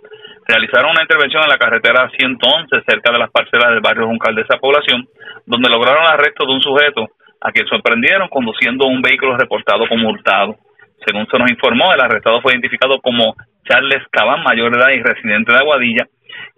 [0.47, 4.43] realizaron una intervención en la carretera 111 cerca de las parcelas del barrio Juncal de
[4.43, 5.07] esa población,
[5.47, 7.09] donde lograron el arresto de un sujeto
[7.41, 10.57] a quien sorprendieron conduciendo un vehículo reportado como hurtado.
[11.05, 13.35] Según se nos informó, el arrestado fue identificado como
[13.69, 16.07] Charles Cabán, mayor de edad y residente de Aguadilla,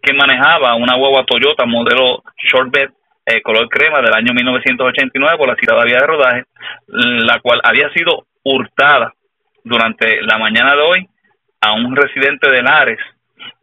[0.02, 2.90] que manejaba una guagua Toyota modelo Shortbed
[3.26, 6.44] eh, color crema del año 1989 por la citada vía de rodaje,
[6.86, 9.12] la cual había sido hurtada
[9.68, 11.08] durante la mañana de hoy
[11.60, 12.98] a un residente de Lares,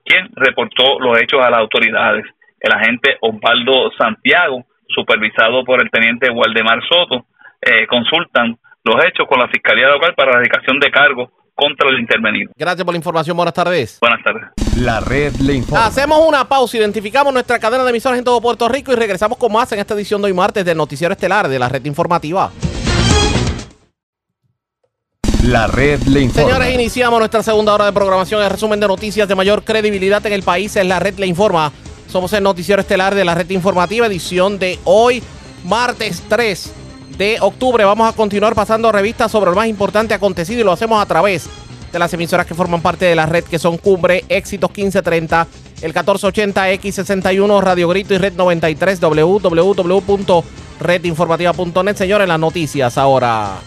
[0.03, 2.26] quien reportó los hechos a las autoridades.
[2.60, 7.26] El agente Osvaldo Santiago, supervisado por el teniente Waldemar Soto,
[7.62, 11.99] eh, consultan los hechos con la Fiscalía Local para la erradicación de cargos contra el
[11.99, 12.51] intervenido.
[12.56, 13.36] Gracias por la información.
[13.36, 13.97] Buenas tardes.
[14.01, 14.43] Buenas tardes.
[14.78, 15.86] La red le informa.
[15.86, 19.51] Hacemos una pausa, identificamos nuestra cadena de emisoras en todo Puerto Rico y regresamos con
[19.53, 22.51] más en esta edición de hoy martes del Noticiero Estelar de la Red Informativa.
[25.45, 26.49] La red le informa.
[26.49, 28.41] Señores, iniciamos nuestra segunda hora de programación.
[28.41, 31.71] El resumen de noticias de mayor credibilidad en el país es La Red le informa.
[32.07, 35.21] Somos el Noticiero Estelar de la Red Informativa, edición de hoy,
[35.63, 36.71] martes 3
[37.19, 37.85] de octubre.
[37.85, 41.47] Vamos a continuar pasando revistas sobre lo más importante acontecido y lo hacemos a través
[41.93, 45.47] de las emisoras que forman parte de la red, que son Cumbre, Éxitos 1530,
[45.83, 51.95] el 1480, X61, Radio Grito y Red 93, www.redinformativa.net.
[51.95, 53.59] Señores, las noticias ahora.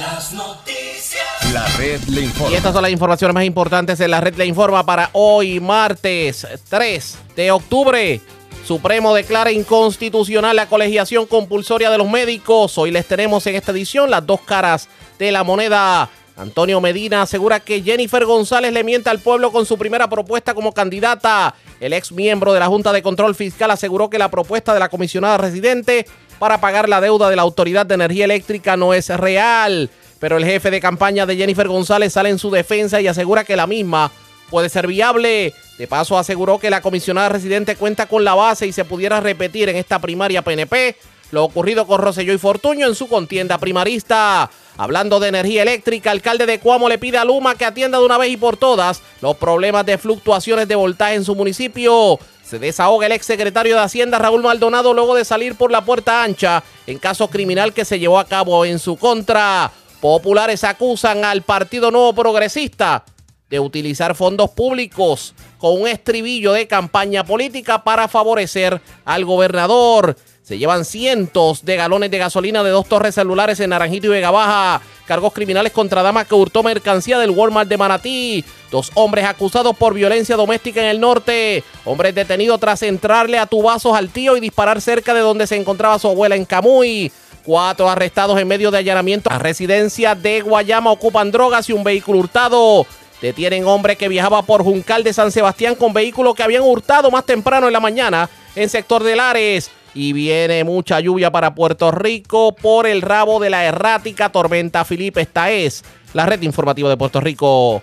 [0.00, 1.52] Las noticias.
[1.52, 2.50] La red le informa.
[2.50, 6.46] Y estas son las informaciones más importantes de la red le informa para hoy, martes
[6.70, 8.18] 3 de octubre.
[8.66, 12.78] Supremo declara inconstitucional la colegiación compulsoria de los médicos.
[12.78, 14.88] Hoy les tenemos en esta edición las dos caras
[15.18, 16.08] de la moneda.
[16.40, 20.72] Antonio Medina asegura que Jennifer González le miente al pueblo con su primera propuesta como
[20.72, 21.54] candidata.
[21.80, 24.88] El ex miembro de la Junta de Control Fiscal aseguró que la propuesta de la
[24.88, 26.06] comisionada residente
[26.38, 29.90] para pagar la deuda de la Autoridad de Energía Eléctrica no es real.
[30.18, 33.56] Pero el jefe de campaña de Jennifer González sale en su defensa y asegura que
[33.56, 34.10] la misma
[34.48, 35.52] puede ser viable.
[35.76, 39.68] De paso, aseguró que la comisionada residente cuenta con la base y se pudiera repetir
[39.68, 40.96] en esta primaria PNP
[41.30, 44.50] lo ocurrido con Rosselló y Fortuño en su contienda primarista.
[44.76, 48.18] Hablando de energía eléctrica, alcalde de Cuamo le pide a Luma que atienda de una
[48.18, 52.18] vez y por todas los problemas de fluctuaciones de voltaje en su municipio.
[52.42, 56.64] Se desahoga el exsecretario de Hacienda Raúl Maldonado luego de salir por la puerta ancha
[56.86, 59.70] en caso criminal que se llevó a cabo en su contra.
[60.00, 63.04] Populares acusan al Partido Nuevo Progresista
[63.50, 70.16] de utilizar fondos públicos con un estribillo de campaña política para favorecer al gobernador.
[70.50, 74.32] Se llevan cientos de galones de gasolina de dos torres celulares en Naranjito y Vega
[74.32, 74.80] Baja.
[75.06, 78.44] Cargos criminales contra dama que hurtó mercancía del Walmart de Manatí.
[78.68, 81.62] Dos hombres acusados por violencia doméstica en el norte.
[81.84, 86.00] Hombres detenidos tras entrarle a tubazos al tío y disparar cerca de donde se encontraba
[86.00, 87.12] su abuela en Camuy.
[87.44, 92.18] Cuatro arrestados en medio de allanamiento a residencia de Guayama ocupan drogas y un vehículo
[92.18, 92.88] hurtado.
[93.22, 97.24] Detienen hombre que viajaba por Juncal de San Sebastián con vehículo que habían hurtado más
[97.24, 99.70] temprano en la mañana en sector de Lares.
[99.94, 105.20] Y viene mucha lluvia para Puerto Rico por el rabo de la errática tormenta Felipe.
[105.20, 105.84] Esta es
[106.14, 107.82] la red informativa de Puerto Rico.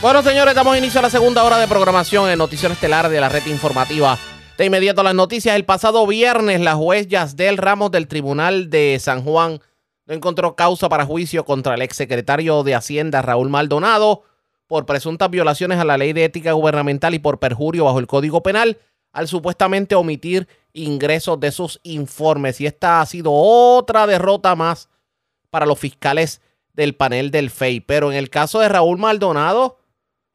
[0.00, 3.28] Bueno, señores, damos inicio a la segunda hora de programación en Noticiero Estelar de la
[3.28, 4.16] red informativa.
[4.56, 9.22] De inmediato las noticias, el pasado viernes la juez Yasdel Ramos del Tribunal de San
[9.22, 9.60] Juan
[10.06, 14.22] no encontró causa para juicio contra el exsecretario de Hacienda Raúl Maldonado
[14.66, 18.42] por presuntas violaciones a la ley de ética gubernamental y por perjurio bajo el Código
[18.42, 18.78] Penal
[19.18, 22.60] al supuestamente omitir ingresos de sus informes.
[22.60, 24.88] Y esta ha sido otra derrota más
[25.50, 26.40] para los fiscales
[26.72, 27.80] del panel del FEI.
[27.80, 29.78] Pero en el caso de Raúl Maldonado,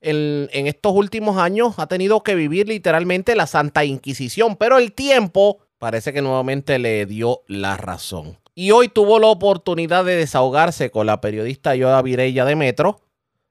[0.01, 5.59] en, estos últimos años ha tenido que vivir literalmente la Santa Inquisición, pero el tiempo
[5.79, 8.37] parece que nuevamente le dio la razón.
[8.53, 12.99] Y hoy tuvo la oportunidad de desahogarse con la periodista Yoda Virella de Metro,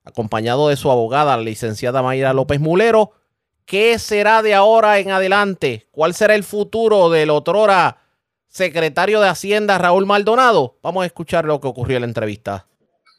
[0.04, 3.12] acompañado de su abogada, la licenciada Mayra López Mulero.
[3.66, 5.86] ¿Qué será de ahora en adelante?
[5.90, 7.98] ¿Cuál será el futuro del otrora
[8.48, 10.76] secretario de Hacienda Raúl Maldonado?
[10.82, 12.66] Vamos a escuchar lo que ocurrió en la entrevista.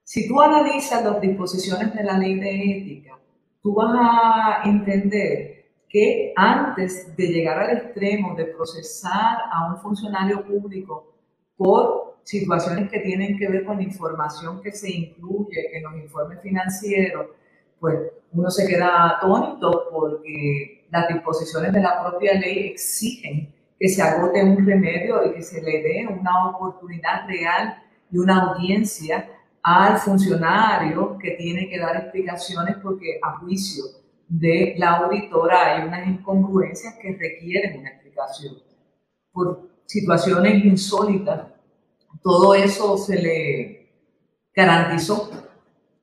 [0.02, 3.18] Si tú analizas las disposiciones de la ley de ética,
[3.60, 5.56] tú vas a entender
[5.88, 11.12] que antes de llegar al extremo de procesar a un funcionario público
[11.56, 17.28] por situaciones que tienen que ver con información que se incluye en los informes financieros,
[17.78, 18.00] pues
[18.32, 24.42] uno se queda atónito porque las disposiciones de la propia ley exigen que se agote
[24.42, 29.30] un remedio y que se le dé una oportunidad real y una audiencia
[29.62, 33.84] al funcionario que tiene que dar explicaciones porque a juicio
[34.26, 38.56] de la auditora hay unas incongruencias que requieren una explicación.
[39.30, 41.55] Por situaciones insólitas,
[42.22, 43.90] todo eso se le
[44.54, 45.30] garantizó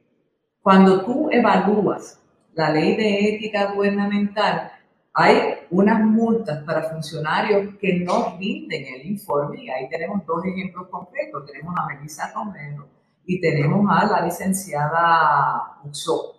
[0.61, 2.21] cuando tú evalúas
[2.53, 4.71] la ley de ética gubernamental,
[5.13, 5.37] hay
[5.71, 9.63] unas multas para funcionarios que no rinden el informe.
[9.63, 11.45] Y ahí tenemos dos ejemplos concretos.
[11.45, 12.87] Tenemos a Melissa Romero
[13.25, 16.35] y tenemos a la licenciada Uxo.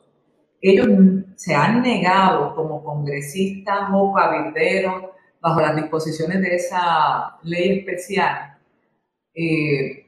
[0.60, 0.88] Ellos
[1.36, 5.04] se han negado como congresistas o cabilderos
[5.40, 8.58] bajo las disposiciones de esa ley especial.
[9.34, 10.06] Eh,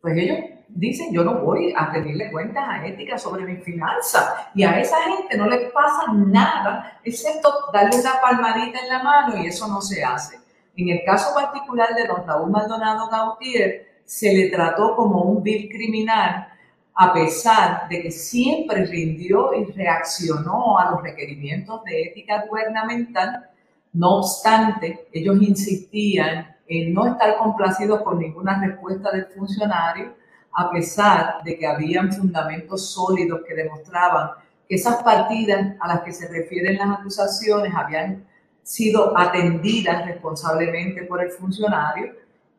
[0.00, 0.38] pues ellos
[0.74, 4.34] dicen, yo no voy a rendirle cuentas a ética sobre mis finanzas.
[4.54, 9.38] Y a esa gente no les pasa nada, excepto darle una palmadita en la mano
[9.38, 10.38] y eso no se hace.
[10.76, 15.68] En el caso particular de don Raúl Maldonado Gautier, se le trató como un vil
[15.68, 16.48] criminal
[16.94, 23.48] a pesar de que siempre rindió y reaccionó a los requerimientos de ética gubernamental,
[23.94, 30.14] no obstante, ellos insistían en no estar complacidos con ninguna respuesta del funcionario,
[30.54, 34.30] a pesar de que habían fundamentos sólidos que demostraban
[34.68, 38.26] que esas partidas a las que se refieren las acusaciones habían
[38.62, 42.14] sido atendidas responsablemente por el funcionario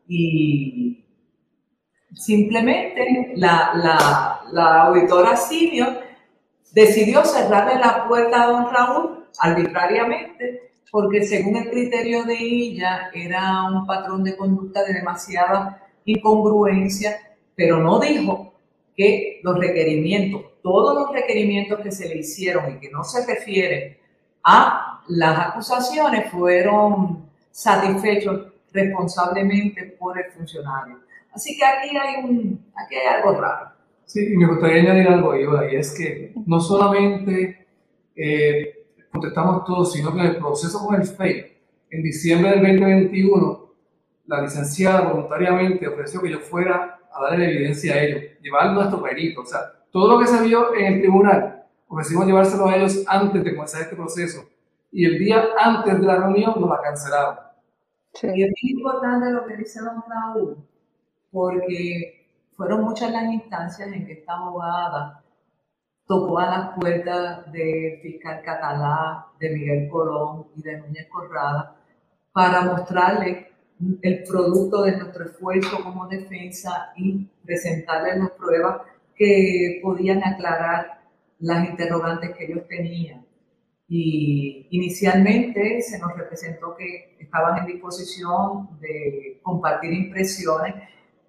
[0.06, 1.04] y
[2.14, 4.40] simplemente la,
[4.82, 5.86] auditora Simio
[6.72, 13.64] decidió cerrarle la puerta a don Raúl arbitrariamente porque según el criterio de ella era
[13.64, 17.16] un patrón de conducta de demasiada incongruencia,
[17.54, 18.54] pero no dijo
[18.96, 23.96] que los requerimientos, todos los requerimientos que se le hicieron y que no se refieren
[24.44, 30.98] a las acusaciones fueron satisfechos responsablemente por el funcionario.
[31.32, 33.70] Así que aquí hay, un, aquí hay algo raro.
[34.04, 37.66] Sí, y me gustaría añadir algo ahí, y es que no solamente
[38.14, 41.56] eh, contestamos todos, sino que en el proceso con el FEI,
[41.90, 43.64] en diciembre del 2021,
[44.26, 49.42] la licenciada voluntariamente ofreció que yo fuera a darle evidencia a ellos, llevar nuestro perito,
[49.42, 49.60] o sea,
[49.90, 53.82] todo lo que se vio en el tribunal, ofrecimos llevárselo a ellos antes de comenzar
[53.82, 54.44] este proceso,
[54.90, 57.36] y el día antes de la reunión nos la cancelaron.
[58.22, 60.56] Y es muy importante lo que dice don Raúl,
[61.30, 65.24] porque fueron muchas las instancias en que esta abogada
[66.06, 71.76] tocó a las puertas del fiscal Catalá, de Miguel Colón y de Núñez Corrada
[72.32, 73.52] para mostrarle
[74.02, 78.82] el producto de nuestro esfuerzo como defensa y presentarles las pruebas
[79.16, 81.00] que podían aclarar
[81.38, 83.24] las interrogantes que ellos tenían.
[83.88, 90.74] Y inicialmente se nos representó que estaban en disposición de compartir impresiones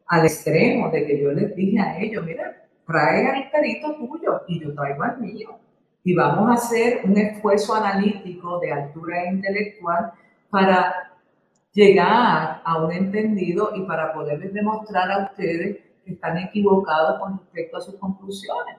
[0.08, 4.62] al extremo de que yo les dije a ellos, mira, trae al perito tuyo y
[4.62, 5.60] yo traigo al mío.
[6.04, 10.12] Y vamos a hacer un esfuerzo analítico de altura intelectual
[10.50, 11.15] para
[11.76, 17.78] llegar a un entendido y para poderles demostrar a ustedes que están equivocados con respecto
[17.78, 18.78] a sus conclusiones.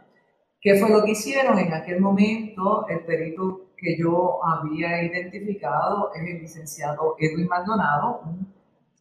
[0.61, 1.59] ¿Qué fue lo que hicieron?
[1.59, 8.23] En aquel momento, el perito que yo había identificado es el licenciado Edwin Maldonado,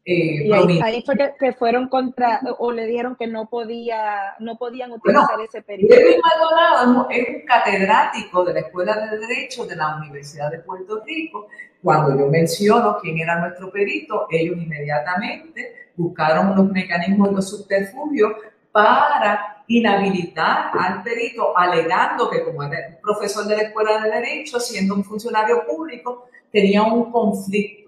[0.08, 4.92] eh, y ahí, fue que, fueron contra o le dijeron que no podía no podían
[4.92, 5.96] utilizar ese periodo.
[6.22, 11.48] Maldonado es un catedrático de la Escuela de Derecho de la Universidad de Puerto Rico.
[11.82, 18.34] Cuando yo menciono quién era nuestro perito, ellos inmediatamente buscaron unos mecanismos y los subterfugios
[18.72, 24.94] para inhabilitar al perito, alegando que como era profesor de la Escuela de Derecho, siendo
[24.94, 27.85] un funcionario público, tenía un conflicto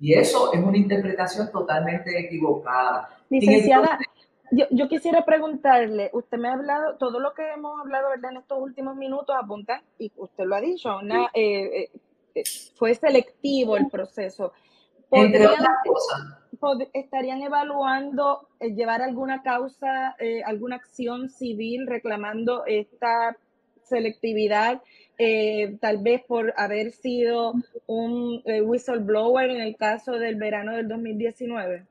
[0.00, 3.08] y eso es una interpretación totalmente equivocada.
[3.28, 3.98] Licenciada,
[4.50, 8.32] yo, quisiera preguntarle, usted me ha hablado, todo lo que hemos hablado ¿verdad?
[8.32, 11.90] en estos últimos minutos apunta, y usted lo ha dicho, una, eh,
[12.34, 12.42] eh,
[12.76, 14.52] fue selectivo el proceso.
[15.10, 16.88] Entre otras cosas.
[16.92, 23.36] ¿Estarían evaluando eh, llevar alguna causa, alguna acción civil reclamando esta
[23.82, 24.82] selectividad
[25.18, 27.54] eh, tal vez por haber sido
[27.86, 31.86] un eh, whistleblower en el caso del verano del 2019?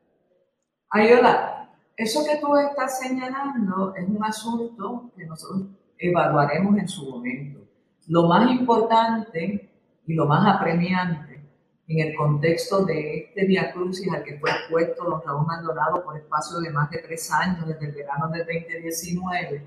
[0.89, 5.67] Ayola, eso que tú estás señalando es un asunto que nosotros
[5.97, 7.59] evaluaremos en su momento.
[8.07, 9.69] Lo más importante
[10.05, 11.41] y lo más apremiante
[11.87, 16.17] en el contexto de este Via Crucis al que fue expuesto don Raúl Maldonado por
[16.17, 19.63] espacio de más de tres años, desde el verano del 2019,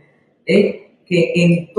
[0.46, 1.74] es que en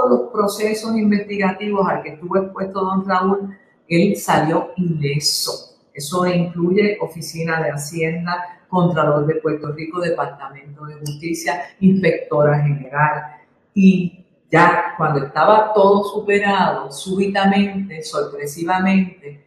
[0.00, 3.56] todos los procesos investigativos al que estuvo expuesto don Raúl,
[3.88, 5.78] él salió ileso.
[5.92, 13.36] Eso incluye Oficina de Hacienda, Contralor de Puerto Rico, Departamento de Justicia, Inspectora General.
[13.74, 19.46] Y ya cuando estaba todo superado, súbitamente, sorpresivamente,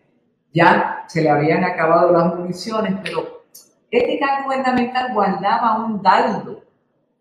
[0.53, 3.43] ya se le habían acabado las municiones, pero
[3.89, 6.63] ética gubernamental guardaba un dardo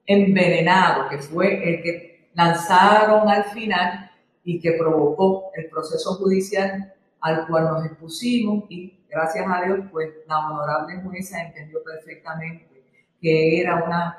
[0.06, 4.10] envenenado, que fue el que lanzaron al final
[4.44, 10.10] y que provocó el proceso judicial al cual nos expusimos y gracias a Dios, pues
[10.26, 12.66] la honorable jueza entendió perfectamente
[13.20, 14.18] que era una,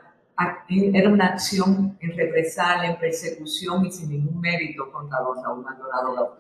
[0.70, 6.38] era una acción en represalia, en persecución y sin ningún mérito contra don Raúl Maldonado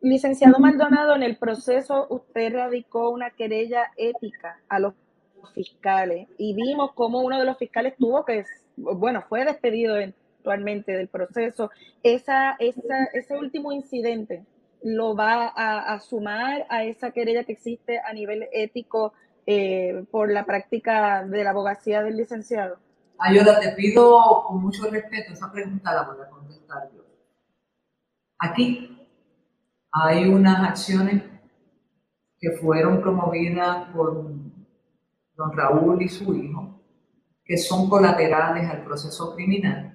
[0.00, 4.94] Licenciado Maldonado, en el proceso usted radicó una querella ética a los
[5.54, 8.44] fiscales y vimos cómo uno de los fiscales tuvo que
[8.76, 9.96] bueno, fue despedido
[10.44, 11.70] eventualmente del proceso,
[12.02, 14.44] esa, esa, ese último incidente
[14.82, 19.14] lo va a, sumar a esa querella que existe a nivel ético
[19.46, 22.76] eh, por la práctica de la abogacía del licenciado?
[23.18, 27.02] Ayola, te pido con mucho respeto, esa pregunta la voy a contestar yo.
[28.38, 29.08] Aquí
[29.90, 31.22] hay unas acciones
[32.38, 34.24] que fueron promovidas por
[35.34, 36.82] don Raúl y su hijo,
[37.42, 39.94] que son colaterales al proceso criminal.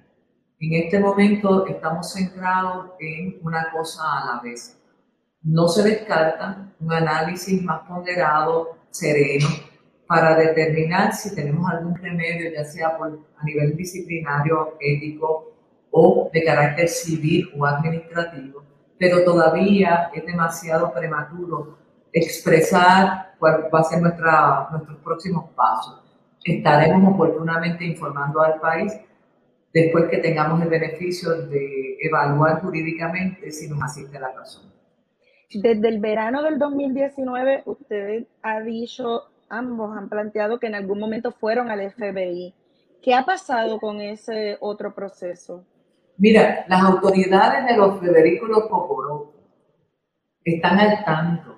[0.62, 4.78] En este momento estamos centrados en una cosa a la vez.
[5.42, 9.48] No se descarta un análisis más ponderado, sereno,
[10.06, 13.08] para determinar si tenemos algún remedio, ya sea por,
[13.38, 15.50] a nivel disciplinario, ético
[15.90, 18.62] o de carácter civil o administrativo,
[18.98, 21.78] pero todavía es demasiado prematuro
[22.12, 26.02] expresar cuál va a ser nuestra, nuestros próximos pasos.
[26.44, 28.92] Estaremos oportunamente informando al país
[29.72, 34.72] después que tengamos el beneficio de evaluar jurídicamente si nos asiste la razón.
[35.52, 41.32] Desde el verano del 2019, usted ha dicho ambos han planteado que en algún momento
[41.32, 42.54] fueron al FBI.
[43.02, 45.64] ¿Qué ha pasado con ese otro proceso?
[46.16, 49.30] Mira, las autoridades de los Federico y los
[50.44, 51.56] están al tanto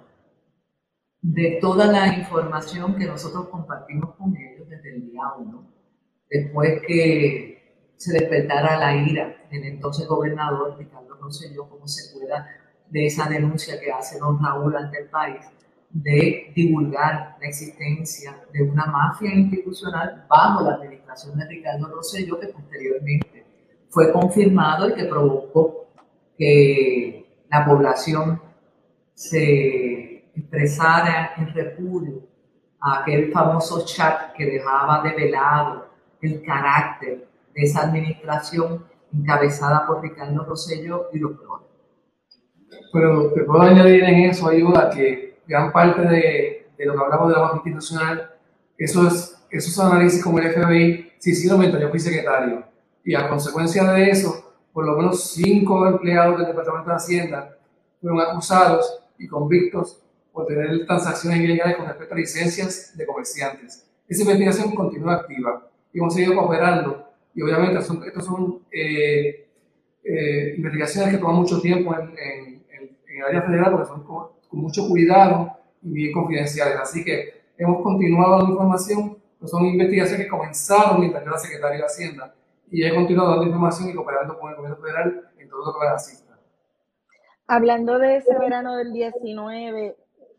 [1.20, 5.72] de toda la información que nosotros compartimos con ellos desde el día 1,
[6.30, 7.51] después que
[8.02, 12.48] se despertara la ira del entonces gobernador Ricardo Rosselló como secuela
[12.90, 15.46] de esa denuncia que hace don Raúl ante el país
[15.88, 22.48] de divulgar la existencia de una mafia institucional bajo la administración de Ricardo Rosselló, que
[22.48, 23.46] posteriormente
[23.88, 25.86] fue confirmado y que provocó
[26.36, 28.42] que la población
[29.14, 32.26] se expresara en repudio
[32.80, 35.86] a aquel famoso chat que dejaba develado
[36.20, 41.66] el carácter de esa administración encabezada por Ricardo Rosselló y los Flores.
[42.92, 47.28] Pero te puedo añadir en eso, ayuda, que gran parte de, de lo que hablamos
[47.28, 48.30] de la baja institucional,
[48.78, 52.64] esos, esos análisis como el FBI se hicieron mientras yo fui secretario.
[53.04, 57.58] Y a consecuencia de eso, por lo menos cinco empleados del Departamento de Hacienda
[58.00, 63.86] fueron acusados y convictos por tener transacciones ilegales con respecto a licencias de comerciantes.
[64.08, 67.01] Esa investigación continúa activa y hemos seguido cooperando.
[67.34, 69.46] Y obviamente son, estos son eh,
[70.04, 74.60] eh, investigaciones que toman mucho tiempo en, en, en, el área federal porque son con
[74.60, 75.52] mucho cuidado
[75.82, 76.76] y bien confidenciales.
[76.76, 81.78] Así que hemos continuado la información, pues son investigaciones que comenzaron mientras yo era secretario
[81.78, 82.34] de Hacienda
[82.70, 85.86] y he continuado dando información y cooperando con el gobierno federal en todo lo que
[85.86, 85.98] va a
[87.46, 89.96] Hablando de ese verano del 19,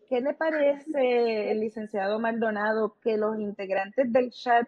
[0.10, 4.68] ¿qué le parece, el licenciado Maldonado, que los integrantes del chat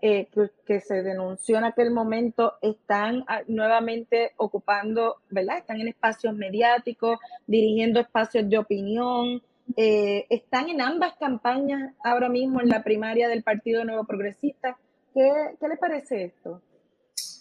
[0.00, 0.28] eh,
[0.66, 5.58] que, se denunció en aquel momento están ah, nuevamente ocupando, ¿verdad?
[5.58, 9.42] Están en espacios mediáticos, dirigiendo espacios de opinión,
[9.76, 14.76] eh, están en ambas campañas ahora mismo en la primaria del Partido Nuevo Progresista.
[15.12, 15.30] ¿Qué,
[15.60, 16.60] qué le parece esto?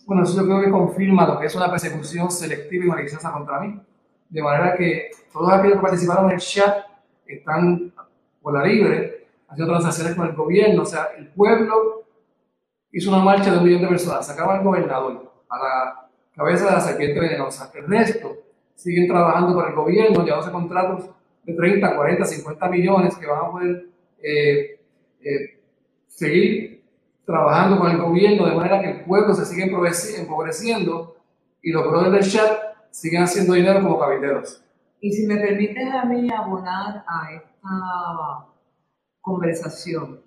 [0.06, 3.60] Bueno, eso yo creo que confirma lo que es una persecución selectiva y maliciosa contra
[3.60, 3.80] mí.
[4.30, 6.86] De manera que todos aquellos que participaron en el chat
[7.26, 7.94] están
[8.42, 10.84] por la libre, haciendo transacciones con el gobierno.
[10.84, 12.07] O sea, el pueblo
[12.92, 16.72] hizo una marcha de un millón de personas, sacaba al gobernador a la cabeza de
[16.72, 17.72] la serpiente venenosa.
[17.74, 18.38] El resto
[18.76, 21.10] siguen trabajando para el gobierno, llevándose contratos
[21.44, 23.86] de 30, 40, 50 millones que van a poder
[24.22, 24.80] eh,
[25.22, 25.60] eh,
[26.08, 26.84] seguir
[27.26, 31.18] trabajando con el gobierno de manera que el pueblo se siga empobreciendo
[31.62, 32.60] y los brothers del chat
[32.92, 34.64] siguen haciendo dinero como cabilderos.
[35.02, 38.48] Y si me permites a mí abonar a esta
[39.22, 40.22] conversación,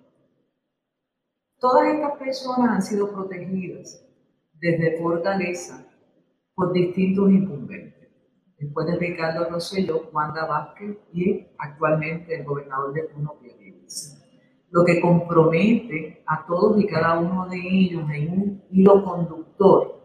[1.61, 4.03] Todas estas personas han sido protegidas
[4.59, 5.85] desde Fortaleza
[6.55, 8.09] por distintos incumbentes.
[8.57, 14.17] Después de Ricardo Rosselló, Wanda Vázquez y actualmente el gobernador de Puno, Pierluisi.
[14.71, 20.01] Lo que compromete a todos y cada uno de ellos en un hilo conductor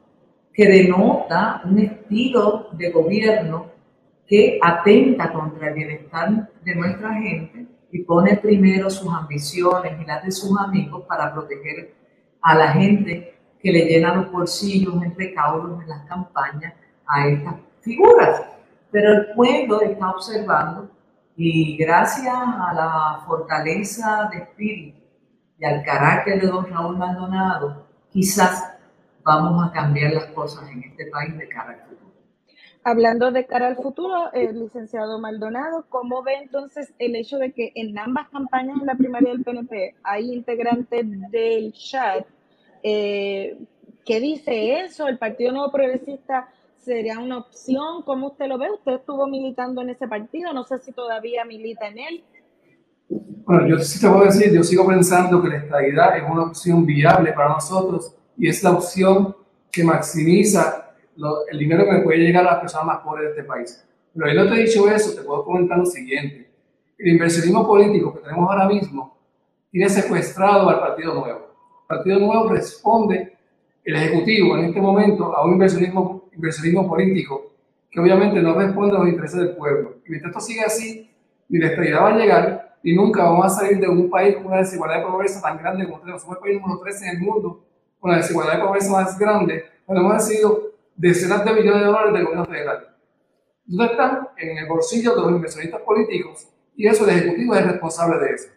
[0.53, 3.73] que denota un estilo de gobierno
[4.27, 10.23] que atenta contra el bienestar de nuestra gente y pone primero sus ambiciones y las
[10.23, 11.95] de sus amigos para proteger
[12.43, 16.75] a la gente que le llena los bolsillos en recaudos en las campañas
[17.07, 18.43] a estas figuras.
[18.91, 20.91] Pero el pueblo está observando
[21.37, 25.01] y gracias a la fortaleza de espíritu
[25.59, 28.75] y al carácter de don Raúl Maldonado, quizás
[29.23, 31.97] vamos a cambiar las cosas en este país de carácter
[32.89, 37.73] Hablando de cara al futuro, el licenciado Maldonado, ¿cómo ve entonces el hecho de que
[37.75, 42.25] en ambas campañas en la primaria del PNP hay integrantes del chat?
[42.85, 43.59] Eh,
[44.05, 45.09] ¿Qué dice eso?
[45.09, 48.03] ¿El Partido Nuevo Progresista sería una opción?
[48.05, 48.71] ¿Cómo usted lo ve?
[48.71, 52.25] Usted estuvo militando en ese partido, no sé si todavía milita en él.
[53.09, 56.87] Bueno, yo sí te puedo decir, yo sigo pensando que la estabilidad es una opción
[56.87, 59.35] viable para nosotros y es la opción
[59.73, 60.86] que maximiza
[61.17, 63.85] lo- el dinero que puede llegar a las personas más pobres de este país.
[64.15, 66.49] Pero yo no te he dicho eso, te puedo comentar lo siguiente.
[66.99, 69.17] El inversionismo político que tenemos ahora mismo
[69.71, 71.41] tiene secuestrado al Partido Nuevo.
[71.83, 73.37] El Partido Nuevo responde,
[73.85, 77.53] el Ejecutivo en este momento, a un inversionismo, inversionismo político
[77.91, 79.97] que obviamente no responde a los intereses del pueblo.
[80.07, 81.11] Y mientras esto sigue así,
[81.49, 84.47] ni la estabilidad va a llegar y nunca vamos a salir de un país con
[84.47, 86.23] una desigualdad de pobreza tan grande como tenemos.
[86.23, 87.65] Somos el país número 13 en el mundo
[88.01, 90.66] con la desigualdad de pobreza más grande, cuando hemos recibido
[90.97, 92.97] decenas de millones de dólares del gobierno federal.
[93.65, 94.29] ¿Dónde están?
[94.37, 98.49] En el bolsillo de los inversionistas políticos y eso el Ejecutivo es responsable de eso.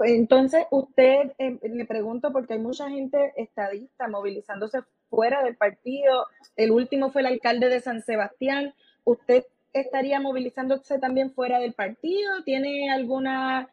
[0.00, 6.26] Entonces, usted, eh, le pregunto, porque hay mucha gente estadista movilizándose fuera del partido.
[6.56, 8.74] El último fue el alcalde de San Sebastián.
[9.04, 12.42] ¿Usted estaría movilizándose también fuera del partido?
[12.44, 13.70] ¿Tiene alguna,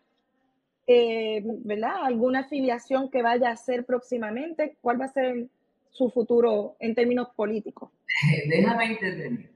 [0.87, 1.95] eh, ¿verdad?
[2.03, 4.77] alguna afiliación que vaya a hacer próximamente?
[4.81, 5.47] ¿Cuál va a ser
[5.95, 7.89] su futuro en términos políticos?
[8.49, 9.55] Déjame intervenir.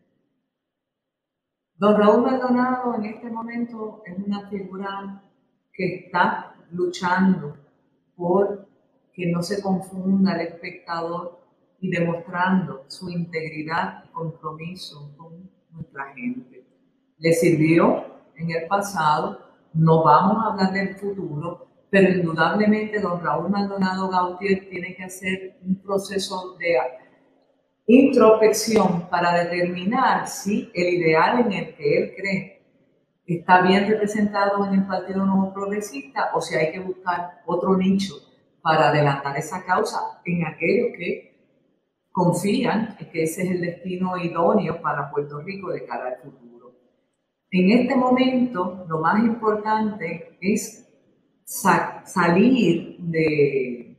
[1.76, 5.22] Don Raúl Maldonado en este momento es una figura
[5.72, 7.58] que está luchando
[8.16, 8.68] por
[9.14, 11.40] que no se confunda el espectador
[11.80, 16.66] y demostrando su integridad y compromiso con nuestra gente.
[17.18, 19.40] Le sirvió en el pasado,
[19.74, 25.58] no vamos a hablar del futuro, pero indudablemente don Raúl Maldonado Gautier tiene que hacer
[25.66, 26.78] un proceso de
[27.88, 32.62] introspección para determinar si el ideal en el que él cree
[33.26, 38.14] está bien representado en el Partido Nuevo Progresista o si hay que buscar otro nicho
[38.62, 41.30] para adelantar esa causa en aquellos que
[42.12, 46.74] confían en que ese es el destino idóneo para Puerto Rico de cara al futuro.
[47.52, 50.89] En este momento, lo más importante es
[51.50, 53.96] sa- salir de,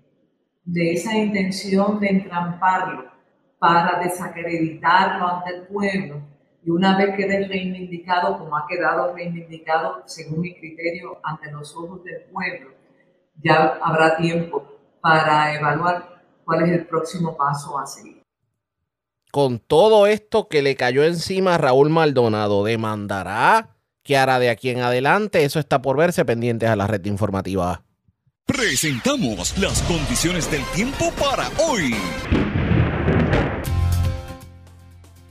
[0.65, 3.11] de esa intención de entramparlo
[3.59, 6.23] para desacreditarlo ante el pueblo
[6.65, 12.05] y una vez quede reivindicado como ha quedado reivindicado según mi criterio ante los ojos
[12.05, 12.71] del pueblo,
[13.43, 14.65] ya habrá tiempo
[15.01, 18.23] para evaluar cuál es el próximo paso a seguir.
[19.33, 23.77] Con todo esto que le cayó encima a Raúl Maldonado, ¿demandará?
[24.03, 25.45] ¿Qué hará de aquí en adelante?
[25.45, 27.83] Eso está por verse pendientes a la red informativa.
[28.47, 31.95] Presentamos las condiciones del tiempo para hoy.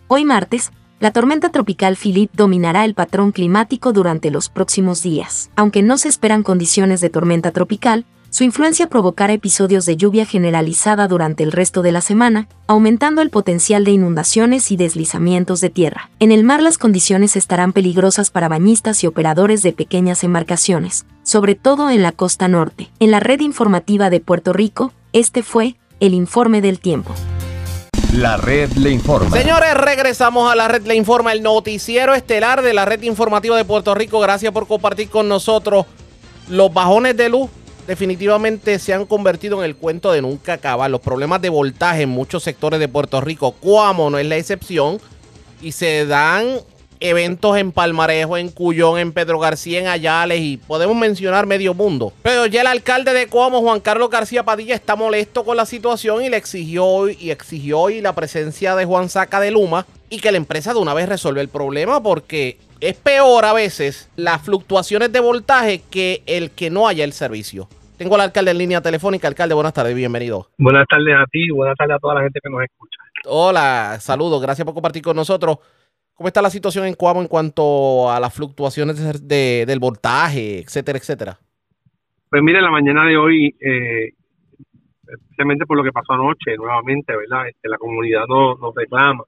[0.08, 5.50] Hoy martes, la tormenta tropical Philip dominará el patrón climático durante los próximos días.
[5.56, 11.08] Aunque no se esperan condiciones de tormenta tropical, su influencia provocará episodios de lluvia generalizada
[11.08, 16.12] durante el resto de la semana, aumentando el potencial de inundaciones y deslizamientos de tierra.
[16.20, 21.56] En el mar las condiciones estarán peligrosas para bañistas y operadores de pequeñas embarcaciones, sobre
[21.56, 22.92] todo en la costa norte.
[23.00, 27.16] En la red informativa de Puerto Rico, este fue el informe del tiempo.
[28.14, 29.36] La red le informa.
[29.36, 33.66] Señores, regresamos a la red Le Informa, el noticiero estelar de la red informativa de
[33.66, 34.20] Puerto Rico.
[34.20, 35.86] Gracias por compartir con nosotros.
[36.48, 37.52] Los bajones de luz
[37.90, 40.92] definitivamente se han convertido en el cuento de nunca acabar.
[40.92, 45.02] Los problemas de voltaje en muchos sectores de Puerto Rico, Cuamo no es la excepción,
[45.60, 46.60] y se dan
[47.00, 52.14] eventos en Palmarejo, en Cuyón, en Pedro García, en Ayales y podemos mencionar medio mundo.
[52.22, 56.24] Pero ya el alcalde de Cuamo, Juan Carlos García Padilla, está molesto con la situación
[56.24, 60.32] y le exigió y exigió hoy la presencia de Juan Saca de Luma y que
[60.32, 65.12] la empresa de una vez resuelva el problema porque es peor a veces las fluctuaciones
[65.12, 67.68] de voltaje que el que no haya el servicio.
[68.00, 69.28] Tengo al alcalde en línea telefónica.
[69.28, 70.48] Alcalde, buenas tardes, bienvenido.
[70.58, 72.98] Buenas tardes a ti, buenas tardes a toda la gente que nos escucha.
[73.26, 75.58] Hola, saludos, gracias por compartir con nosotros.
[76.14, 80.60] ¿Cómo está la situación en Cuamo en cuanto a las fluctuaciones de- de- del voltaje,
[80.60, 81.38] etcétera, etcétera?
[82.30, 84.14] Pues mire, la mañana de hoy, eh,
[85.06, 87.50] especialmente por lo que pasó anoche, nuevamente, ¿verdad?
[87.50, 89.26] Este, la comunidad no- nos reclama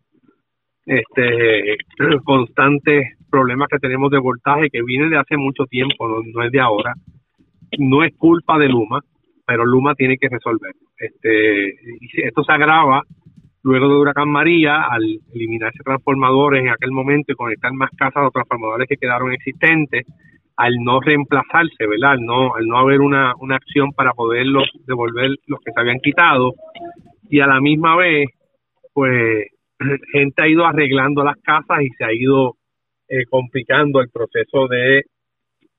[0.85, 1.75] este
[2.23, 6.51] constantes problemas que tenemos de voltaje que viene de hace mucho tiempo, no, no es
[6.53, 6.93] de ahora.
[7.77, 8.99] No es culpa de Luma,
[9.45, 10.89] pero Luma tiene que resolverlo.
[10.97, 11.75] Este,
[12.27, 13.03] esto se agrava
[13.63, 18.31] luego de Huracán María, al eliminarse transformadores en aquel momento y conectar más casas o
[18.31, 20.05] transformadores que quedaron existentes,
[20.57, 22.11] al no reemplazarse, ¿verdad?
[22.13, 25.99] Al no, al no haber una, una acción para poderlos devolver los que se habían
[25.99, 26.53] quitado
[27.31, 28.27] y a la misma vez,
[28.93, 29.47] pues,
[30.11, 32.57] gente ha ido arreglando las casas y se ha ido
[33.07, 35.05] eh, complicando el proceso de,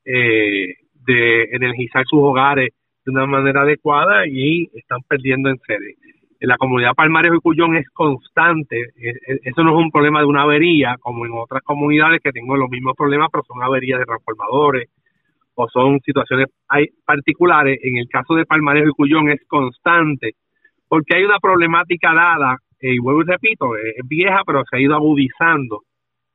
[0.05, 0.75] eh,
[1.07, 2.71] de energizar sus hogares
[3.05, 5.97] de una manera adecuada y están perdiendo en sede.
[6.41, 10.21] En la comunidad Palmarejo y Cuyón es constante, eh, eh, eso no es un problema
[10.21, 14.01] de una avería como en otras comunidades que tengo los mismos problemas, pero son averías
[14.01, 14.89] de transformadores
[15.55, 16.49] o son situaciones
[17.05, 17.79] particulares.
[17.83, 20.33] En el caso de Palmarejo y Cuyón es constante,
[20.89, 24.81] porque hay una problemática dada, eh, y vuelvo y repito, es vieja, pero se ha
[24.81, 25.83] ido agudizando,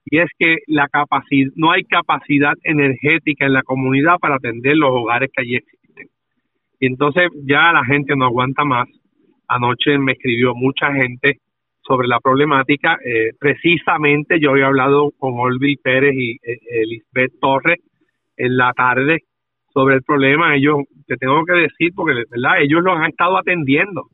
[0.10, 4.92] y es que la capacidad, no hay capacidad energética en la comunidad para atender los
[4.92, 6.08] hogares que allí existen.
[6.80, 8.88] Y entonces ya la gente no aguanta más.
[9.50, 11.40] Anoche me escribió mucha gente
[11.82, 12.98] sobre la problemática.
[13.04, 17.80] Eh, precisamente yo había hablado con Olvi Pérez y eh, Elizabeth Torres
[18.38, 19.24] en la tarde
[19.74, 20.56] sobre el problema.
[20.56, 22.62] Ellos, te tengo que decir, porque ¿verdad?
[22.62, 24.08] ellos lo han estado atendiendo.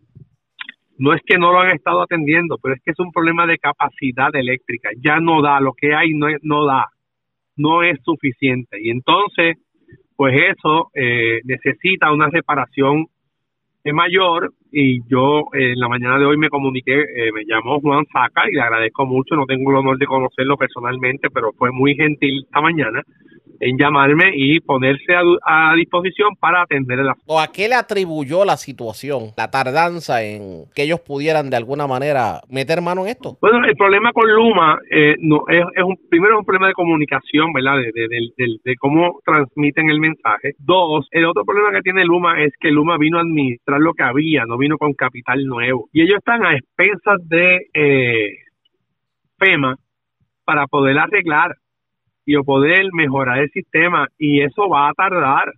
[1.03, 3.57] No es que no lo han estado atendiendo, pero es que es un problema de
[3.57, 4.89] capacidad eléctrica.
[5.03, 6.85] Ya no da, lo que hay no, no da,
[7.57, 8.77] no es suficiente.
[8.81, 9.57] Y entonces,
[10.15, 13.07] pues eso eh, necesita una separación
[13.84, 18.49] mayor y yo en la mañana de hoy me comuniqué, eh, me llamó Juan Saca
[18.49, 22.43] y le agradezco mucho, no tengo el honor de conocerlo personalmente, pero fue muy gentil
[22.43, 23.03] esta mañana
[23.63, 27.39] en llamarme y ponerse a, disposición para atender el asunto.
[27.39, 32.41] ¿A qué le atribuyó la situación, la tardanza en que ellos pudieran de alguna manera
[32.49, 33.37] meter mano en esto?
[33.41, 37.53] Bueno, el problema con Luma eh, no es, un, primero es un problema de comunicación,
[37.53, 37.77] ¿verdad?
[37.77, 40.53] De, cómo transmiten el mensaje.
[40.59, 44.03] Dos, el otro problema que tiene Luma es que Luma vino a administrar lo que
[44.03, 45.90] había, no vino con capital nuevo.
[45.91, 48.38] Y ellos están a expensas de eh,
[49.38, 49.76] FEMA
[50.45, 51.56] para poder arreglar
[52.26, 55.52] y poder mejorar el sistema y eso va a tardar.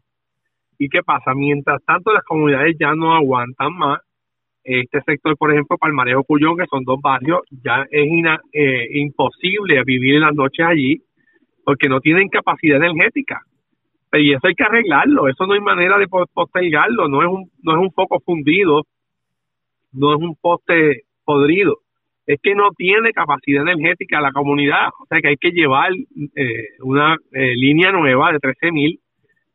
[0.78, 1.34] ¿Y qué pasa?
[1.34, 4.02] Mientras tanto las comunidades ya no aguantan más,
[4.64, 8.10] este sector, por ejemplo, Palmarejo Cuyón, que son dos barrios, ya es
[8.52, 10.98] eh, imposible vivir en las noches allí
[11.64, 13.42] porque no tienen capacidad energética.
[14.14, 17.74] Y eso hay que arreglarlo, eso no hay manera de postergarlo, no es un, no
[17.74, 18.84] es un foco fundido,
[19.96, 21.80] no es un poste podrido
[22.26, 24.90] es que no tiene capacidad energética la comunidad.
[25.00, 25.92] O sea que hay que llevar
[26.36, 29.00] eh, una eh, línea nueva de 13.000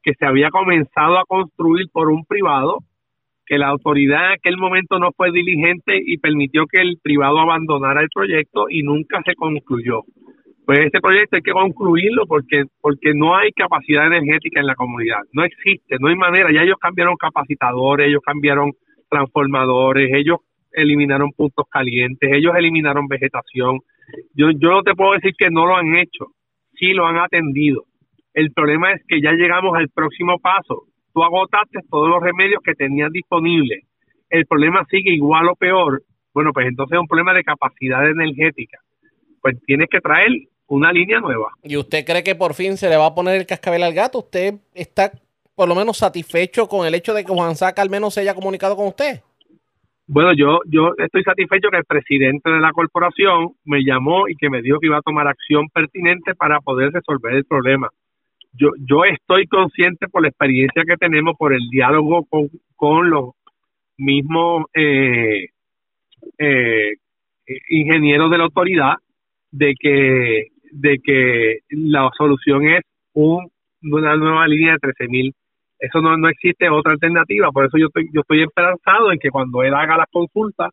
[0.02, 2.78] que se había comenzado a construir por un privado,
[3.44, 8.00] que la autoridad en aquel momento no fue diligente y permitió que el privado abandonara
[8.00, 10.02] el proyecto y nunca se concluyó.
[10.64, 15.18] Pues este proyecto hay que concluirlo porque, porque no hay capacidad energética en la comunidad.
[15.32, 16.52] No existe, no hay manera.
[16.52, 18.70] Ya ellos cambiaron capacitadores, ellos cambiaron
[19.10, 20.38] transformadores, ellos
[20.72, 23.80] eliminaron puntos calientes, ellos eliminaron vegetación.
[24.34, 26.26] Yo, yo no te puedo decir que no lo han hecho,
[26.78, 27.84] sí lo han atendido.
[28.32, 30.84] El problema es que ya llegamos al próximo paso.
[31.12, 33.84] Tú agotaste todos los remedios que tenías disponibles.
[34.28, 36.02] El problema sigue igual o peor.
[36.32, 38.78] Bueno, pues entonces es un problema de capacidad energética.
[39.42, 40.30] Pues tienes que traer
[40.68, 41.50] una línea nueva.
[41.64, 44.18] ¿Y usted cree que por fin se le va a poner el cascabel al gato?
[44.20, 45.10] ¿Usted está
[45.60, 48.34] por lo menos satisfecho con el hecho de que Juan Saca al menos se haya
[48.34, 49.20] comunicado con usted?
[50.06, 54.48] Bueno, yo, yo estoy satisfecho que el presidente de la corporación me llamó y que
[54.48, 57.90] me dijo que iba a tomar acción pertinente para poder resolver el problema.
[58.54, 63.34] Yo, yo estoy consciente por la experiencia que tenemos, por el diálogo con, con los
[63.98, 65.48] mismos eh,
[66.38, 66.92] eh,
[67.68, 68.94] ingenieros de la autoridad,
[69.50, 72.80] de que, de que la solución es
[73.12, 73.50] un,
[73.82, 75.34] una nueva línea de 13 mil
[75.80, 77.50] eso no, no existe otra alternativa.
[77.50, 80.70] Por eso yo estoy, yo estoy esperanzado en que cuando él haga las consultas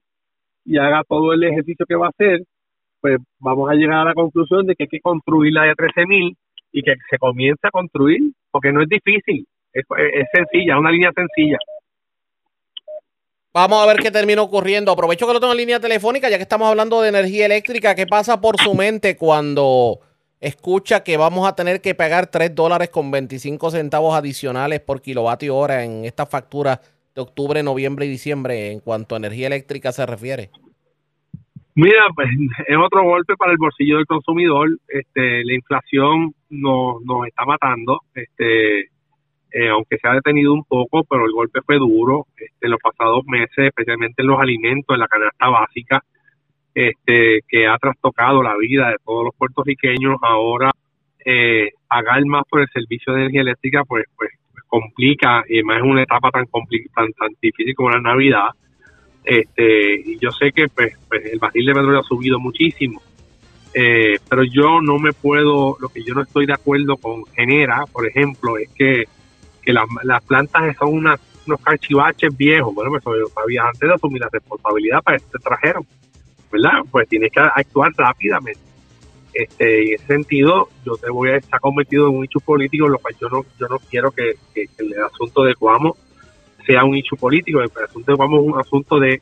[0.65, 2.43] y haga todo el ejercicio que va a hacer,
[2.99, 6.35] pues vamos a llegar a la conclusión de que hay que construir la de 13.000
[6.73, 8.19] y que se comience a construir,
[8.51, 11.57] porque no es difícil, es, es sencilla, es una línea sencilla.
[13.53, 14.91] Vamos a ver qué termina ocurriendo.
[14.91, 17.95] Aprovecho que lo tengo en línea telefónica, ya que estamos hablando de energía eléctrica.
[17.95, 19.99] ¿Qué pasa por su mente cuando
[20.39, 25.55] escucha que vamos a tener que pagar 3 dólares con 25 centavos adicionales por kilovatio
[25.55, 26.81] hora en esta factura
[27.15, 30.51] de octubre, noviembre y diciembre en cuanto a energía eléctrica se refiere?
[31.73, 32.27] Mira, pues
[32.67, 34.69] es otro golpe para el bolsillo del consumidor.
[34.87, 38.01] Este, la inflación nos, nos está matando.
[38.13, 38.81] Este,
[39.51, 42.27] eh, aunque se ha detenido un poco, pero el golpe fue duro.
[42.37, 46.03] Este, en los pasados meses, especialmente en los alimentos, en la canasta básica,
[46.77, 50.69] este, que ha trastocado la vida de todos los puertorriqueños, ahora
[51.25, 55.79] eh, pagar más por el servicio de energía eléctrica pues, pues, pues complica y más
[55.79, 58.49] en una etapa tan, tan, tan difícil como la Navidad.
[59.23, 63.01] Este, y yo sé que pues, pues el barril de petróleo ha subido muchísimo,
[63.73, 67.85] eh, pero yo no me puedo, lo que yo no estoy de acuerdo con Genera,
[67.91, 69.05] por ejemplo, es que,
[69.63, 74.21] que las, las plantas son unas, unos cachivaches viejos, bueno, pues todavía antes de asumir
[74.21, 75.83] la responsabilidad para este trajeron
[76.51, 76.81] ¿verdad?
[76.89, 78.59] Pues tienes que actuar rápidamente.
[79.33, 82.97] Este, en ese sentido, yo te voy a estar convertido en un hecho político, lo
[82.97, 85.95] cual yo no, yo no quiero que, el asunto de Guamo
[86.65, 87.61] sea un hecho político.
[87.61, 89.21] El asunto de Guamo es un asunto de,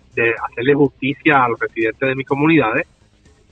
[0.49, 2.87] hacerle justicia a los residentes de mis comunidades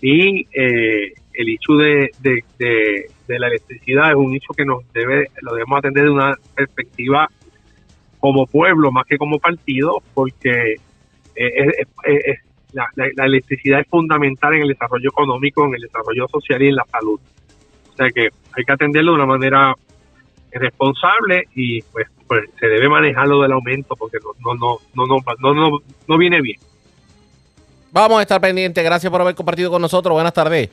[0.02, 5.54] y eh, el hecho de, de la electricidad es un hecho que nos debe, lo
[5.54, 7.28] debemos atender de una perspectiva
[8.24, 10.76] como pueblo más que como partido, porque
[11.36, 12.38] eh,
[12.74, 16.76] la, la, electricidad es fundamental en el desarrollo económico, en el desarrollo social y en
[16.76, 17.20] la salud.
[17.92, 19.76] O sea que hay que atenderlo de una manera
[20.52, 25.54] responsable y pues, pues se debe manejarlo del aumento porque no no no no no
[25.54, 26.60] no, no viene bien.
[27.92, 28.84] Vamos a estar pendientes.
[28.84, 30.14] Gracias por haber compartido con nosotros.
[30.14, 30.70] Buenas tardes.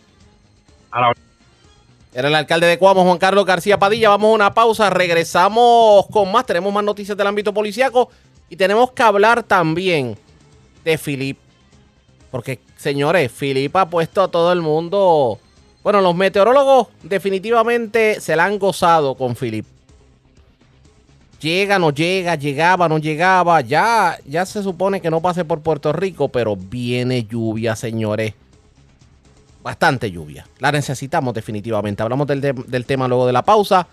[2.15, 4.09] Era el alcalde de Cuamo, Juan Carlos García Padilla.
[4.09, 4.89] Vamos a una pausa.
[4.89, 6.47] Regresamos con más.
[6.47, 8.09] Tenemos más noticias del ámbito policiaco.
[8.49, 10.17] Y tenemos que hablar también
[10.83, 11.39] de Filip.
[12.31, 15.39] Porque, señores, Filip ha puesto a todo el mundo.
[15.83, 19.67] Bueno, los meteorólogos definitivamente se la han gozado con Filip
[21.41, 23.61] llega, no llega, llegaba, no llegaba.
[23.63, 28.35] Ya, ya se supone que no pase por Puerto Rico, pero viene lluvia, señores.
[29.63, 30.47] Bastante lluvia.
[30.59, 32.03] La necesitamos definitivamente.
[32.03, 33.87] Hablamos del, del tema luego de la pausa.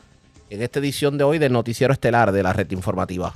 [0.50, 3.34] En esta edición de hoy del Noticiero Estelar de la Red Informativa.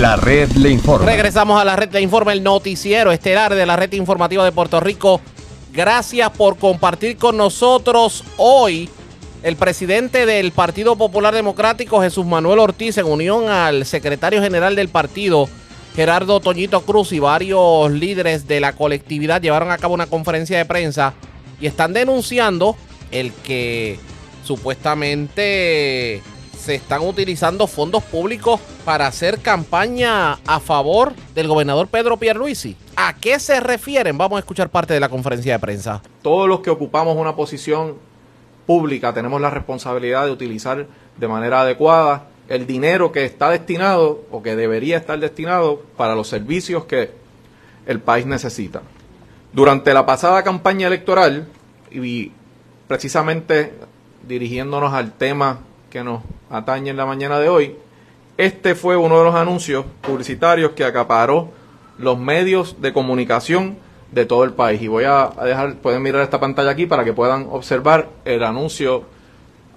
[0.00, 1.04] La red le informa.
[1.04, 4.80] Regresamos a la red le informa, el noticiero estelar de la red informativa de Puerto
[4.80, 5.20] Rico.
[5.74, 8.88] Gracias por compartir con nosotros hoy
[9.42, 14.88] el presidente del Partido Popular Democrático, Jesús Manuel Ortiz, en unión al secretario general del
[14.88, 15.50] partido,
[15.94, 20.64] Gerardo Toñito Cruz, y varios líderes de la colectividad llevaron a cabo una conferencia de
[20.64, 21.12] prensa
[21.60, 22.74] y están denunciando
[23.10, 23.98] el que
[24.44, 26.22] supuestamente
[26.60, 32.76] se están utilizando fondos públicos para hacer campaña a favor del gobernador Pedro Pierluisi.
[32.96, 34.18] ¿A qué se refieren?
[34.18, 36.02] Vamos a escuchar parte de la conferencia de prensa.
[36.22, 37.96] Todos los que ocupamos una posición
[38.66, 44.42] pública tenemos la responsabilidad de utilizar de manera adecuada el dinero que está destinado o
[44.42, 47.10] que debería estar destinado para los servicios que
[47.86, 48.82] el país necesita.
[49.52, 51.48] Durante la pasada campaña electoral,
[51.90, 52.32] y
[52.86, 53.72] precisamente
[54.26, 55.60] dirigiéndonos al tema
[55.90, 57.76] que nos atañe en la mañana de hoy,
[58.36, 61.50] este fue uno de los anuncios publicitarios que acaparó
[61.98, 63.76] los medios de comunicación
[64.12, 64.80] de todo el país.
[64.80, 69.04] Y voy a dejar, pueden mirar esta pantalla aquí para que puedan observar el anuncio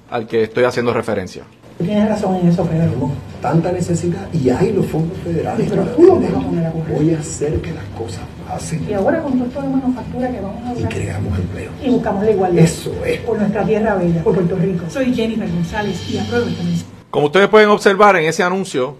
[0.09, 1.43] al que estoy haciendo referencia.
[1.77, 3.11] Tienes razón en eso, Pedro.
[3.41, 5.67] tanta necesidad y hay los fondos federales.
[5.69, 6.97] pero tú lo vas a poner a correr.
[6.97, 8.85] Voy a hacer que las cosas pasen.
[8.89, 10.83] Y ahora con todo esto de manufactura que vamos a hacer.
[10.83, 11.71] Y creamos empleo.
[11.83, 12.63] Y buscamos la igualdad.
[12.63, 13.19] Eso es.
[13.21, 14.85] Por nuestra tierra bella, por Puerto Rico.
[14.89, 16.91] Soy Jennifer González y apruebo esta mensaje.
[17.09, 18.95] Como ustedes pueden observar en ese anuncio,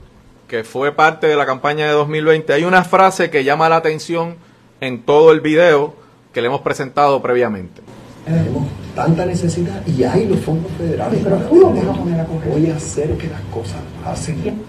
[0.47, 4.35] que fue parte de la campaña de 2020, hay una frase que llama la atención
[4.81, 5.95] en todo el video
[6.33, 7.81] que le hemos presentado previamente.
[8.25, 11.21] Tenemos tanta necesidad y hay los fondos federales.
[11.23, 12.49] Pero tú lo vas a poner a correr.
[12.49, 14.61] Voy a hacer que las cosas pasen.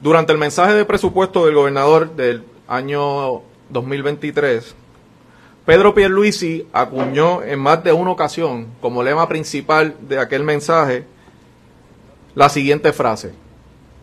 [0.00, 4.74] Durante el mensaje de presupuesto del gobernador del año 2023,
[5.66, 11.04] Pedro Pierluisi acuñó en más de una ocasión como lema principal de aquel mensaje
[12.34, 13.32] la siguiente frase,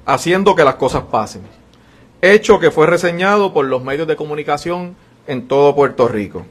[0.06, 1.42] haciendo que las cosas pasen,
[2.22, 4.96] hecho que fue reseñado por los medios de comunicación
[5.26, 6.46] en todo Puerto Rico.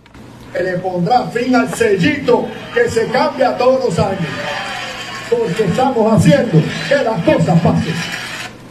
[0.55, 4.27] Le pondrá fin al sellito que se cambia todos los años,
[5.31, 6.59] porque estamos haciendo
[6.89, 7.95] que las cosas pasen.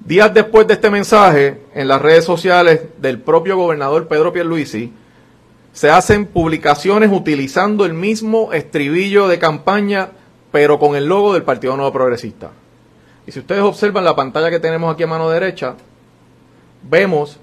[0.05, 4.93] Días después de este mensaje, en las redes sociales del propio gobernador Pedro Pierluisi,
[5.73, 10.09] se hacen publicaciones utilizando el mismo estribillo de campaña,
[10.51, 12.51] pero con el logo del Partido Nuevo Progresista.
[13.27, 15.75] Y si ustedes observan la pantalla que tenemos aquí a mano derecha,
[16.83, 17.39] vemos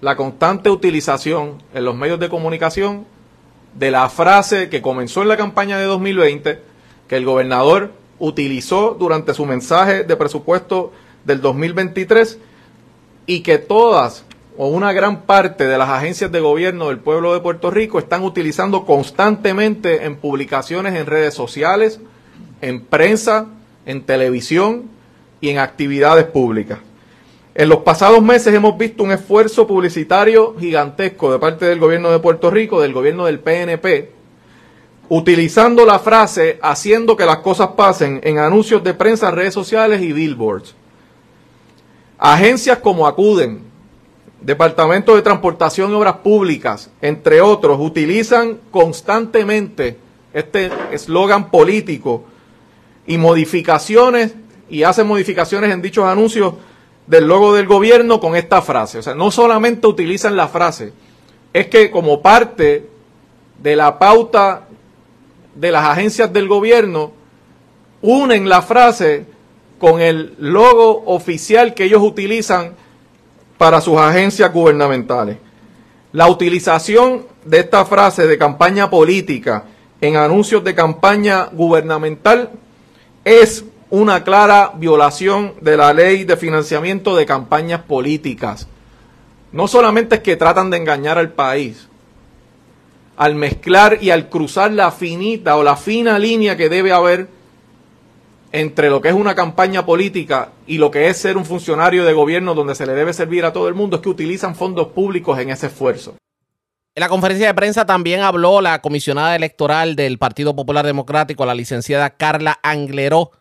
[0.00, 3.06] la constante utilización en los medios de comunicación
[3.78, 6.58] de la frase que comenzó en la campaña de 2020,
[7.08, 10.92] que el gobernador utilizó durante su mensaje de presupuesto
[11.24, 12.38] del 2023
[13.26, 14.24] y que todas
[14.56, 18.22] o una gran parte de las agencias de gobierno del pueblo de Puerto Rico están
[18.22, 22.00] utilizando constantemente en publicaciones en redes sociales,
[22.62, 23.46] en prensa,
[23.84, 24.84] en televisión
[25.42, 26.78] y en actividades públicas.
[27.58, 32.18] En los pasados meses hemos visto un esfuerzo publicitario gigantesco de parte del gobierno de
[32.18, 34.10] Puerto Rico, del gobierno del PNP,
[35.08, 40.12] utilizando la frase haciendo que las cosas pasen en anuncios de prensa, redes sociales y
[40.12, 40.74] billboards.
[42.18, 43.62] Agencias como Acuden,
[44.42, 49.96] Departamento de Transportación y Obras Públicas, entre otros, utilizan constantemente
[50.34, 52.26] este eslogan político
[53.06, 54.34] y modificaciones
[54.68, 56.52] y hacen modificaciones en dichos anuncios
[57.06, 58.98] del logo del gobierno con esta frase.
[58.98, 60.92] O sea, no solamente utilizan la frase,
[61.52, 62.88] es que como parte
[63.62, 64.66] de la pauta
[65.54, 67.12] de las agencias del gobierno,
[68.02, 69.26] unen la frase
[69.78, 72.74] con el logo oficial que ellos utilizan
[73.58, 75.38] para sus agencias gubernamentales.
[76.12, 79.64] La utilización de esta frase de campaña política
[80.00, 82.50] en anuncios de campaña gubernamental
[83.24, 88.66] es una clara violación de la ley de financiamiento de campañas políticas.
[89.52, 91.88] No solamente es que tratan de engañar al país,
[93.16, 97.28] al mezclar y al cruzar la finita o la fina línea que debe haber
[98.52, 102.12] entre lo que es una campaña política y lo que es ser un funcionario de
[102.12, 105.38] gobierno donde se le debe servir a todo el mundo, es que utilizan fondos públicos
[105.38, 106.14] en ese esfuerzo.
[106.94, 111.54] En la conferencia de prensa también habló la comisionada electoral del Partido Popular Democrático, la
[111.54, 113.32] licenciada Carla Angleró,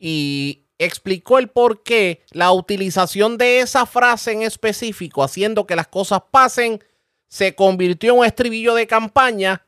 [0.00, 5.86] y explicó el por qué la utilización de esa frase en específico, haciendo que las
[5.86, 6.82] cosas pasen,
[7.28, 9.64] se convirtió en un estribillo de campaña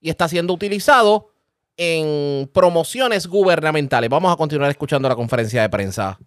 [0.00, 1.30] y está siendo utilizado
[1.76, 4.10] en promociones gubernamentales.
[4.10, 6.18] Vamos a continuar escuchando la conferencia de prensa.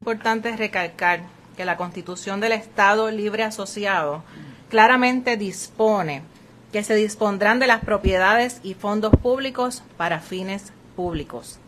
[0.00, 1.22] Importante recalcar
[1.56, 4.24] que la Constitución del Estado Libre Asociado
[4.68, 6.22] claramente dispone
[6.72, 11.58] que se dispondrán de las propiedades y fondos públicos para fines públicos.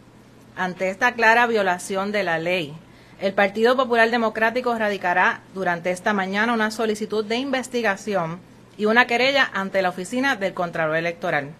[0.56, 2.74] Ante esta clara violación de la ley,
[3.20, 8.38] el Partido Popular Democrático radicará durante esta mañana una solicitud de investigación
[8.76, 11.52] y una querella ante la oficina del Contralor Electoral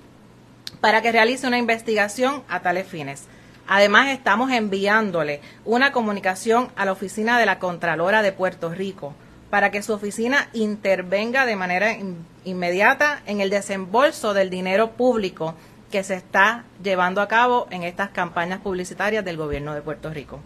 [0.83, 3.29] para que realice una investigación a tales fines.
[3.67, 9.15] Además, estamos enviándole una comunicación a la oficina de la Contralora de Puerto Rico
[9.49, 11.97] para que su oficina intervenga de manera
[12.45, 15.55] inmediata en el desembolso del dinero público
[15.93, 20.41] que se está llevando a cabo en estas campañas publicitarias del gobierno de Puerto Rico.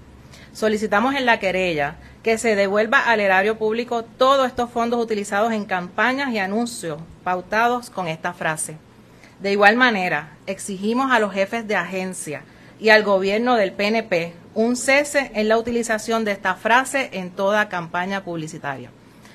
[0.53, 5.65] Solicitamos en la querella que se devuelva al erario público todos estos fondos utilizados en
[5.65, 8.77] campañas y anuncios pautados con esta frase.
[9.39, 12.43] De igual manera, exigimos a los jefes de agencia
[12.81, 17.69] y al gobierno del PNP un cese en la utilización de esta frase en toda
[17.69, 18.91] campaña publicitaria.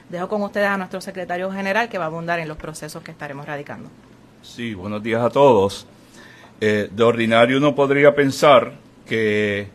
[0.10, 3.12] Dejo con ustedes a nuestro secretario general que va a abundar en los procesos que
[3.12, 3.90] estaremos radicando.
[4.42, 5.88] Sí, buenos días a todos.
[6.64, 8.74] Eh, de ordinario uno podría pensar
[9.08, 9.68] que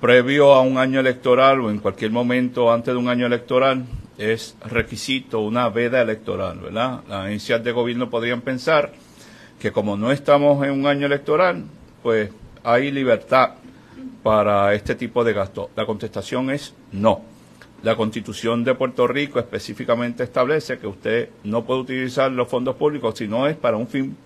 [0.00, 3.84] previo a un año electoral o en cualquier momento antes de un año electoral
[4.18, 7.02] es requisito una veda electoral, ¿verdad?
[7.08, 8.90] Las agencias de gobierno podrían pensar
[9.60, 11.62] que como no estamos en un año electoral,
[12.02, 12.30] pues
[12.64, 13.50] hay libertad
[14.24, 15.70] para este tipo de gasto.
[15.76, 17.22] La contestación es no.
[17.84, 23.16] La constitución de Puerto Rico específicamente establece que usted no puede utilizar los fondos públicos
[23.16, 24.16] si no es para un fin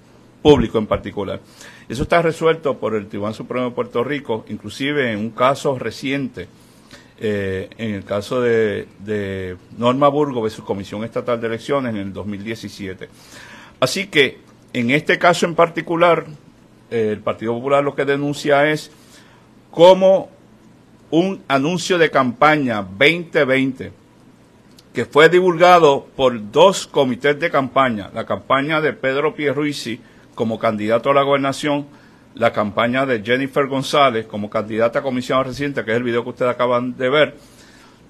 [0.45, 1.41] público en particular.
[1.89, 6.49] Eso está resuelto por el Tribunal Supremo de Puerto Rico, inclusive en un caso reciente
[7.19, 13.09] eh, en el caso de, Norma Burgo su Comisión Estatal de Elecciones en el 2017.
[13.81, 14.41] Así que,
[14.75, 16.27] en este caso en particular,
[16.91, 18.91] eh, el Partido Popular lo que denuncia es
[19.71, 20.29] como
[21.11, 23.93] un anuncio de campaña 2020
[24.93, 30.01] que fue divulgado por dos comités de campaña, la campaña de Pedro Pierruisi
[30.35, 31.86] como candidato a la gobernación,
[32.35, 36.31] la campaña de Jennifer González como candidata a comisión reciente, que es el video que
[36.31, 37.36] ustedes acaban de ver,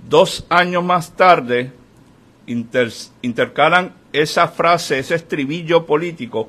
[0.08, 1.72] dos años más tarde
[2.46, 6.48] intercalan esa frase, ese estribillo político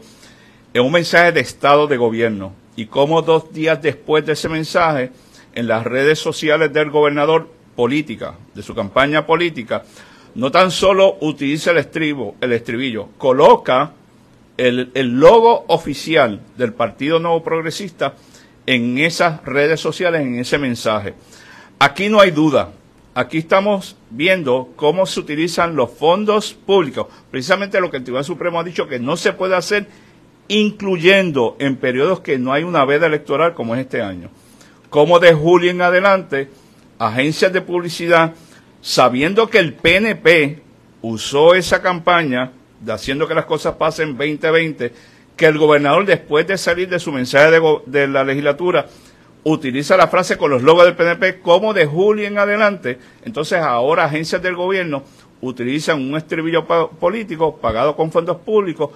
[0.74, 2.54] en un mensaje de estado de gobierno.
[2.76, 5.12] Y como dos días después de ese mensaje,
[5.54, 9.84] en las redes sociales del gobernador política, de su campaña política,
[10.36, 13.94] no tan solo utiliza el estribo, el estribillo, coloca
[14.58, 18.16] el, logo oficial del Partido Nuevo Progresista
[18.66, 21.14] en esas redes sociales, en ese mensaje.
[21.80, 22.72] Aquí no hay duda.
[23.14, 27.08] Aquí estamos viendo cómo se utilizan los fondos públicos.
[27.32, 29.88] Precisamente lo que el Tribunal Supremo ha dicho que no se puede hacer,
[30.48, 34.30] incluyendo en periodos que no hay una veda electoral como es este año.
[34.90, 36.50] Como de julio en adelante,
[37.00, 38.34] agencias de publicidad,
[38.82, 40.62] sabiendo que el PNP
[41.02, 42.52] usó esa campaña
[42.88, 44.94] haciendo que las cosas pasen 2020,
[45.36, 48.88] que el gobernador después de salir de su mensaje de, de la legislatura
[49.44, 54.06] utiliza la frase con los logos del PNP como de julio en adelante, entonces ahora
[54.06, 55.04] agencias del gobierno
[55.42, 58.90] utilizan un estribillo político pagado con fondos públicos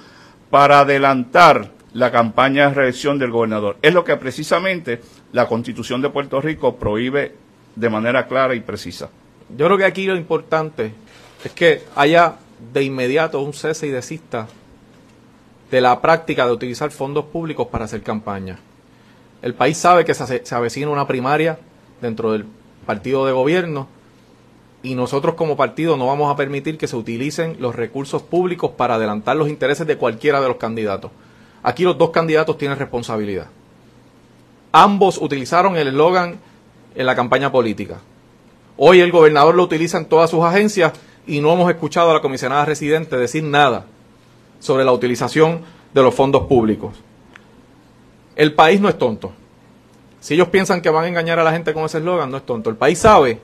[0.49, 3.77] para adelantar la campaña de reelección del gobernador.
[3.81, 5.01] Es lo que precisamente
[5.31, 7.35] la constitución de Puerto Rico prohíbe
[7.75, 9.09] de manera clara y precisa.
[9.55, 10.91] Yo creo que aquí lo importante
[11.43, 12.35] es que haya
[12.73, 14.47] de inmediato un cese y desista
[15.71, 18.59] de la práctica de utilizar fondos públicos para hacer campaña.
[19.41, 21.59] El país sabe que se, se avecina una primaria
[22.01, 22.45] dentro del
[22.85, 23.87] partido de gobierno
[24.81, 28.95] y nosotros como partido no vamos a permitir que se utilicen los recursos públicos para
[28.95, 31.11] adelantar los intereses de cualquiera de los candidatos.
[31.63, 33.47] Aquí los dos candidatos tienen responsabilidad.
[34.71, 36.39] Ambos utilizaron el eslogan
[36.95, 37.97] en la campaña política.
[38.77, 40.93] Hoy el gobernador lo utiliza en todas sus agencias
[41.29, 43.85] y no hemos escuchado a la comisionada residente decir nada
[44.59, 45.61] sobre la utilización
[45.93, 46.95] de los fondos públicos.
[48.35, 49.31] El país no es tonto.
[50.19, 52.45] Si ellos piensan que van a engañar a la gente con ese eslogan, no es
[52.45, 52.71] tonto.
[52.71, 53.39] El país sabe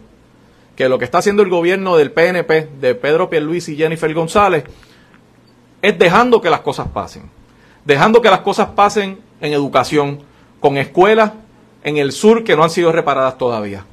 [0.75, 4.63] que lo que está haciendo el gobierno del PNP, de Pedro Pierluisi y Jennifer González,
[5.81, 7.29] es dejando que las cosas pasen.
[7.85, 10.21] Dejando que las cosas pasen en educación,
[10.59, 11.33] con escuelas
[11.83, 13.85] en el sur que no han sido reparadas todavía.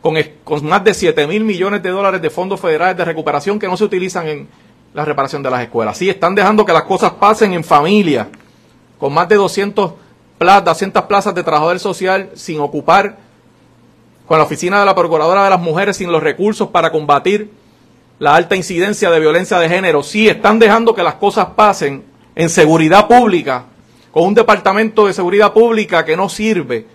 [0.00, 0.16] Con,
[0.62, 3.84] más de 7 mil millones de dólares de fondos federales de recuperación que no se
[3.84, 4.48] utilizan en
[4.94, 5.98] la reparación de las escuelas.
[5.98, 8.28] Sí, están dejando que las cosas pasen en familia,
[8.98, 9.92] con más de 200,
[10.38, 13.18] 200 plazas de trabajador social sin ocupar,
[14.26, 17.50] con la oficina de la Procuradora de las Mujeres sin los recursos para combatir
[18.18, 20.02] la alta incidencia de violencia de género.
[20.02, 22.04] Sí, están dejando que las cosas pasen
[22.34, 23.64] en seguridad pública,
[24.12, 26.86] con un departamento de seguridad pública que no sirve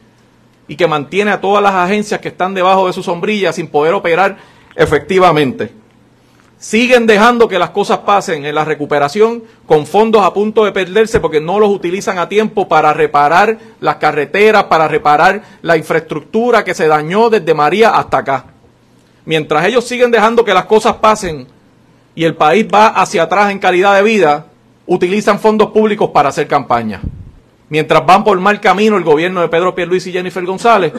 [0.67, 3.93] y que mantiene a todas las agencias que están debajo de su sombrilla sin poder
[3.93, 4.37] operar
[4.75, 5.71] efectivamente.
[6.57, 11.19] Siguen dejando que las cosas pasen en la recuperación con fondos a punto de perderse
[11.19, 16.73] porque no los utilizan a tiempo para reparar las carreteras, para reparar la infraestructura que
[16.73, 18.45] se dañó desde María hasta acá.
[19.25, 21.47] Mientras ellos siguen dejando que las cosas pasen
[22.15, 24.45] y el país va hacia atrás en calidad de vida,
[24.85, 27.01] utilizan fondos públicos para hacer campaña.
[27.73, 30.93] Mientras van por mal camino el gobierno de Pedro Pierluisi y Jennifer González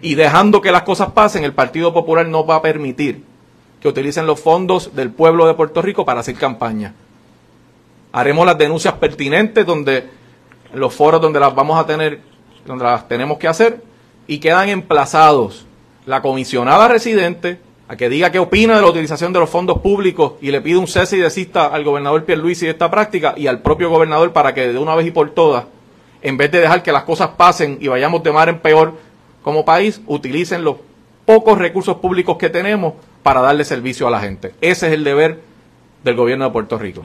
[0.00, 3.22] y dejando que las cosas pasen, el Partido Popular no va a permitir
[3.78, 6.94] que utilicen los fondos del pueblo de Puerto Rico para hacer campaña.
[8.10, 10.08] Haremos las denuncias pertinentes donde
[10.72, 12.22] los foros donde las vamos a tener,
[12.64, 13.82] donde las tenemos que hacer
[14.26, 15.66] y quedan emplazados
[16.06, 20.36] la comisionada residente a que diga qué opina de la utilización de los fondos públicos
[20.40, 23.60] y le pide un cese y desista al gobernador Pierluisi de esta práctica y al
[23.60, 25.66] propio gobernador para que de una vez y por todas,
[26.24, 28.94] en vez de dejar que las cosas pasen y vayamos de mar en peor
[29.42, 30.78] como país, utilicen los
[31.26, 34.54] pocos recursos públicos que tenemos para darle servicio a la gente.
[34.62, 35.40] Ese es el deber
[36.02, 37.04] del gobierno de Puerto Rico.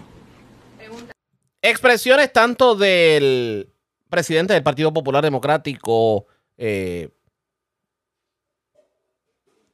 [1.61, 3.69] Expresiones tanto del
[4.09, 6.25] presidente del Partido Popular Democrático,
[6.57, 7.09] eh,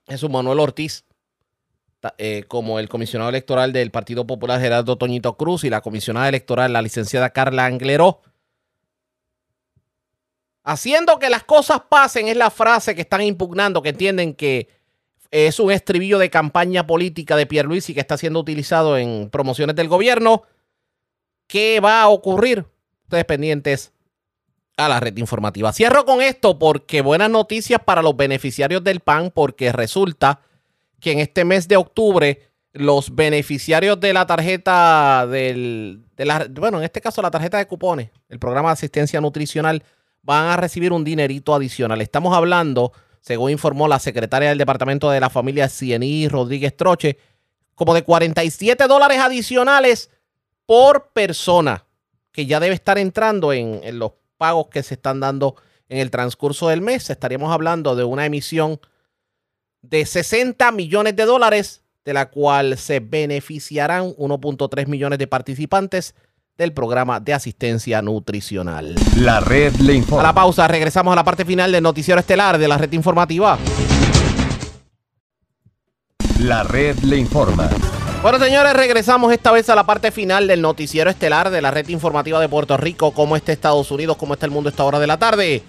[0.08, 1.06] Jesús Manuel Ortiz,
[2.18, 6.74] eh, como el comisionado electoral del Partido Popular Gerardo Toñito Cruz y la comisionada electoral,
[6.74, 8.22] la licenciada Carla Angleró.
[10.66, 14.68] Haciendo que las cosas pasen es la frase que están impugnando, que entienden que
[15.30, 19.88] es un estribillo de campaña política de Pierluisi que está siendo utilizado en promociones del
[19.88, 20.42] gobierno.
[21.46, 22.66] ¿Qué va a ocurrir?
[23.04, 23.94] Ustedes pendientes
[24.76, 25.72] a la red informativa.
[25.72, 30.42] Cierro con esto porque buenas noticias para los beneficiarios del PAN porque resulta
[31.00, 36.80] que en este mes de octubre los beneficiarios de la tarjeta del, de la, bueno,
[36.80, 39.84] en este caso la tarjeta de cupones, el programa de asistencia nutricional,
[40.26, 42.02] van a recibir un dinerito adicional.
[42.02, 42.92] Estamos hablando,
[43.22, 47.18] según informó la secretaria del Departamento de la Familia Ciení Rodríguez Troche,
[47.76, 50.10] como de 47 dólares adicionales
[50.66, 51.86] por persona,
[52.32, 55.56] que ya debe estar entrando en, en los pagos que se están dando
[55.90, 57.10] en el transcurso del mes.
[57.10, 58.80] Estaríamos hablando de una emisión
[59.84, 66.16] de 60 millones de dólares, de la cual se beneficiarán 1.3 millones de participantes
[66.58, 68.96] del programa de asistencia nutricional.
[69.18, 70.22] La red le informa.
[70.22, 73.58] A la pausa, regresamos a la parte final del noticiero estelar de la red informativa.
[76.40, 77.70] La red le informa.
[78.22, 81.88] Bueno, señores, regresamos esta vez a la parte final del noticiero estelar de la red
[81.90, 83.12] informativa de Puerto Rico.
[83.12, 84.18] ¿Cómo está Estados Unidos?
[84.18, 85.62] ¿Cómo está el mundo a esta hora de la tarde?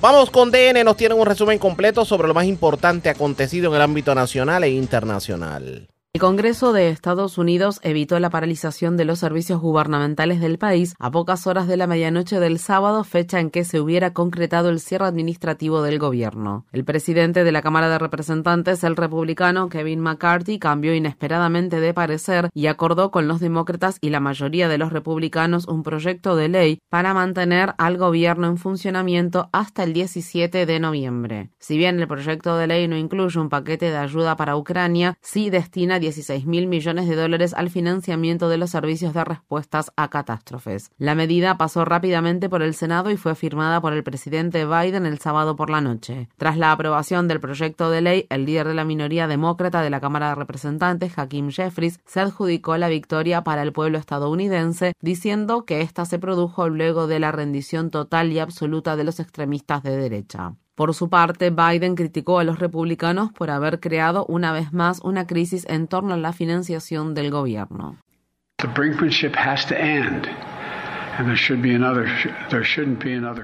[0.00, 3.82] Vamos con DN, nos tienen un resumen completo sobre lo más importante acontecido en el
[3.82, 5.88] ámbito nacional e internacional.
[6.12, 11.12] El Congreso de Estados Unidos evitó la paralización de los servicios gubernamentales del país a
[11.12, 15.04] pocas horas de la medianoche del sábado, fecha en que se hubiera concretado el cierre
[15.04, 16.66] administrativo del gobierno.
[16.72, 22.50] El presidente de la Cámara de Representantes, el republicano Kevin McCarthy, cambió inesperadamente de parecer
[22.54, 26.80] y acordó con los demócratas y la mayoría de los republicanos un proyecto de ley
[26.88, 31.50] para mantener al gobierno en funcionamiento hasta el 17 de noviembre.
[31.60, 35.50] Si bien el proyecto de ley no incluye un paquete de ayuda para Ucrania, sí
[35.50, 40.90] destina 16 mil millones de dólares al financiamiento de los servicios de respuestas a catástrofes.
[40.98, 45.18] La medida pasó rápidamente por el Senado y fue firmada por el presidente Biden el
[45.18, 46.28] sábado por la noche.
[46.36, 50.00] Tras la aprobación del proyecto de ley, el líder de la minoría demócrata de la
[50.00, 55.82] Cámara de Representantes, Hakim Jeffries, se adjudicó la victoria para el pueblo estadounidense, diciendo que
[55.82, 60.54] esta se produjo luego de la rendición total y absoluta de los extremistas de derecha.
[60.80, 65.26] Por su parte, Biden criticó a los republicanos por haber creado una vez más una
[65.26, 67.98] crisis en torno a la financiación del gobierno.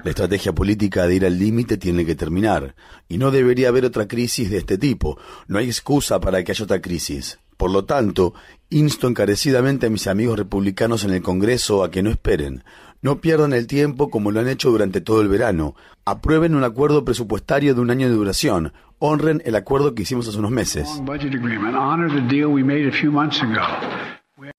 [0.03, 2.73] La estrategia política de ir al límite tiene que terminar
[3.07, 5.19] y no debería haber otra crisis de este tipo.
[5.47, 7.37] No hay excusa para que haya otra crisis.
[7.55, 8.33] Por lo tanto,
[8.71, 12.63] insto encarecidamente a mis amigos republicanos en el Congreso a que no esperen.
[13.07, 15.75] No pierdan el tiempo como lo han hecho durante todo el verano.
[16.03, 18.73] Aprueben un acuerdo presupuestario de un año de duración.
[18.99, 21.01] Honren el acuerdo que hicimos hace unos meses.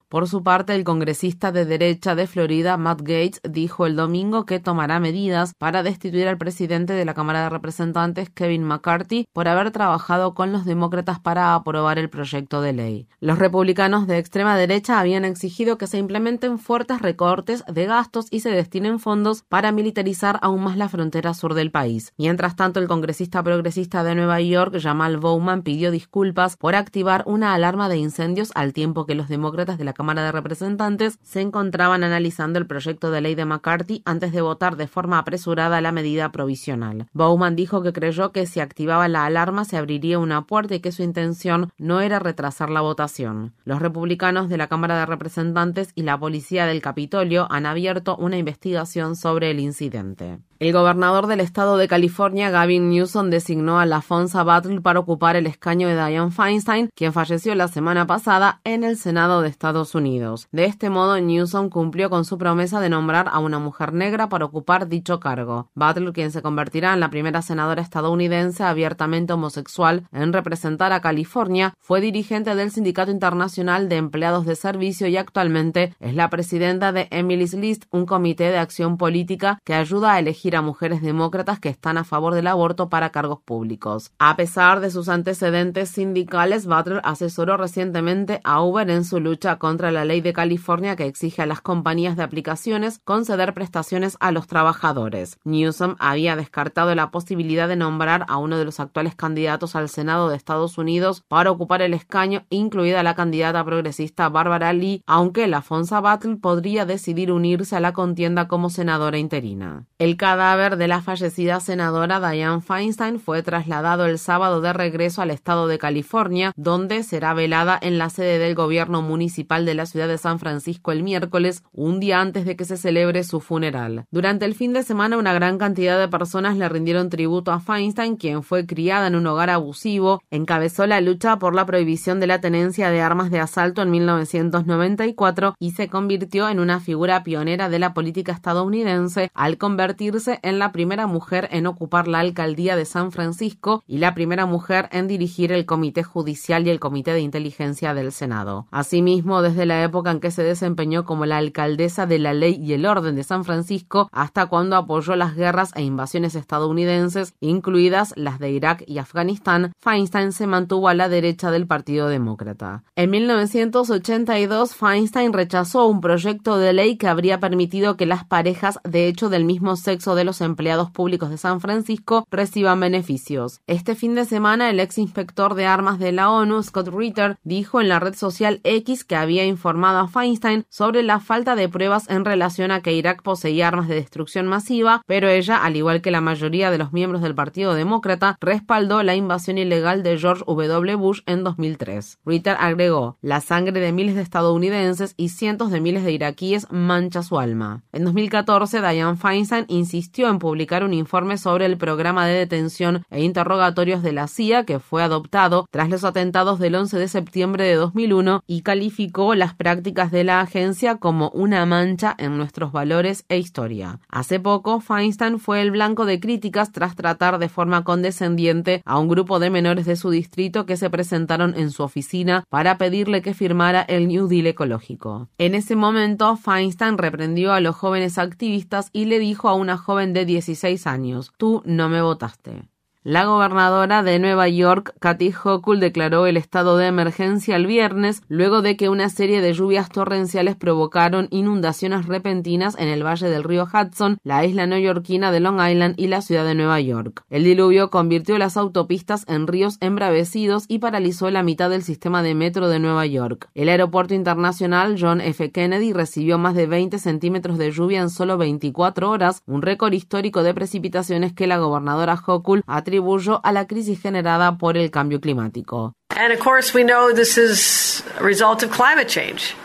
[0.09, 4.59] Por su parte, el congresista de derecha de Florida, Matt Gates, dijo el domingo que
[4.59, 9.69] tomará medidas para destituir al presidente de la Cámara de Representantes, Kevin McCarthy, por haber
[9.69, 13.07] trabajado con los demócratas para aprobar el proyecto de ley.
[13.19, 18.39] Los republicanos de extrema derecha habían exigido que se implementen fuertes recortes de gastos y
[18.39, 22.13] se destinen fondos para militarizar aún más la frontera sur del país.
[22.17, 27.53] Mientras tanto, el congresista progresista de Nueva York, Jamal Bowman, pidió disculpas por activar una
[27.53, 32.05] alarma de incendios al tiempo que los demócratas de la Cámara de Representantes se encontraban
[32.05, 36.31] analizando el proyecto de ley de McCarthy antes de votar de forma apresurada la medida
[36.31, 37.09] provisional.
[37.11, 40.93] Bowman dijo que creyó que si activaba la alarma se abriría una puerta y que
[40.93, 43.51] su intención no era retrasar la votación.
[43.65, 48.37] Los republicanos de la Cámara de Representantes y la policía del Capitolio han abierto una
[48.37, 50.39] investigación sobre el incidente.
[50.59, 55.47] El gobernador del estado de California, Gavin Newsom, designó a Lafonza Battle para ocupar el
[55.47, 60.49] escaño de Dianne Feinstein, quien falleció la semana pasada en el Senado de Estados Unidos.
[60.51, 64.43] De este modo, Newsom cumplió con su promesa de nombrar a una mujer negra para
[64.43, 65.69] ocupar dicho cargo.
[65.75, 71.73] Battle, quien se convertirá en la primera senadora estadounidense abiertamente homosexual en representar a California,
[71.79, 77.07] fue dirigente del Sindicato Internacional de Empleados de Servicio y actualmente es la presidenta de
[77.11, 81.69] Emily's List, un comité de acción política que ayuda a elegir a mujeres demócratas que
[81.69, 84.11] están a favor del aborto para cargos públicos.
[84.19, 89.91] A pesar de sus antecedentes sindicales, Butler asesoró recientemente a Uber en su lucha contra
[89.91, 94.47] la ley de California que exige a las compañías de aplicaciones conceder prestaciones a los
[94.47, 95.37] trabajadores.
[95.43, 100.29] Newsom había descartado la posibilidad de nombrar a uno de los actuales candidatos al Senado
[100.29, 105.61] de Estados Unidos para ocupar el escaño, incluida la candidata progresista Barbara Lee, aunque la
[105.61, 109.85] Fonsa Battle podría decidir unirse a la contienda como senadora interina.
[109.97, 115.31] El cadáver de la fallecida senadora Dianne Feinstein fue trasladado el sábado de regreso al
[115.31, 120.07] estado de California, donde será velada en la sede del gobierno municipal de la ciudad
[120.07, 124.05] de San Francisco el miércoles, un día antes de que se celebre su funeral.
[124.11, 128.15] Durante el fin de semana, una gran cantidad de personas le rindieron tributo a Feinstein,
[128.15, 132.39] quien fue criada en un hogar abusivo, encabezó la lucha por la prohibición de la
[132.39, 137.79] tenencia de armas de asalto en 1994 y se convirtió en una figura pionera de
[137.79, 143.11] la política estadounidense al convertirse en la primera mujer en ocupar la alcaldía de San
[143.11, 147.93] Francisco y la primera mujer en dirigir el Comité Judicial y el Comité de Inteligencia
[147.93, 148.67] del Senado.
[148.71, 152.73] Asimismo, desde la época en que se desempeñó como la alcaldesa de la ley y
[152.73, 158.39] el orden de San Francisco hasta cuando apoyó las guerras e invasiones estadounidenses, incluidas las
[158.39, 162.83] de Irak y Afganistán, Feinstein se mantuvo a la derecha del Partido Demócrata.
[162.95, 169.07] En 1982, Feinstein rechazó un proyecto de ley que habría permitido que las parejas de
[169.07, 173.61] hecho del mismo sexo de los empleados públicos de San Francisco reciban beneficios.
[173.65, 177.81] Este fin de semana, el ex inspector de armas de la ONU, Scott Ritter, dijo
[177.81, 182.09] en la red social X que había informado a Feinstein sobre la falta de pruebas
[182.09, 186.11] en relación a que Irak poseía armas de destrucción masiva, pero ella, al igual que
[186.11, 190.95] la mayoría de los miembros del Partido Demócrata, respaldó la invasión ilegal de George W.
[190.95, 192.19] Bush en 2003.
[192.25, 197.23] Ritter agregó, la sangre de miles de estadounidenses y cientos de miles de iraquíes mancha
[197.23, 197.83] su alma.
[197.91, 203.23] En 2014, Dianne Feinstein insistió en publicar un informe sobre el programa de detención e
[203.23, 207.75] interrogatorios de la CIA que fue adoptado tras los atentados del 11 de septiembre de
[207.75, 213.37] 2001 y calificó las prácticas de la agencia como una mancha en nuestros valores e
[213.37, 213.99] historia.
[214.09, 219.07] Hace poco, Feinstein fue el blanco de críticas tras tratar de forma condescendiente a un
[219.07, 223.33] grupo de menores de su distrito que se presentaron en su oficina para pedirle que
[223.33, 225.29] firmara el New Deal ecológico.
[225.37, 229.88] En ese momento, Feinstein reprendió a los jóvenes activistas y le dijo a una joven
[229.97, 232.69] de 16 años, tú no me votaste.
[233.05, 238.61] La gobernadora de Nueva York, Kathy Hochul, declaró el estado de emergencia el viernes luego
[238.61, 243.65] de que una serie de lluvias torrenciales provocaron inundaciones repentinas en el valle del río
[243.73, 247.23] Hudson, la isla neoyorquina de Long Island y la ciudad de Nueva York.
[247.29, 252.35] El diluvio convirtió las autopistas en ríos embravecidos y paralizó la mitad del sistema de
[252.35, 253.49] metro de Nueva York.
[253.55, 255.53] El aeropuerto internacional John F.
[255.53, 260.43] Kennedy recibió más de 20 centímetros de lluvia en solo 24 horas, un récord histórico
[260.43, 265.93] de precipitaciones que la gobernadora Hochul atribuyó a la crisis generada por el cambio climático.
[266.17, 269.55] And of course, we know this is a result of climate change.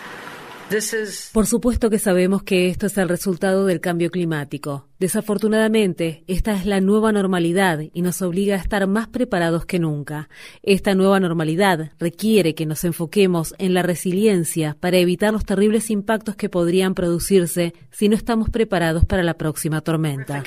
[1.32, 4.88] Por supuesto que sabemos que esto es el resultado del cambio climático.
[4.98, 10.28] Desafortunadamente, esta es la nueva normalidad y nos obliga a estar más preparados que nunca.
[10.62, 16.36] Esta nueva normalidad requiere que nos enfoquemos en la resiliencia para evitar los terribles impactos
[16.36, 20.42] que podrían producirse si no estamos preparados para la próxima tormenta.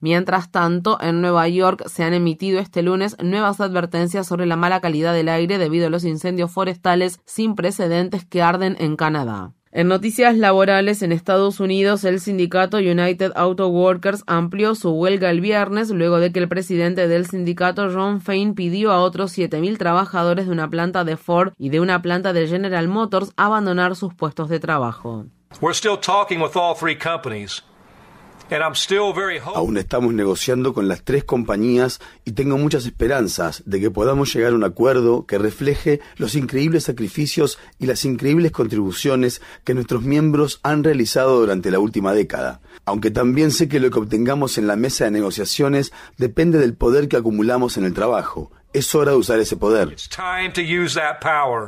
[0.00, 4.80] Mientras tanto, en Nueva York se han emitido este lunes nuevas advertencias sobre la mala
[4.80, 9.52] calidad del aire debido a los incendios forestales sin precedentes que arden en Canadá.
[9.70, 15.42] En noticias laborales en Estados Unidos, el sindicato United Auto Workers amplió su huelga el
[15.42, 20.46] viernes luego de que el presidente del sindicato Ron Fain pidió a otros 7.000 trabajadores
[20.46, 24.48] de una planta de Ford y de una planta de General Motors abandonar sus puestos
[24.48, 25.26] de trabajo.
[25.60, 27.62] We're still talking with all three companies.
[29.54, 34.52] Aún estamos negociando con las tres compañías y tengo muchas esperanzas de que podamos llegar
[34.52, 40.60] a un acuerdo que refleje los increíbles sacrificios y las increíbles contribuciones que nuestros miembros
[40.62, 42.60] han realizado durante la última década.
[42.86, 47.08] Aunque también sé que lo que obtengamos en la mesa de negociaciones depende del poder
[47.08, 48.50] que acumulamos en el trabajo.
[48.78, 49.96] Es hora de usar ese poder.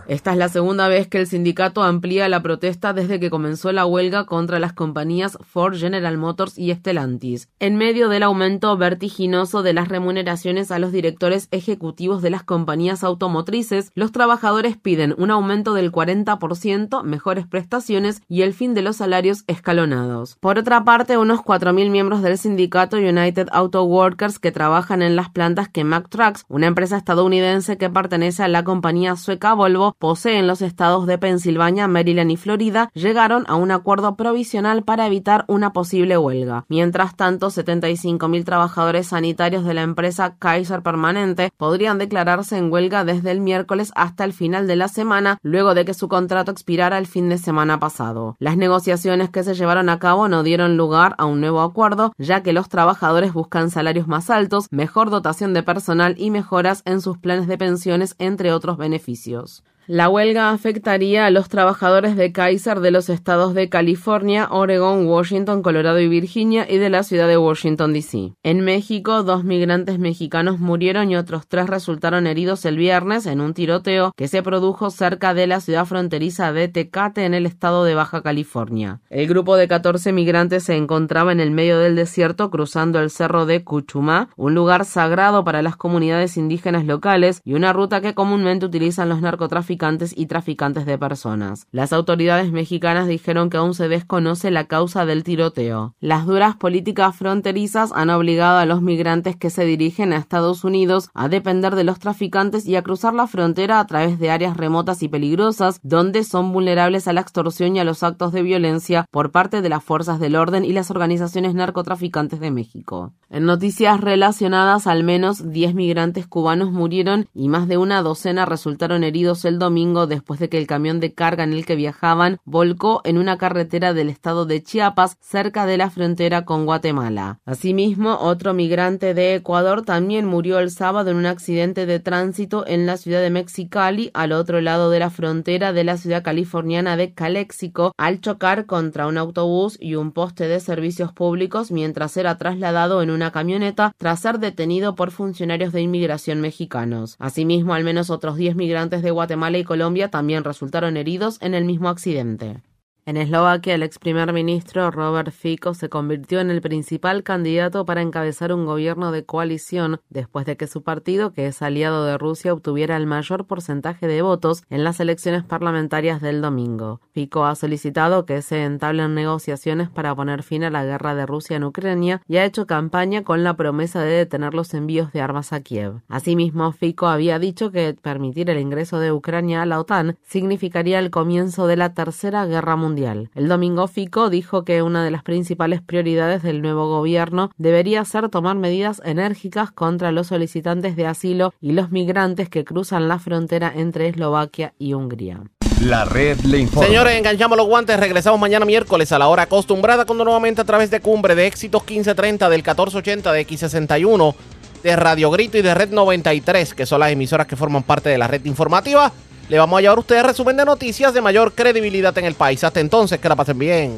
[0.06, 3.84] Esta es la segunda vez que el sindicato amplía la protesta desde que comenzó la
[3.84, 9.72] huelga contra las compañías Ford, General Motors y Stellantis, en medio del aumento vertiginoso de
[9.72, 13.90] las remuneraciones a los directores ejecutivos de las compañías automotrices.
[13.96, 19.42] Los trabajadores piden un aumento del 40%, mejores prestaciones y el fin de los salarios
[19.48, 20.36] escalonados.
[20.38, 25.28] Por otra parte, unos 4.000 miembros del sindicato United Auto Workers que trabajan en las
[25.28, 30.39] plantas que Mack Trucks, una empresa estadounidense que pertenece a la compañía sueca Volvo posee
[30.39, 35.44] en los estados de Pensilvania, Maryland y Florida, llegaron a un acuerdo provisional para evitar
[35.48, 36.66] una posible huelga.
[36.68, 43.31] Mientras tanto, 75.000 trabajadores sanitarios de la empresa Kaiser Permanente podrían declararse en huelga desde
[43.31, 47.06] el miércoles hasta el final de la semana, luego de que su contrato expirara el
[47.06, 48.36] fin de semana pasado.
[48.39, 52.43] Las negociaciones que se llevaron a cabo no dieron lugar a un nuevo acuerdo, ya
[52.43, 57.19] que los trabajadores buscan salarios más altos, mejor dotación de personal y mejoras en sus
[57.19, 59.62] planes de pensiones, entre otros beneficios.
[59.92, 65.62] La huelga afectaría a los trabajadores de Kaiser de los estados de California, Oregon, Washington,
[65.62, 68.34] Colorado y Virginia y de la ciudad de Washington, D.C.
[68.44, 73.52] En México, dos migrantes mexicanos murieron y otros tres resultaron heridos el viernes en un
[73.52, 77.96] tiroteo que se produjo cerca de la ciudad fronteriza de Tecate en el estado de
[77.96, 79.00] Baja California.
[79.10, 83.44] El grupo de 14 migrantes se encontraba en el medio del desierto cruzando el cerro
[83.44, 88.66] de Cuchumá, un lugar sagrado para las comunidades indígenas locales y una ruta que comúnmente
[88.66, 89.80] utilizan los narcotraficantes
[90.15, 91.66] y traficantes de personas.
[91.73, 95.94] Las autoridades mexicanas dijeron que aún se desconoce la causa del tiroteo.
[96.01, 101.09] Las duras políticas fronterizas han obligado a los migrantes que se dirigen a Estados Unidos
[101.15, 105.02] a depender de los traficantes y a cruzar la frontera a través de áreas remotas
[105.02, 109.31] y peligrosas, donde son vulnerables a la extorsión y a los actos de violencia por
[109.31, 113.15] parte de las fuerzas del orden y las organizaciones narcotraficantes de México.
[113.31, 119.05] En noticias relacionadas, al menos 10 migrantes cubanos murieron y más de una docena resultaron
[119.05, 123.01] heridos el domingo después de que el camión de carga en el que viajaban volcó
[123.05, 127.38] en una carretera del estado de Chiapas cerca de la frontera con Guatemala.
[127.44, 132.84] Asimismo, otro migrante de Ecuador también murió el sábado en un accidente de tránsito en
[132.84, 137.14] la ciudad de Mexicali, al otro lado de la frontera de la ciudad californiana de
[137.14, 143.02] Calexico, al chocar contra un autobús y un poste de servicios públicos mientras era trasladado
[143.02, 147.14] en una camioneta tras ser detenido por funcionarios de inmigración mexicanos.
[147.18, 151.64] Asimismo, al menos otros 10 migrantes de Guatemala y Colombia también resultaron heridos en el
[151.64, 152.62] mismo accidente.
[153.10, 158.02] En Eslovaquia, el ex primer ministro Robert Fico se convirtió en el principal candidato para
[158.02, 162.52] encabezar un gobierno de coalición después de que su partido, que es aliado de Rusia,
[162.52, 167.00] obtuviera el mayor porcentaje de votos en las elecciones parlamentarias del domingo.
[167.12, 171.56] Fico ha solicitado que se entablen negociaciones para poner fin a la guerra de Rusia
[171.56, 175.52] en Ucrania y ha hecho campaña con la promesa de detener los envíos de armas
[175.52, 175.94] a Kiev.
[176.06, 181.10] Asimismo, Fico había dicho que permitir el ingreso de Ucrania a la OTAN significaría el
[181.10, 183.31] comienzo de la Tercera Guerra Mundial.
[183.35, 188.28] El domingo Fico dijo que una de las principales prioridades del nuevo gobierno debería ser
[188.28, 193.72] tomar medidas enérgicas contra los solicitantes de asilo y los migrantes que cruzan la frontera
[193.74, 195.40] entre Eslovaquia y Hungría.
[195.82, 196.89] La red le informa.
[196.89, 197.98] Señores, enganchamos los guantes.
[197.98, 201.82] Regresamos mañana miércoles a la hora acostumbrada cuando nuevamente a través de Cumbre de Éxitos
[201.82, 204.35] 1530 del 1480 de X61
[204.82, 208.18] de Radio Grito y de Red 93, que son las emisoras que forman parte de
[208.18, 209.10] la red informativa
[209.51, 212.62] le vamos a llevar a ustedes resumen de noticias de mayor credibilidad en el país.
[212.62, 213.97] Hasta entonces, que la pasen bien.